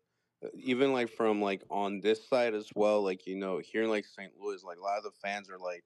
[0.43, 3.89] Uh, even like from like on this side as well, like you know, here in
[3.89, 4.31] like St.
[4.39, 5.83] Louis, like a lot of the fans are like,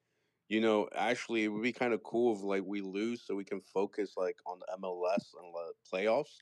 [0.50, 3.44] you know, actually it would be kind of cool if like we lose so we
[3.44, 6.36] can focus like on the MLS and the playoffs.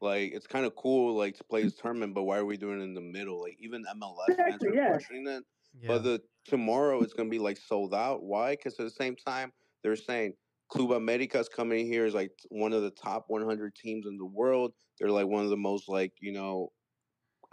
[0.00, 2.80] Like it's kind of cool like to play this tournament, but why are we doing
[2.80, 3.40] it in the middle?
[3.40, 4.88] Like even MLS fans are yeah.
[4.88, 5.42] questioning it.
[5.80, 5.88] Yeah.
[5.88, 8.22] But the tomorrow it's gonna be like sold out.
[8.22, 8.52] Why?
[8.52, 9.52] Because at the same time
[9.82, 10.34] they're saying
[10.68, 14.72] Club America's coming here is like one of the top 100 teams in the world.
[14.98, 16.70] They're like one of the most like you know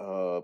[0.03, 0.41] uh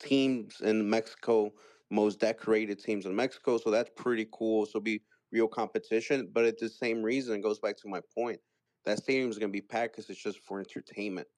[0.00, 1.52] teams in Mexico,
[1.90, 3.58] most decorated teams in Mexico.
[3.58, 4.66] So that's pretty cool.
[4.66, 5.02] So be
[5.32, 6.28] real competition.
[6.32, 8.40] But at the same reason, it goes back to my point.
[8.84, 11.28] That stadium is gonna be packed because it's just for entertainment.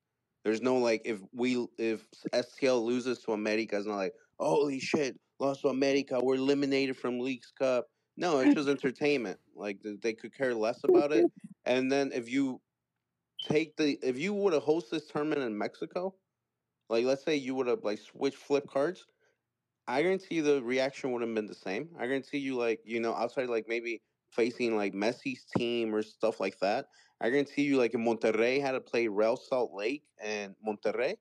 [0.44, 5.18] There's no like if we if STL loses to America, it's not like holy shit,
[5.40, 7.86] lost to America, we're eliminated from Leagues Cup.
[8.16, 9.38] No, it's just entertainment.
[9.54, 11.30] Like they could care less about it.
[11.66, 12.62] And then if you
[13.42, 16.14] take the if you would have hosted this tournament in Mexico,
[16.88, 19.06] like let's say you would have like switched flip cards,
[19.86, 21.88] I guarantee the reaction would have been the same.
[21.98, 26.40] I guarantee you like you know outside like maybe facing like Messi's team or stuff
[26.40, 26.86] like that.
[27.20, 31.16] I guarantee you like in Monterrey had to play Real Salt Lake and Monterrey,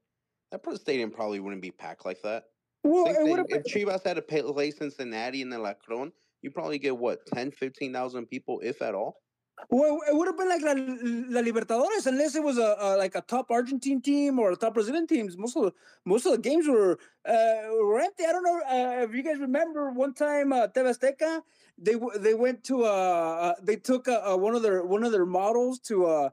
[0.52, 2.44] that stadium probably wouldn't be packed like that.
[2.84, 6.12] Well, thing, if Chivas had to play Cincinnati and then Lacron,
[6.42, 9.22] you probably get what 10, 15,000 people, if at all.
[9.70, 13.16] Well, it would have been like La, La Libertadores, unless it was a, a like
[13.16, 15.36] a top Argentine team or a top Brazilian teams.
[15.36, 15.74] Most of the
[16.06, 18.24] most of the games were uh, were empty.
[18.26, 21.42] I don't know uh, if you guys remember one time uh, TV
[21.80, 25.80] they they went to uh, uh they took one of their one of their models
[25.80, 26.30] to uh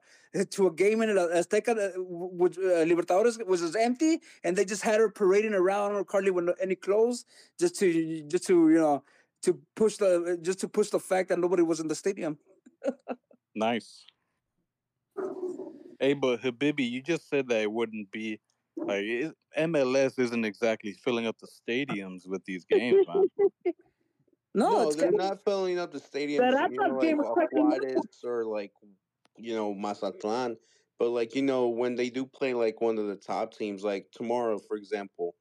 [0.51, 5.01] to a game in Azteca, which uh, Libertadores was just empty, and they just had
[5.01, 7.24] her parading around or hardly with any clothes,
[7.59, 9.02] just to just to you know
[9.42, 12.38] to push the just to push the fact that nobody was in the stadium.
[13.55, 14.05] Nice.
[16.01, 18.40] Hey, but Habibi, you just said that it wouldn't be
[18.77, 23.28] like it, MLS isn't exactly filling up the stadiums with these games, man.
[24.56, 26.39] No, it's they're kind of- not filling up the stadiums.
[26.39, 28.70] That you Atlas know, game like was Juarez or like
[29.36, 30.56] you know Mazatlan.
[30.98, 34.06] But like you know when they do play like one of the top teams, like
[34.12, 35.35] tomorrow, for example,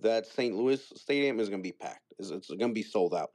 [0.00, 0.54] that St.
[0.54, 2.12] Louis stadium is gonna be packed.
[2.18, 3.30] It's, it's gonna be sold out.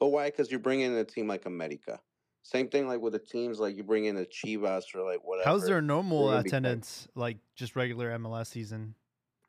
[0.00, 0.30] But why?
[0.30, 2.00] Because you're bringing in a team like America.
[2.48, 5.44] Same thing like with the teams like you bring in a Chivas or like whatever.
[5.50, 6.54] How's their normal They're gonna be packed.
[6.54, 8.94] attendance like just regular MLS season?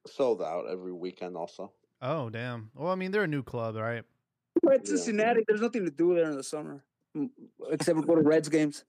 [0.05, 1.37] sold out every weekend?
[1.37, 1.71] Also,
[2.01, 2.71] Oh damn.
[2.75, 4.03] Well, I mean they're a new club, right?
[4.63, 4.89] But Yeah.
[4.97, 6.83] Cincinnati, there's nothing to do there in the summer
[7.15, 7.29] mm,
[7.69, 8.83] except go to Reds games.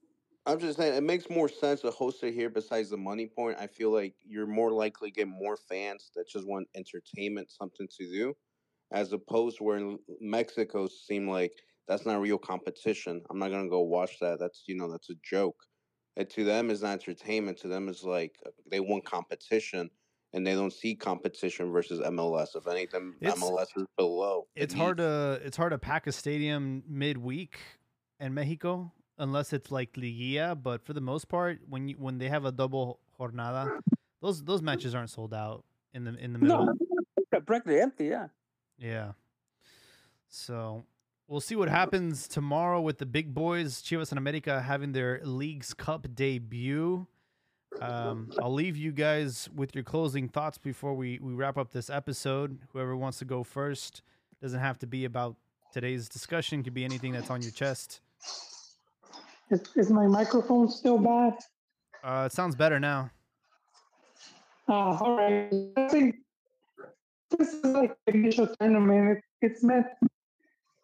[0.45, 2.49] I'm just saying it makes more sense to host it here.
[2.49, 6.27] Besides the money point, I feel like you're more likely to get more fans that
[6.27, 8.33] just want entertainment, something to do,
[8.91, 11.53] as opposed to where in Mexico seem like
[11.91, 13.21] that's not real competition.
[13.29, 14.39] I'm not gonna go watch that.
[14.39, 15.57] That's you know that's a joke.
[16.15, 17.57] And to them is not entertainment.
[17.59, 19.89] To them is like uh, they want competition,
[20.31, 22.55] and they don't see competition versus MLS.
[22.55, 24.47] If anything, It's- MLS is below.
[24.55, 27.57] It's hard to it's hard to pack a stadium midweek
[28.21, 32.29] in Mexico unless it's like Liguilla, but for the most part, when you when they
[32.29, 33.69] have a double jornada,
[34.21, 36.67] those those matches aren't sold out in the in the middle.
[36.67, 36.73] No,
[37.31, 38.05] they're practically empty.
[38.05, 38.27] Yeah.
[38.77, 39.11] Yeah.
[40.29, 40.85] So
[41.31, 45.73] we'll see what happens tomorrow with the big boys, Chivas and America having their Leagues
[45.73, 47.07] Cup debut.
[47.79, 51.89] Um, I'll leave you guys with your closing thoughts before we, we wrap up this
[51.89, 52.59] episode.
[52.73, 54.01] Whoever wants to go first
[54.41, 55.37] doesn't have to be about
[55.71, 58.01] today's discussion, could be anything that's on your chest.
[59.49, 61.37] Is, is my microphone still bad?
[62.03, 63.09] Uh, it sounds better now.
[64.67, 65.49] Uh, all right.
[65.77, 66.15] I think
[67.37, 69.19] this is like the initial tournament.
[69.19, 69.87] It, it's meant,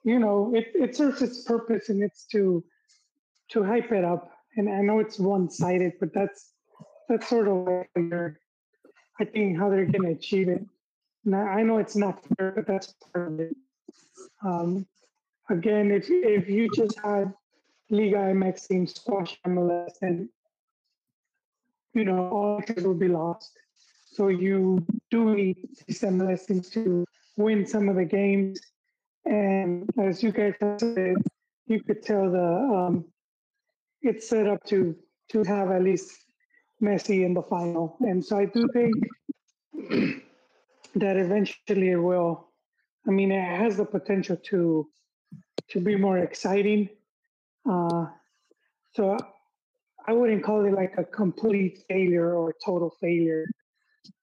[0.08, 2.64] you know, it, it serves its purpose and it's to
[3.50, 4.32] to hype it up.
[4.56, 6.54] And I know it's one sided, but that's
[7.10, 8.34] that's sort of
[9.20, 10.64] I think how they're going to achieve it.
[11.26, 13.56] Now I know it's not fair, but that's part of it.
[14.46, 14.88] Um,
[15.50, 17.34] again, if if you just had
[17.90, 20.30] Liga MX team squash MLS, and
[21.94, 23.52] you know all interest will be lost.
[24.14, 27.06] So you do need these MLS teams to
[27.36, 28.62] win some of the games,
[29.28, 31.16] and as you guys said,
[31.68, 33.06] you could tell the um,
[34.02, 34.96] it's set up to
[35.30, 36.12] to have at least
[36.82, 38.96] Messi in the final, and so I do think
[40.96, 42.48] that eventually it will.
[43.08, 44.88] I mean, it has the potential to
[45.70, 46.90] to be more exciting.
[47.70, 48.06] Uh,
[48.94, 49.18] so
[50.08, 53.46] I wouldn't call it like a complete failure or total failure.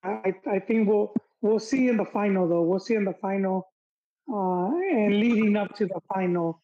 [0.03, 2.63] I, I think we'll we'll see in the final though.
[2.63, 3.67] We'll see in the final,
[4.31, 6.61] uh, and leading up to the final,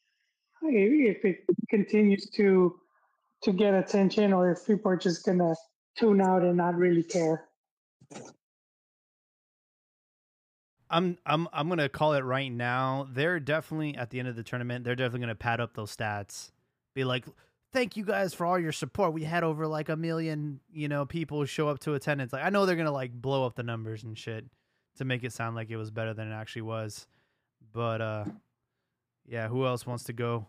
[0.63, 2.75] if, if it continues to
[3.43, 5.55] to get attention, or if people are just gonna
[5.97, 7.47] tune out and not really care.
[10.89, 13.07] I'm I'm I'm gonna call it right now.
[13.11, 14.83] They're definitely at the end of the tournament.
[14.83, 16.51] They're definitely gonna pad up those stats.
[16.93, 17.25] Be like,
[17.71, 19.13] thank you guys for all your support.
[19.13, 22.33] We had over like a million, you know, people show up to attendance.
[22.33, 24.45] Like I know they're gonna like blow up the numbers and shit
[24.97, 27.07] to make it sound like it was better than it actually was.
[27.73, 28.25] But uh,
[29.25, 30.47] yeah, who else wants to go?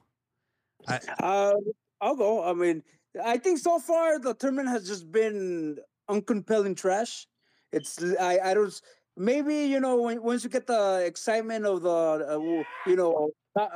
[0.88, 1.54] I, Uh,
[2.00, 2.42] I'll go.
[2.42, 2.82] I mean,
[3.24, 5.78] I think so far the tournament has just been
[6.10, 7.26] uncompelling trash.
[7.72, 8.80] It's I I don't
[9.16, 13.30] maybe you know when, once you get the excitement of the uh, you know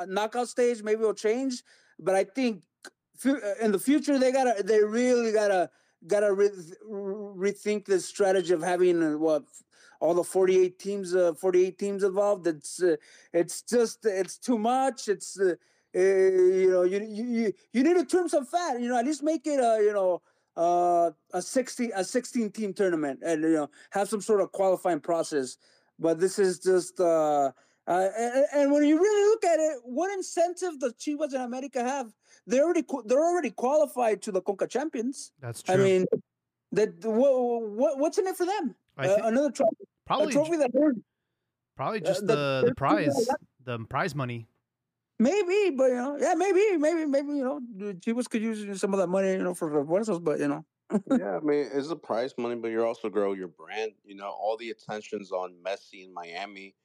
[0.06, 1.62] knockout stage maybe it'll change.
[1.98, 2.62] But I think
[3.24, 5.70] uh, in the future they gotta they really gotta
[6.06, 6.50] gotta re-
[6.84, 9.44] rethink the strategy of having uh, what
[10.00, 12.96] all the 48 teams uh, 48 teams involved it's uh,
[13.32, 15.54] it's just it's too much it's uh,
[15.96, 18.80] uh, you know, you, you you need to trim some fat.
[18.80, 20.20] You know, at least make it a you know
[20.56, 25.00] uh, a sixty a sixteen team tournament, and you know have some sort of qualifying
[25.00, 25.56] process.
[25.98, 27.50] But this is just uh,
[27.86, 31.82] uh and, and when you really look at it, what incentive does Chivas and America
[31.82, 32.12] have?
[32.46, 35.32] They're already they're already qualified to the Conca Champions.
[35.40, 35.74] that's true.
[35.74, 36.06] I mean,
[36.72, 38.74] that what, what what's in it for them?
[38.96, 40.94] I Uh, think another trophy, probably trophy that they're
[41.76, 43.28] probably uh, just the- the the prize,
[43.60, 44.48] the prize money.
[45.18, 48.92] Maybe, but you know, yeah, maybe, maybe, maybe you know, the Chivas could use some
[48.92, 50.66] of that money, you know, for refuerzos, but you know,
[51.06, 53.92] yeah, I mean, it's the prize money, but you're also grow your brand.
[54.04, 56.76] You know, all the attention's on Messi in Miami.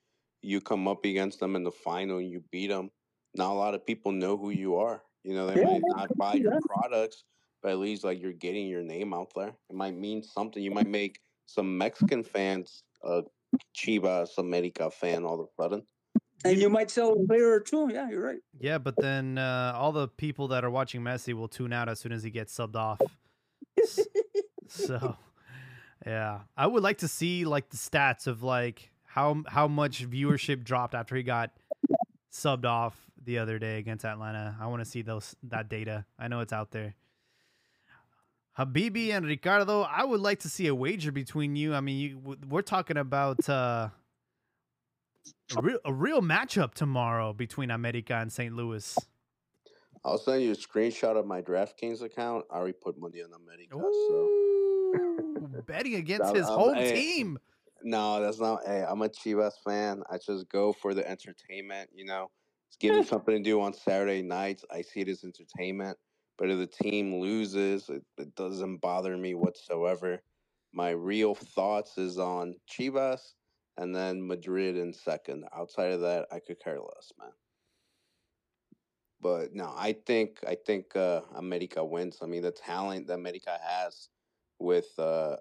[0.42, 2.92] You come up against them in the final and you beat them.
[3.36, 5.04] Not a lot of people know who you are.
[5.24, 6.60] You know, they Yeah, might not buy your yeah.
[6.68, 7.26] products,
[7.62, 9.56] but at least like you're getting your name out there.
[9.70, 10.62] It might mean something.
[10.62, 13.24] You might make some Mexican fans a
[13.76, 15.84] Chivas America fan all of a sudden.
[16.46, 17.90] and you might sell a player or two.
[17.92, 18.40] Yeah, you're right.
[18.60, 22.00] Yeah, but then uh, all the people that are watching Messi will tune out as
[22.00, 23.00] soon as he gets subbed off.
[24.68, 25.18] So,
[26.06, 30.64] yeah, I would like to see like the stats of like how how much viewership
[30.64, 31.52] dropped after he got
[32.32, 34.56] subbed off the other day against Atlanta.
[34.60, 36.06] I want to see those that data.
[36.18, 36.96] I know it's out there.
[38.66, 41.74] Habibi and Ricardo, I would like to see a wager between you.
[41.74, 43.90] I mean, you, we're talking about uh,
[45.58, 48.54] a real a real matchup tomorrow between America and St.
[48.56, 48.98] Louis.
[50.04, 52.46] I'll send you a screenshot of my DraftKings account.
[52.52, 53.78] I already put money on America.
[54.08, 57.40] So betting against his I'm- home hey, team.
[57.84, 58.62] No, that's not.
[58.66, 60.04] Hey, I'm a Chivas fan.
[60.12, 61.90] I just go for the entertainment.
[61.96, 62.30] You know,
[62.68, 64.64] it's giving something to do on Saturday nights.
[64.72, 65.98] I see it as entertainment.
[66.42, 70.24] But if the team loses, it, it doesn't bother me whatsoever.
[70.74, 73.20] My real thoughts is on Chivas
[73.78, 75.46] and then Madrid in second.
[75.56, 77.30] Outside of that, I could care less, man.
[79.22, 82.18] But no, I think I think uh, America wins.
[82.24, 84.10] I mean, the talent that America has
[84.58, 85.36] with uh,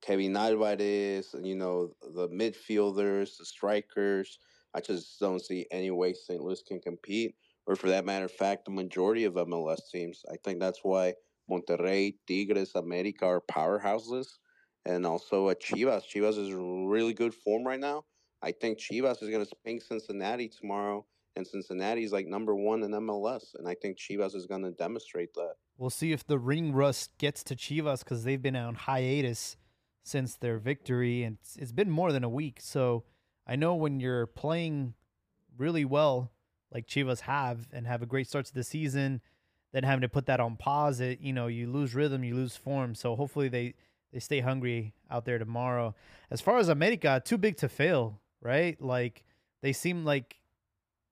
[0.00, 4.38] Kevin Alvarez, you know the midfielders, the strikers.
[4.72, 6.40] I just don't see any way St.
[6.40, 7.34] Louis can compete,
[7.68, 10.24] or for that matter of fact, the majority of MLS teams.
[10.32, 11.12] I think that's why
[11.50, 14.26] Monterrey, Tigres, America are powerhouses,
[14.86, 16.02] and also at Chivas.
[16.02, 18.04] Chivas is really good form right now.
[18.42, 21.04] I think Chivas is going to spank Cincinnati tomorrow,
[21.36, 24.70] and Cincinnati is like number one in MLS, and I think Chivas is going to
[24.70, 25.52] demonstrate that.
[25.76, 29.58] We'll see if the ring rust gets to Chivas because they've been on hiatus
[30.04, 32.60] since their victory, and it's been more than a week.
[32.62, 33.04] So
[33.46, 34.94] I know when you're playing
[35.58, 36.32] really well,
[36.72, 39.20] like Chivas have, and have a great start to the season,
[39.72, 42.56] then having to put that on pause, it you know you lose rhythm, you lose
[42.56, 42.94] form.
[42.94, 43.74] So hopefully they
[44.12, 45.94] they stay hungry out there tomorrow.
[46.30, 48.80] As far as America, too big to fail, right?
[48.80, 49.24] Like
[49.62, 50.36] they seem like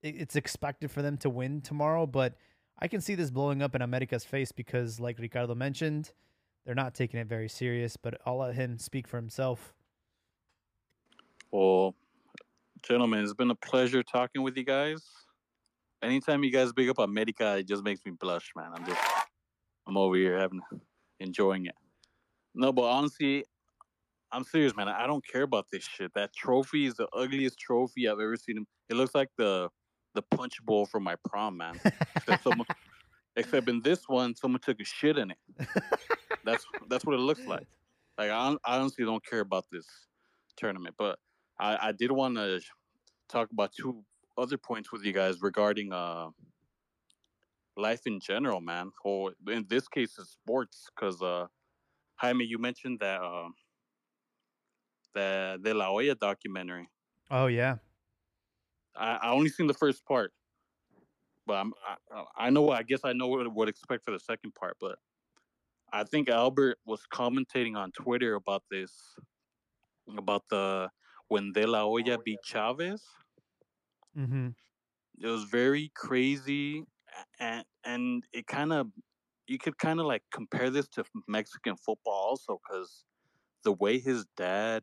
[0.02, 2.34] it's expected for them to win tomorrow, but
[2.78, 6.12] I can see this blowing up in America's face because, like Ricardo mentioned,
[6.64, 7.96] they're not taking it very serious.
[7.96, 9.74] But I'll let him speak for himself.
[11.50, 11.94] Well,
[12.82, 15.02] gentlemen, it's been a pleasure talking with you guys.
[16.02, 18.70] Anytime you guys big up America, it just makes me blush, man.
[18.74, 19.00] I'm just,
[19.86, 20.60] I'm over here having,
[21.20, 21.74] enjoying it.
[22.54, 23.44] No, but honestly,
[24.32, 24.88] I'm serious, man.
[24.88, 26.12] I don't care about this shit.
[26.14, 28.66] That trophy is the ugliest trophy I've ever seen.
[28.88, 29.68] It looks like the
[30.14, 31.78] the punch bowl from my prom, man.
[32.16, 32.66] except, someone,
[33.36, 35.68] except in this one, someone took a shit in it.
[36.44, 37.66] That's that's what it looks like.
[38.16, 39.86] Like I, I honestly don't care about this
[40.56, 41.18] tournament, but
[41.58, 42.60] I, I did want to
[43.28, 44.02] talk about two
[44.38, 46.28] other points with you guys regarding uh
[47.76, 48.90] life in general, man.
[49.04, 51.46] Or in this case, it's sports, because uh,
[52.16, 53.48] Jaime, you mentioned that uh,
[55.14, 56.88] the De La Hoya documentary.
[57.30, 57.76] Oh yeah,
[58.94, 60.32] I, I only seen the first part,
[61.46, 61.72] but I'm,
[62.10, 62.70] I, I know.
[62.70, 64.76] I guess I know what would expect for the second part.
[64.80, 64.98] But
[65.92, 68.92] I think Albert was commentating on Twitter about this,
[70.16, 70.90] about the
[71.28, 73.02] when De La Hoya beat Chavez.
[74.16, 74.48] Mm-hmm.
[75.18, 76.84] It was very crazy,
[77.38, 78.88] and and it kind of
[79.48, 83.04] you could kind of like compare this to Mexican football also because
[83.64, 84.82] the way his dad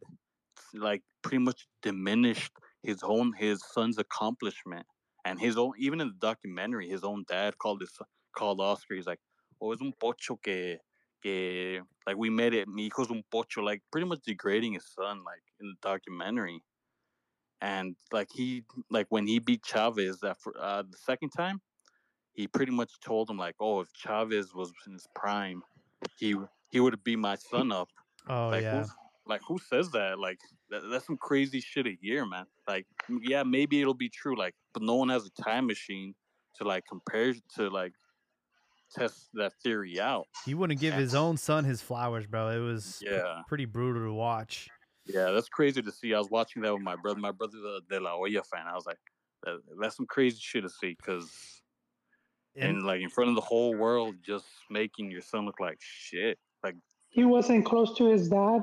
[0.73, 2.51] like pretty much diminished
[2.81, 4.85] his own his son's accomplishment
[5.26, 7.97] and his own even in the documentary his own dad called this
[8.35, 9.19] called Oscar he's like
[9.61, 10.77] oh es un pocho que
[11.22, 15.23] que like we made it mi hijo's un pocho like pretty much degrading his son
[15.23, 16.61] like in the documentary
[17.64, 21.61] and like he like when he beat Chavez that uh, the second time
[22.34, 25.64] he pretty much told him like oh if Chavez was in his prime
[26.19, 26.35] he
[26.72, 27.90] he would have beat my son up
[28.27, 28.85] Oh like yeah.
[29.26, 30.19] like who says that?
[30.19, 32.45] Like that, that's some crazy shit a year, man.
[32.68, 32.85] Like
[33.22, 34.38] yeah, maybe it'll be true.
[34.38, 36.15] Like, but no one has a time machine
[36.56, 37.94] to like compare to like
[38.95, 40.27] test that theory out.
[40.45, 42.49] He wouldn't give his own son his flowers, bro.
[42.49, 43.41] It was Yeah.
[43.48, 44.69] pretty brutal to watch.
[45.05, 46.13] Yeah, that's crazy to see.
[46.13, 47.19] I was watching that with my brother.
[47.19, 48.65] My brother's a De La Hoya fan.
[48.67, 48.97] I was like,
[49.43, 51.61] that, that's some crazy shit to see because
[52.55, 55.77] And and like in front of the whole world, just making your son look like
[55.81, 56.38] shit.
[56.63, 56.75] Like
[57.09, 58.61] He wasn't close to his dad.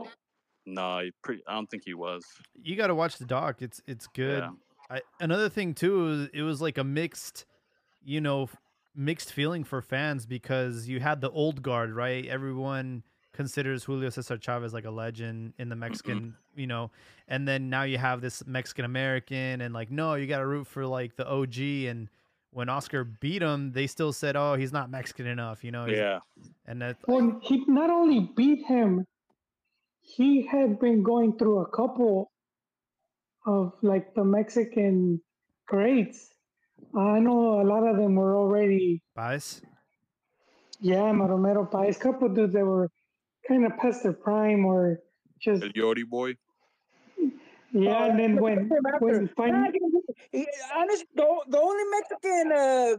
[0.67, 1.43] no, he pretty.
[1.47, 2.25] I don't think he was.
[2.63, 3.61] you got to watch the doc.
[3.63, 4.43] It's it's good.
[4.43, 4.51] Yeah.
[4.97, 7.45] I, another thing too, is it was like a mixed,
[8.03, 8.49] you know,
[8.97, 12.27] mixed feeling for fans because you had the old guard, right?
[12.27, 16.61] Everyone considers Julio Cesar Chavez like a legend in the Mexican, mm-hmm.
[16.61, 16.91] you know,
[17.29, 20.67] and then now you have this Mexican American, and like, no, you got to root
[20.67, 21.59] for like the OG.
[21.89, 22.09] And
[22.51, 25.87] when Oscar beat him, they still said, oh, he's not Mexican enough, you know.
[25.87, 26.19] he's- Yeah,
[26.67, 29.07] and that Well, he not only beat him,
[30.01, 32.33] he had been going through a couple
[33.47, 35.21] of like the Mexican
[35.67, 36.31] greats.
[36.97, 39.63] I know a lot of them were already, bias.
[40.81, 42.91] yeah, Maromero Paez, couple dudes that were
[43.51, 45.01] kind of past their prime or
[45.41, 46.35] just, El Yori boy.
[47.73, 48.05] yeah.
[48.05, 48.71] And then when,
[49.01, 49.79] when Nah, finally,
[50.31, 52.97] he- honestly, the, the only Mexican uh,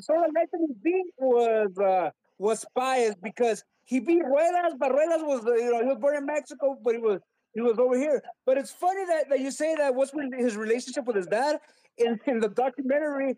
[0.00, 5.44] sort of Mexican beat was uh, was Paez because he beat Ruelas, but Ruelas was
[5.46, 7.20] uh, you know he was born in Mexico, but he was
[7.54, 8.22] he was over here.
[8.44, 11.58] But it's funny that, that you say that what's with his relationship with his dad
[11.96, 13.36] in, in the documentary.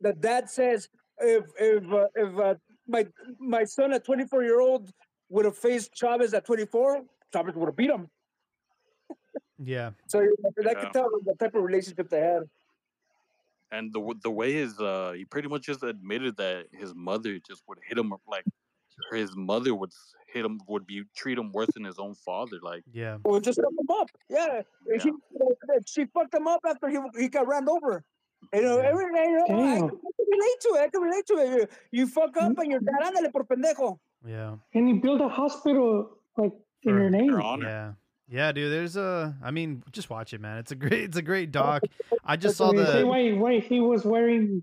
[0.00, 0.88] The dad says
[1.18, 2.54] if if uh, if uh,
[2.86, 3.06] my
[3.38, 4.90] my son a 24 year old
[5.28, 7.02] would have faced Chavez at 24,
[7.32, 8.08] Chavez would have beat him.
[9.58, 9.90] Yeah.
[10.06, 10.74] So that Yeah.
[10.84, 12.48] could tell the type of relationship they had.
[13.70, 17.62] And the the way his uh he pretty much just admitted that his mother just
[17.68, 18.44] would hit him like
[19.12, 19.92] his mother would
[20.32, 22.58] hit him would be treat him worse than his own father.
[22.62, 23.18] Like Yeah.
[23.24, 24.08] or just fuck him up.
[24.30, 24.62] Yeah.
[24.86, 24.98] Yeah.
[25.02, 25.10] She,
[25.86, 28.04] she fucked him up after he he got ran over.
[28.54, 28.88] You know, Yeah.
[28.90, 29.88] every you know, I, Damn.
[29.88, 29.98] can
[30.30, 30.80] relate to it.
[30.80, 31.48] I can relate to it.
[31.50, 31.66] You,
[32.00, 33.98] you fuck up and you're dad, ándale por pendejo.
[34.26, 34.56] Yeah.
[34.74, 37.26] And he built a hospital like in For your name.
[37.26, 37.66] your honor.
[37.68, 37.92] Yeah.
[38.30, 38.70] Yeah, dude.
[38.70, 39.34] There's a.
[39.42, 40.58] I mean, just watch it, man.
[40.58, 41.00] It's a great.
[41.04, 41.82] It's a great doc.
[42.24, 43.06] I just saw They the.
[43.06, 44.62] why why he was wearing.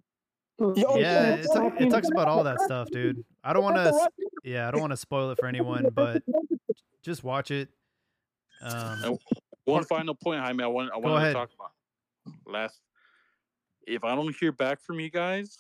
[0.59, 3.25] Yeah, shorts it, ta- it talks about all that stuff, dude.
[3.43, 4.09] I don't want to.
[4.43, 6.21] Yeah, I don't want to spoil it for anyone, but
[7.03, 7.69] just watch it.
[8.61, 9.17] Um,
[9.65, 11.29] one final point, Jaime, I want I Go wanted ahead.
[11.33, 11.71] to talk about
[12.45, 12.79] last.
[13.87, 15.57] If I don't hear back from you guys,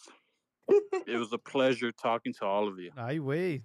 [0.69, 2.91] it was a pleasure talking to all of you.
[2.95, 3.63] I wait.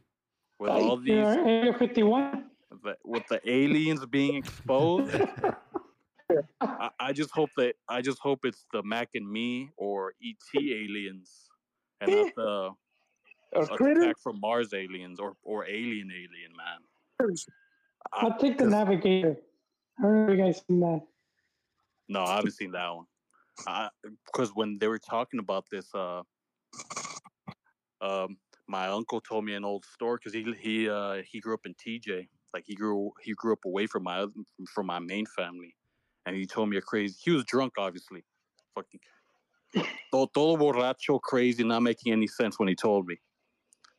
[0.61, 2.45] With all these, Area 51.
[2.85, 5.11] the, with the aliens being exposed,
[6.61, 10.61] I, I just hope that I just hope it's the Mac and me or ET
[10.63, 11.49] aliens,
[12.03, 12.71] and not the
[13.75, 17.31] attack from Mars aliens or or alien alien man.
[18.13, 19.39] I- I'll take the navigator.
[19.99, 21.01] I don't know if you guys seen that.
[22.11, 23.07] No, I haven't seen that one.
[24.27, 26.23] Because when they were talking about this, uh,
[28.03, 28.37] um,
[28.71, 31.75] my uncle told me an old story because he he uh, he grew up in
[31.75, 32.29] TJ.
[32.55, 34.27] Like he grew he grew up away from my
[34.75, 35.75] from my main family,
[36.25, 37.17] and he told me a crazy.
[37.25, 38.25] He was drunk, obviously,
[38.75, 39.01] fucking
[40.13, 43.17] todo, borracho, crazy, not making any sense when he told me.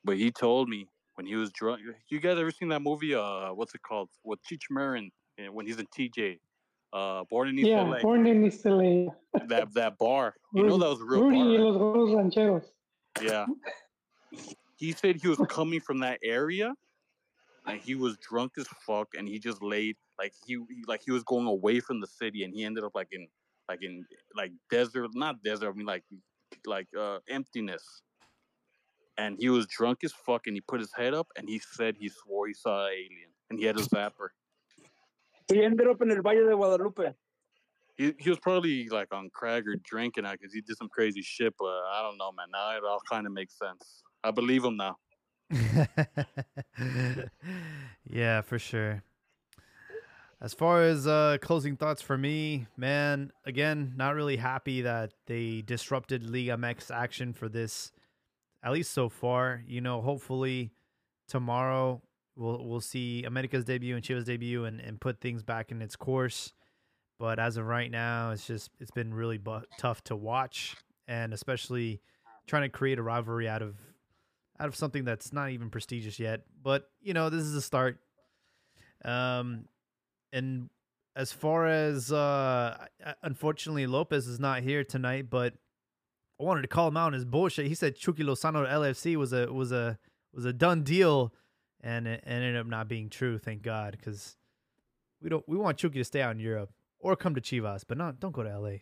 [0.03, 1.81] But he told me when he was drunk.
[2.09, 3.13] You guys ever seen that movie?
[3.13, 4.09] Uh, what's it called?
[4.23, 6.39] With Cheech Marin eh, when he's in TJ.
[6.93, 8.01] Uh, Born in East Yeah, LA.
[8.01, 9.11] born in East LA.
[9.47, 10.33] that that bar.
[10.53, 11.65] You know that was real Rudy y bar.
[11.65, 12.65] los Gordos Rancheros.
[13.21, 13.45] Yeah.
[14.81, 16.73] He said he was coming from that area,
[17.67, 21.11] and he was drunk as fuck, and he just laid like he, he like he
[21.11, 23.27] was going away from the city, and he ended up like in
[23.69, 24.03] like in
[24.35, 25.69] like desert, not desert.
[25.69, 26.03] I mean like
[26.65, 28.01] like uh emptiness.
[29.19, 31.95] And he was drunk as fuck, and he put his head up, and he said
[31.95, 34.29] he swore he saw an alien, and he had a zapper.
[35.47, 37.13] He ended up in el Valle de Guadalupe.
[37.97, 41.21] He, he was probably like on crack or drinking out because he did some crazy
[41.21, 42.47] shit, but I don't know, man.
[42.51, 44.01] Now it all kind of makes sense.
[44.23, 44.97] I believe him now.
[48.09, 49.03] yeah, for sure.
[50.41, 55.61] As far as uh, closing thoughts for me, man, again, not really happy that they
[55.61, 57.91] disrupted Liga MX action for this,
[58.63, 59.63] at least so far.
[59.67, 60.71] You know, hopefully
[61.27, 62.01] tomorrow
[62.35, 65.95] we'll we'll see America's debut and Chivas debut and, and put things back in its
[65.95, 66.53] course.
[67.19, 70.75] But as of right now, it's just it's been really bu- tough to watch,
[71.07, 72.01] and especially
[72.47, 73.75] trying to create a rivalry out of
[74.61, 76.41] out of something that's not even prestigious yet.
[76.61, 77.97] But you know, this is a start.
[79.03, 79.65] Um,
[80.31, 80.69] and
[81.15, 82.85] as far as uh,
[83.23, 85.53] unfortunately Lopez is not here tonight, but
[86.39, 87.67] I wanted to call him out on his bullshit.
[87.67, 89.97] He said Chucky Lozano to LFC was a was a
[90.33, 91.33] was a done deal,
[91.81, 93.37] and it ended up not being true.
[93.37, 94.37] Thank God, because
[95.21, 97.97] we don't we want Chucky to stay out in Europe or come to Chivas, but
[97.97, 98.77] not don't go to LA.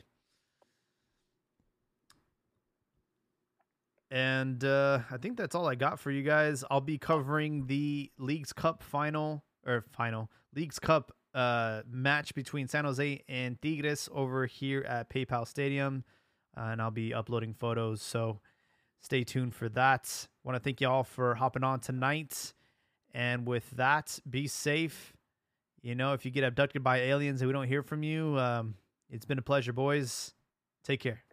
[4.12, 6.64] And uh, I think that's all I got for you guys.
[6.72, 12.86] I'll be covering the Leagues Cup final or final Leagues Cup uh, match between San
[12.86, 16.04] Jose and Tigres over here at PayPal Stadium,
[16.58, 18.02] uh, and I'll be uploading photos.
[18.02, 18.40] So
[19.00, 20.28] stay tuned for that.
[20.44, 22.54] Want to thank y'all for hopping on tonight.
[23.14, 25.14] And with that, be safe.
[25.82, 28.76] You know, if you get abducted by aliens and we don't hear from you, um,
[29.10, 30.34] it's been a pleasure, boys.
[30.84, 31.29] Take care.